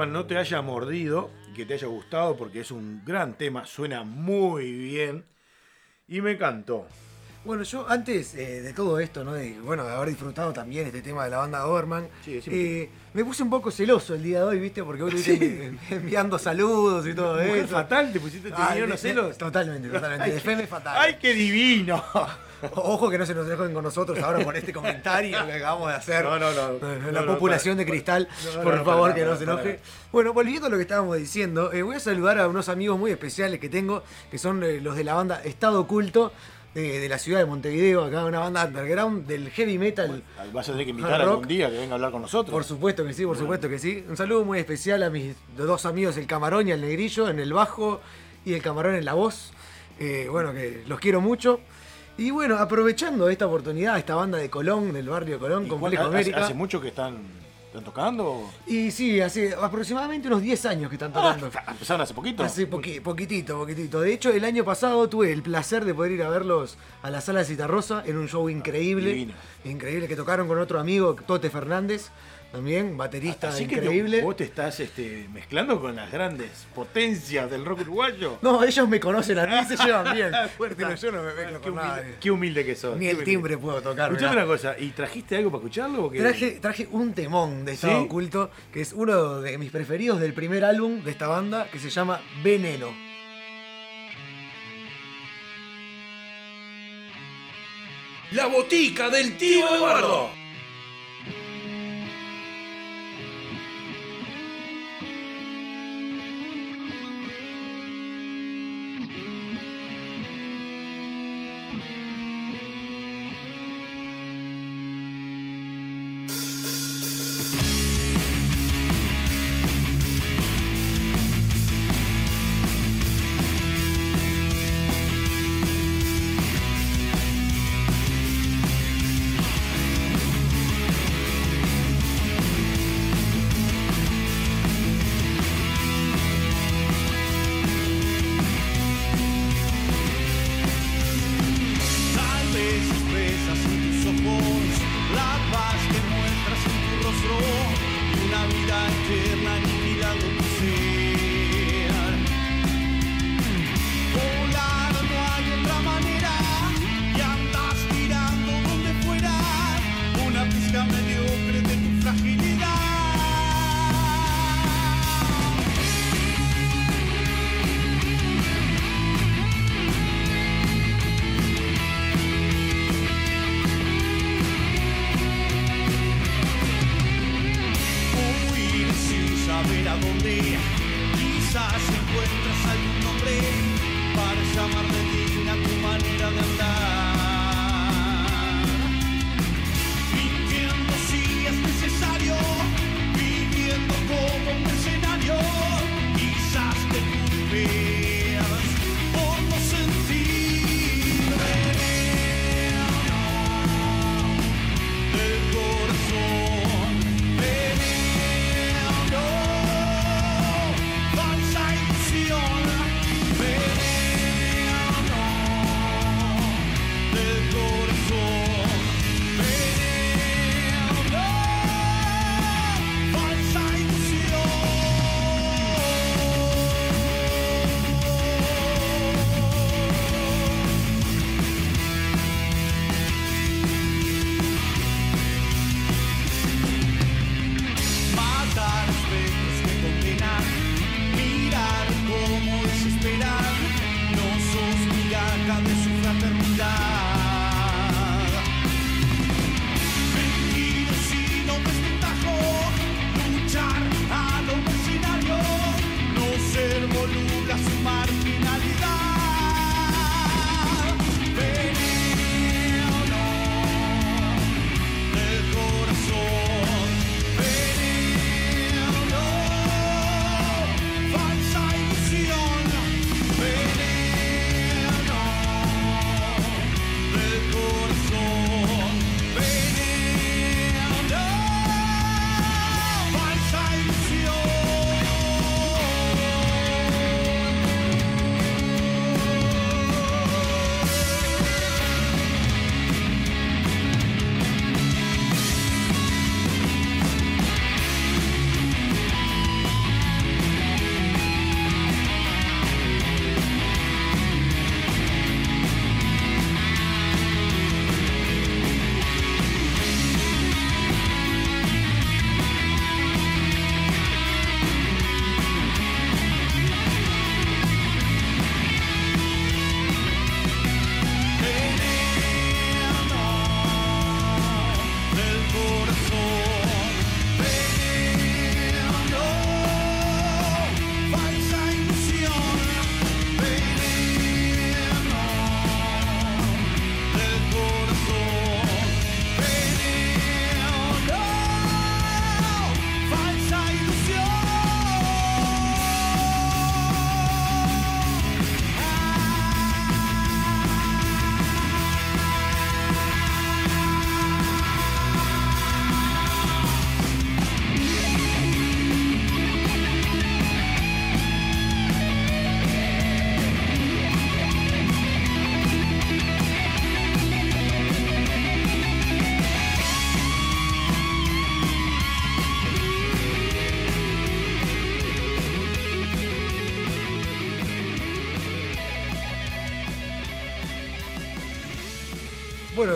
No 0.06 0.26
te 0.26 0.38
haya 0.38 0.62
mordido, 0.62 1.30
que 1.56 1.66
te 1.66 1.76
haya 1.76 1.88
gustado, 1.88 2.36
porque 2.36 2.62
es 2.62 2.72
un 2.72 3.02
gran 3.06 3.34
tema, 3.38 3.66
suena 3.66 4.04
muy 4.04 4.72
bien 4.72 5.24
y 6.08 6.22
me 6.22 6.32
encantó. 6.32 6.86
Bueno, 7.46 7.64
yo 7.64 7.86
antes 7.90 8.36
eh, 8.36 8.62
de 8.62 8.72
todo 8.72 9.00
esto, 9.00 9.26
¿no? 9.26 9.34
De, 9.34 9.60
bueno, 9.60 9.84
de 9.84 9.92
haber 9.92 10.08
disfrutado 10.10 10.54
también 10.54 10.88
este 10.88 11.02
tema 11.02 11.26
de 11.26 11.32
la 11.32 11.40
banda 11.40 11.60
Doberman, 11.60 12.08
Sí, 12.24 12.40
eh, 12.48 12.90
me 13.14 13.26
puse 13.26 13.44
un 13.44 13.50
poco 13.50 13.70
celoso 13.70 14.16
el 14.16 14.24
día 14.24 14.40
de 14.40 14.46
hoy, 14.46 14.60
¿viste? 14.60 14.82
Porque 14.82 15.04
hoy 15.04 15.10
estuviste 15.14 15.72
envi- 15.72 15.80
enviando 15.90 16.40
saludos 16.40 17.06
y 17.06 17.14
todo 17.14 17.42
eso. 17.42 17.68
fatal, 17.68 18.14
te 18.14 18.20
pusiste 18.22 18.50
te 18.50 18.56
Ah, 18.58 18.74
los 18.88 19.00
celos. 19.00 19.38
Totalmente, 19.38 19.90
totalmente. 19.90 20.24
Ay, 20.24 20.56
De 20.56 20.68
fatal. 20.68 20.96
¡Ay, 20.98 21.18
qué 21.20 21.34
divino! 21.34 22.02
Ojo 22.76 23.10
que 23.10 23.18
no 23.18 23.26
se 23.26 23.34
nos 23.36 23.48
dejen 23.48 23.74
con 23.74 23.84
nosotros 23.84 24.18
ahora 24.20 24.40
por 24.44 24.56
este 24.56 24.72
comentario 24.74 25.46
que 25.46 25.54
acabamos 25.54 25.90
de 25.90 25.96
hacer. 25.96 26.24
No, 26.24 26.40
no, 26.40 26.52
no. 26.54 27.12
La 27.12 27.22
No, 27.22 27.40
para. 27.40 27.58
de 27.58 27.86
cristal, 27.86 28.28
No, 28.56 28.64
por 28.64 28.76
no, 28.76 28.86
favor, 28.86 29.10
para, 29.12 29.16
que 29.16 29.26
no 29.26 29.36
se 29.36 29.44
enoje. 29.44 29.80
Bueno, 30.12 30.34
volviendo 30.34 30.68
a 30.68 30.70
lo 30.70 30.78
que 30.78 30.84
estábamos 30.84 31.18
diciendo, 31.18 31.72
eh, 31.74 31.82
voy 31.82 31.96
a 31.96 32.00
saludar 32.00 32.40
a 32.40 32.48
unos 32.48 32.70
amigos 32.70 32.98
muy 32.98 33.12
especiales 33.12 33.60
que 33.60 33.70
tengo, 33.70 34.04
que 34.32 34.38
son 34.38 34.64
eh, 34.64 34.80
los 34.82 34.96
de 34.96 35.04
la 35.04 35.14
banda 35.14 35.42
Estado 35.44 35.82
Oculto, 35.82 36.32
de, 36.74 37.00
de 37.00 37.10
la 37.10 37.20
ciudad 37.20 37.40
de 37.40 37.46
Montevideo, 37.46 38.04
acá 38.04 38.26
una 38.26 38.40
banda 38.40 38.66
underground 38.66 39.28
del 39.28 39.50
heavy 39.52 39.78
metal. 39.78 40.24
Vas 40.52 40.70
a 40.70 40.72
tener 40.72 40.86
que 40.86 40.92
invitar 40.92 41.22
algún 41.22 41.48
día 41.48 41.70
que 41.70 41.78
venga 41.78 41.94
a 41.94 41.96
hablar 41.96 42.12
con 42.12 42.22
nosotros. 42.24 42.52
Por 42.52 42.64
supuesto 42.64 43.06
que 43.06 43.14
sí, 43.14 43.26
por 43.26 43.38
supuesto 43.38 43.70
que 43.70 43.78
sí. 43.80 44.04
Un 44.10 44.18
saludo 44.18 44.44
muy 44.44 44.60
especial 44.60 45.04
a 45.04 45.10
mis 45.10 45.36
dos 45.56 45.86
amigos, 45.86 46.18
el 46.18 46.26
camarón 46.28 46.68
y 46.68 46.72
el 46.72 46.82
negrillo, 46.82 47.30
en 47.30 47.40
el 47.40 47.54
bajo 47.54 48.02
y 48.46 48.54
el 48.54 48.62
camarón 48.62 48.96
en 48.96 49.06
la 49.06 49.14
voz. 49.14 49.52
Eh, 50.00 50.28
bueno, 50.32 50.54
que 50.54 50.84
los 50.88 51.00
quiero 51.00 51.22
mucho. 51.22 51.60
Y 52.18 52.30
bueno, 52.32 52.58
aprovechando 52.58 53.28
esta 53.30 53.48
oportunidad, 53.48 53.98
esta 53.98 54.16
banda 54.16 54.38
de 54.38 54.50
Colón, 54.50 54.94
del 54.94 55.10
barrio 55.10 55.36
de 55.36 55.40
Colón, 55.40 55.66
¿Y 55.66 55.70
Complejo 55.70 56.04
hace, 56.04 56.12
América. 56.12 56.46
hace 56.46 56.54
mucho 56.54 56.80
que 56.80 56.90
están, 56.90 57.18
están 57.68 57.84
tocando? 57.84 58.52
Y 58.68 58.92
sí, 58.92 59.20
hace 59.20 59.56
aproximadamente 59.60 60.28
unos 60.28 60.44
10 60.44 60.66
años 60.68 60.90
que 60.90 60.96
están 60.96 61.12
tocando. 61.12 61.50
Ah, 61.56 61.72
¿Empezaron 61.72 62.02
hace 62.02 62.14
poquito? 62.14 62.44
Hace 62.44 62.70
poqui- 62.70 63.02
poquitito, 63.02 63.58
poquitito. 63.58 64.00
De 64.02 64.14
hecho, 64.14 64.30
el 64.30 64.44
año 64.46 64.64
pasado 64.64 65.10
tuve 65.10 65.32
el 65.34 65.42
placer 65.42 65.86
de 65.86 65.94
poder 65.96 66.12
ir 66.12 66.22
a 66.24 66.30
verlos 66.30 66.78
a 67.02 67.10
la 67.10 67.20
sala 67.20 67.40
de 67.40 67.46
Citarrosa 67.46 68.04
en 68.06 68.18
un 68.18 68.28
show 68.28 68.48
increíble. 68.48 69.30
Increíble, 69.66 70.08
que 70.08 70.16
tocaron 70.16 70.48
con 70.48 70.60
otro 70.60 70.80
amigo, 70.80 71.16
Tote 71.26 71.50
Fernández, 71.50 72.10
también, 72.54 72.96
baterista 72.96 73.50
Así 73.50 73.66
que 73.66 73.76
increíble. 73.78 74.20
te- 74.20 74.24
vos 74.24 74.36
te 74.38 74.44
estás 74.44 74.80
este, 74.80 75.28
mezclando 75.34 75.82
con 75.82 75.96
las 75.96 76.12
grandes 76.12 76.68
potencias 76.76 77.50
del 77.50 77.66
rock 77.66 77.82
uruguayo. 77.82 78.38
No, 78.44 78.64
ellos 78.64 78.88
me 78.88 79.00
conocen 79.00 79.40
a 79.40 79.48
mí 79.48 79.56
y 79.60 79.76
se 79.76 79.84
llevan 79.84 80.14
bien. 80.14 80.32
Fuerte. 80.58 80.76
Pero 80.86 80.96
yo 80.96 81.12
no 81.12 81.24
me 81.24 81.34
mezclo 81.34 81.60
qué, 81.60 81.70
con 81.70 81.80
humilde, 81.80 82.02
nadie. 82.02 82.16
qué 82.22 82.32
humilde 82.32 82.64
que 82.66 82.76
sos. 82.76 82.96
Ni 82.96 83.08
el 83.08 83.24
timbre 83.24 83.58
puedo 83.58 83.82
tocar. 83.82 84.12
Escuchame 84.12 84.38
una 84.38 84.46
cosa, 84.46 84.76
¿y 84.80 84.90
trajiste 84.92 85.36
algo 85.38 85.50
para 85.50 85.62
escucharlo? 85.64 86.06
o 86.06 86.12
qué? 86.12 86.20
Traje, 86.20 86.52
traje 86.62 86.88
un 86.92 87.14
temón 87.14 87.66
de 87.66 87.74
Estado 87.74 87.98
¿Sí? 88.00 88.06
Oculto, 88.06 88.52
que 88.72 88.82
es 88.82 88.94
uno 88.94 89.42
de 89.42 89.58
mis 89.58 89.72
preferidos 89.72 90.20
del 90.20 90.34
primer 90.34 90.64
álbum 90.64 91.04
de 91.04 91.10
esta 91.10 91.26
banda, 91.28 91.68
que 91.72 91.80
se 91.80 91.90
llama 91.90 92.22
Veneno. 92.44 92.94
La 98.32 98.48
botica 98.48 99.10
del 99.10 99.38
tío 99.38 99.76
Eduardo. 99.76 100.43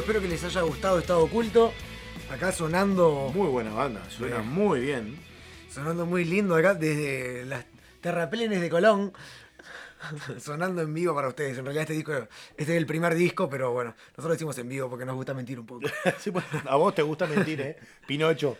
Espero 0.07 0.21
que 0.21 0.29
les 0.29 0.41
haya 0.41 0.61
gustado 0.61 0.99
Estado 0.99 1.19
Oculto. 1.21 1.73
Acá 2.31 2.53
sonando, 2.53 3.29
Muy 3.35 3.49
buena 3.49 3.73
banda, 3.73 4.01
suena 4.09 4.41
muy 4.41 4.79
bien. 4.79 5.19
sonando 5.69 6.05
muy 6.05 6.23
lindo 6.23 6.55
acá 6.55 6.73
desde 6.75 7.43
las 7.43 7.65
terraplenes 7.99 8.61
de 8.61 8.69
Colón. 8.69 9.11
sonando 10.39 10.81
en 10.81 10.93
vivo 10.93 11.13
para 11.13 11.27
ustedes. 11.27 11.57
En 11.57 11.65
realidad 11.65 11.81
este 11.81 11.93
disco, 11.95 12.13
este 12.55 12.71
es 12.71 12.77
el 12.77 12.85
primer 12.85 13.15
disco, 13.15 13.49
pero 13.49 13.73
bueno, 13.73 13.93
nosotros 14.15 14.37
decimos 14.37 14.57
en 14.59 14.69
vivo 14.69 14.89
porque 14.89 15.03
nos 15.03 15.15
gusta 15.17 15.33
mentir 15.33 15.59
un 15.59 15.65
poco. 15.65 15.85
Sí, 16.19 16.31
a 16.67 16.75
vos 16.77 16.95
te 16.95 17.01
gusta 17.01 17.27
mentir, 17.27 17.59
¿eh? 17.59 17.75
Pinocho. 18.07 18.55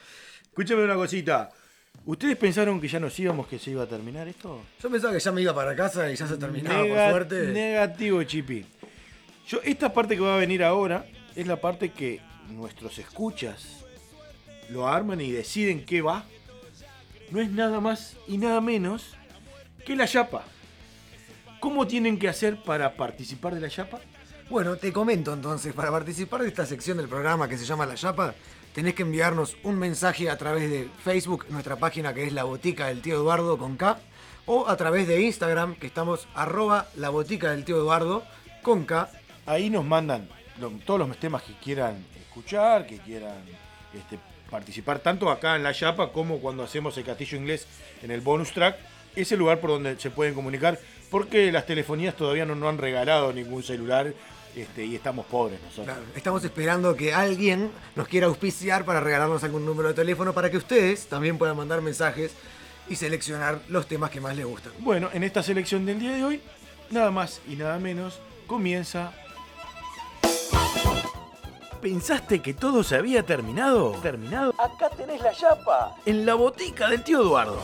Escúchame 0.50 0.84
una 0.84 0.96
cosita. 0.96 1.50
¿Ustedes 2.04 2.36
pensaron 2.36 2.82
que 2.82 2.90
ya 2.90 3.00
nos 3.00 3.18
íbamos, 3.18 3.48
que 3.48 3.58
se 3.58 3.72
iba 3.72 3.84
a 3.84 3.88
terminar 3.88 4.28
esto? 4.28 4.64
Yo 4.84 4.90
pensaba 4.90 5.14
que 5.14 5.22
ya 5.22 5.32
me 5.32 5.42
iba 5.44 5.56
para 5.56 5.74
casa 5.78 6.12
y 6.12 6.16
ya 6.18 6.28
se 6.28 6.36
terminaba, 6.36 6.82
Nega- 6.84 6.90
por 7.06 7.12
suerte. 7.12 7.48
Negativo, 7.54 8.22
Chipi. 8.24 8.66
Yo, 9.48 9.62
esta 9.64 9.94
parte 9.94 10.16
que 10.16 10.22
va 10.22 10.36
a 10.36 10.40
venir 10.40 10.62
ahora 10.62 11.06
es 11.38 11.46
la 11.46 11.62
parte 11.62 11.92
que 11.92 12.20
nuestros 12.50 12.98
escuchas 12.98 13.86
lo 14.70 14.88
arman 14.88 15.22
y 15.22 15.32
deciden 15.32 15.86
qué 15.86 16.02
va. 16.02 16.26
No 17.30 17.40
es 17.40 17.52
nada 17.52 17.80
más 17.80 18.18
y 18.28 18.40
nada 18.40 18.60
menos 18.60 19.14
que 19.86 19.96
la 19.96 20.08
chapa. 20.08 20.44
¿Cómo 21.60 21.86
tienen 21.86 22.18
que 22.18 22.28
hacer 22.28 22.64
para 22.64 22.96
participar 22.96 23.54
de 23.54 23.62
la 23.62 23.70
chapa? 23.70 24.00
Bueno, 24.50 24.78
te 24.78 24.92
comento 24.92 25.32
entonces, 25.32 25.74
para 25.74 25.92
participar 25.92 26.42
de 26.42 26.48
esta 26.48 26.66
sección 26.66 26.98
del 26.98 27.08
programa 27.08 27.48
que 27.48 27.58
se 27.58 27.66
llama 27.66 27.86
La 27.86 27.96
Chapa, 27.96 28.34
tenés 28.74 28.94
que 28.94 29.02
enviarnos 29.02 29.58
un 29.64 29.78
mensaje 29.78 30.30
a 30.30 30.38
través 30.38 30.70
de 30.70 30.90
Facebook, 31.04 31.48
nuestra 31.50 31.76
página 31.76 32.14
que 32.14 32.26
es 32.26 32.32
La 32.32 32.46
Botica 32.46 32.88
del 32.88 33.02
Tío 33.02 33.18
Eduardo 33.18 33.58
con 33.58 33.76
K, 33.76 34.00
o 34.46 34.70
a 34.70 34.78
través 34.78 35.06
de 35.06 35.22
Instagram, 35.22 35.76
que 35.76 35.88
estamos 35.88 36.30
arroba 36.34 36.88
La 36.96 37.10
Botica 37.10 37.52
del 37.52 37.66
Tío 37.66 37.76
Eduardo 37.76 38.24
con 38.64 38.86
K. 38.86 39.12
Ahí 39.46 39.70
nos 39.70 39.84
mandan 39.84 40.30
lo- 40.60 40.70
todos 40.86 41.00
los 41.08 41.18
temas 41.18 41.44
que 41.44 41.54
quieran 41.54 42.04
escuchar, 42.20 42.86
que 42.88 42.98
quieran 43.00 43.36
este, 43.94 44.20
participar, 44.50 45.00
tanto 45.00 45.30
acá 45.30 45.56
en 45.56 45.64
la 45.64 45.74
chapa 45.74 46.12
como 46.12 46.40
cuando 46.40 46.64
hacemos 46.64 46.98
el 46.98 47.04
castillo 47.06 47.38
inglés 47.38 47.68
en 48.04 48.12
el 48.12 48.22
bonus 48.22 48.52
track. 48.52 48.78
Es 49.16 49.32
el 49.32 49.40
lugar 49.40 49.60
por 49.60 49.72
donde 49.72 50.00
se 50.00 50.12
pueden 50.12 50.36
comunicar, 50.36 50.78
porque 51.10 51.52
las 51.52 51.66
telefonías 51.66 52.16
todavía 52.16 52.46
no 52.46 52.54
nos 52.56 52.70
han 52.70 52.78
regalado 52.78 53.34
ningún 53.34 53.64
celular 53.64 54.14
este, 54.56 54.86
y 54.86 54.96
estamos 54.96 55.26
pobres 55.26 55.60
nosotros. 55.62 55.86
Claro, 55.86 56.02
Estamos 56.16 56.44
esperando 56.44 56.96
que 56.96 57.14
alguien 57.16 57.72
nos 57.96 58.08
quiera 58.08 58.28
auspiciar 58.28 58.86
para 58.86 59.00
regalarnos 59.00 59.44
algún 59.44 59.66
número 59.66 59.90
de 59.90 59.96
teléfono 59.96 60.34
para 60.34 60.52
que 60.52 60.58
ustedes 60.58 61.08
también 61.08 61.38
puedan 61.40 61.58
mandar 61.58 61.82
mensajes 61.82 62.32
y 62.90 62.96
seleccionar 62.96 63.60
los 63.70 63.88
temas 63.88 64.12
que 64.12 64.22
más 64.22 64.36
les 64.36 64.46
gustan. 64.46 64.72
Bueno, 64.80 65.10
en 65.14 65.24
esta 65.24 65.42
selección 65.42 65.86
del 65.86 66.00
día 66.00 66.12
de 66.14 66.24
hoy, 66.24 66.42
nada 66.92 67.10
más 67.12 67.42
y 67.50 67.56
nada 67.56 67.80
menos, 67.80 68.20
comienza. 68.46 69.12
¿Pensaste 71.82 72.42
que 72.42 72.54
todo 72.54 72.84
se 72.84 72.96
había 72.96 73.24
terminado? 73.24 73.92
¿Terminado? 74.02 74.54
Acá 74.58 74.90
tenés 74.90 75.22
la 75.22 75.32
chapa. 75.32 75.96
En 76.06 76.26
la 76.26 76.34
botica 76.34 76.90
del 76.90 77.04
tío 77.04 77.22
Eduardo. 77.22 77.60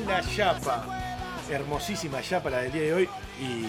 Pasó 0.00 0.10
la 0.10 0.34
chapa. 0.36 0.86
Hermosísima 1.50 2.22
chapa 2.22 2.50
la 2.50 2.58
del 2.58 2.72
día 2.72 2.82
de 2.82 2.94
hoy. 2.94 3.08
Y 3.40 3.62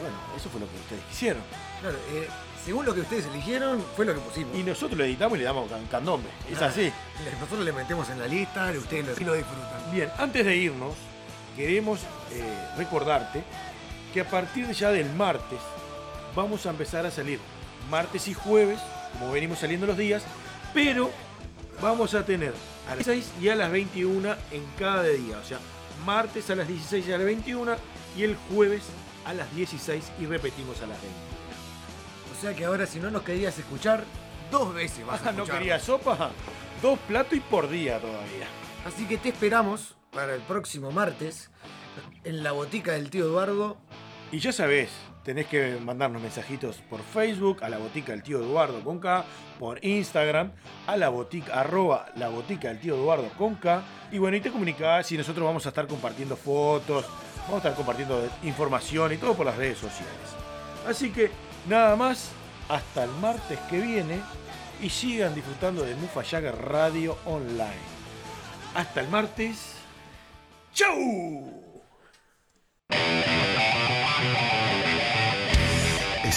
bueno, 0.00 0.16
eso 0.36 0.48
fue 0.50 0.60
lo 0.60 0.68
que 0.68 0.76
ustedes 0.76 1.02
quisieron. 1.10 1.42
Claro, 1.80 1.96
eh, 2.12 2.28
según 2.64 2.84
lo 2.86 2.94
que 2.94 3.00
ustedes 3.00 3.26
eligieron, 3.26 3.82
fue 3.96 4.04
lo 4.04 4.14
que 4.14 4.20
pusimos. 4.20 4.56
Y 4.56 4.62
nosotros 4.62 4.98
lo 4.98 5.04
editamos 5.04 5.36
y 5.36 5.40
le 5.40 5.44
damos 5.44 5.68
can- 5.70 5.86
candombe. 5.86 6.28
Es 6.50 6.60
así. 6.60 6.82
Le- 7.24 7.32
Nosotros 7.40 7.64
le 7.64 7.72
metemos 7.72 8.08
en 8.10 8.18
la 8.20 8.26
lista, 8.26 8.72
y 8.72 8.76
ustedes 8.78 9.06
lo, 9.06 9.12
y 9.22 9.24
lo 9.24 9.34
disfrutan. 9.34 9.90
Bien, 9.92 10.10
antes 10.18 10.44
de 10.44 10.56
irnos, 10.56 10.94
queremos 11.56 12.00
eh, 12.32 12.42
recordarte 12.76 13.42
que 14.12 14.20
a 14.20 14.28
partir 14.28 14.66
de 14.66 14.74
ya 14.74 14.90
del 14.90 15.10
martes 15.14 15.58
vamos 16.34 16.66
a 16.66 16.70
empezar 16.70 17.04
a 17.06 17.10
salir 17.10 17.40
martes 17.90 18.28
y 18.28 18.34
jueves, 18.34 18.78
como 19.18 19.32
venimos 19.32 19.58
saliendo 19.58 19.86
los 19.86 19.96
días, 19.96 20.22
pero 20.74 21.10
vamos 21.80 22.14
a 22.14 22.24
tener 22.24 22.52
a 22.88 22.94
las 22.96 23.06
16 23.06 23.32
y 23.42 23.48
a 23.48 23.54
las 23.56 23.70
21 23.70 24.34
en 24.50 24.64
cada 24.78 25.02
día. 25.04 25.38
O 25.38 25.44
sea, 25.44 25.58
martes 26.04 26.48
a 26.50 26.54
las 26.56 26.68
16 26.68 27.06
y 27.08 27.12
a 27.12 27.18
las 27.18 27.26
21 27.26 27.76
y 28.16 28.22
el 28.24 28.36
jueves 28.50 28.82
a 29.24 29.34
las 29.34 29.54
16 29.54 30.12
y 30.20 30.26
repetimos 30.26 30.78
a 30.82 30.86
las 30.86 31.00
20. 31.00 31.18
O 32.36 32.40
sea 32.40 32.54
que 32.54 32.64
ahora 32.64 32.86
si 32.86 32.98
no 33.00 33.10
nos 33.10 33.22
querías 33.22 33.58
escuchar, 33.58 34.04
dos 34.50 34.72
veces 34.74 35.04
vas 35.06 35.20
a 35.22 35.24
¿no 35.32 35.42
escucharnos. 35.42 35.58
quería 35.58 35.78
sopa? 35.80 36.30
Dos 36.80 36.98
platos 37.00 37.34
y 37.34 37.40
por 37.40 37.68
día 37.68 37.98
todavía. 38.00 38.46
Así 38.86 39.06
que 39.06 39.18
te 39.18 39.30
esperamos 39.30 39.96
para 40.12 40.34
el 40.34 40.40
próximo 40.42 40.90
martes 40.90 41.50
en 42.24 42.42
la 42.42 42.52
botica 42.52 42.92
del 42.92 43.10
tío 43.10 43.24
Eduardo. 43.26 43.76
Y 44.30 44.38
ya 44.38 44.52
sabés, 44.52 44.90
tenés 45.24 45.46
que 45.46 45.78
mandarnos 45.82 46.22
mensajitos 46.22 46.76
por 46.88 47.00
Facebook, 47.02 47.62
a 47.62 47.68
la 47.68 47.78
botica 47.78 48.12
del 48.12 48.22
tío 48.22 48.38
Eduardo 48.38 48.82
con 48.82 48.98
K, 48.98 49.24
por 49.58 49.84
Instagram, 49.84 50.52
a 50.86 50.96
la 50.96 51.08
botica, 51.08 51.60
arroba 51.60 52.06
la 52.16 52.28
botica 52.28 52.68
del 52.68 52.80
tío 52.80 52.94
Eduardo 52.94 53.28
con 53.36 53.56
K. 53.56 53.82
Y 54.10 54.18
bueno, 54.18 54.36
y 54.36 54.40
te 54.40 54.50
comunicás 54.50 55.10
y 55.12 55.16
nosotros 55.16 55.44
vamos 55.44 55.66
a 55.66 55.70
estar 55.70 55.86
compartiendo 55.86 56.36
fotos, 56.36 57.04
vamos 57.42 57.54
a 57.54 57.68
estar 57.68 57.74
compartiendo 57.74 58.28
información 58.42 59.12
y 59.12 59.16
todo 59.16 59.34
por 59.34 59.46
las 59.46 59.56
redes 59.56 59.78
sociales. 59.78 60.14
Así 60.86 61.10
que 61.10 61.30
nada 61.68 61.96
más, 61.96 62.30
hasta 62.68 63.04
el 63.04 63.10
martes 63.20 63.58
que 63.70 63.80
viene 63.80 64.20
y 64.80 64.90
sigan 64.90 65.34
disfrutando 65.34 65.82
de 65.82 65.94
Mufa 65.96 66.22
Jagger 66.22 66.56
Radio 66.56 67.18
Online. 67.24 67.98
Hasta 68.74 69.00
el 69.00 69.08
martes. 69.08 69.74
¡Chau! 70.72 71.64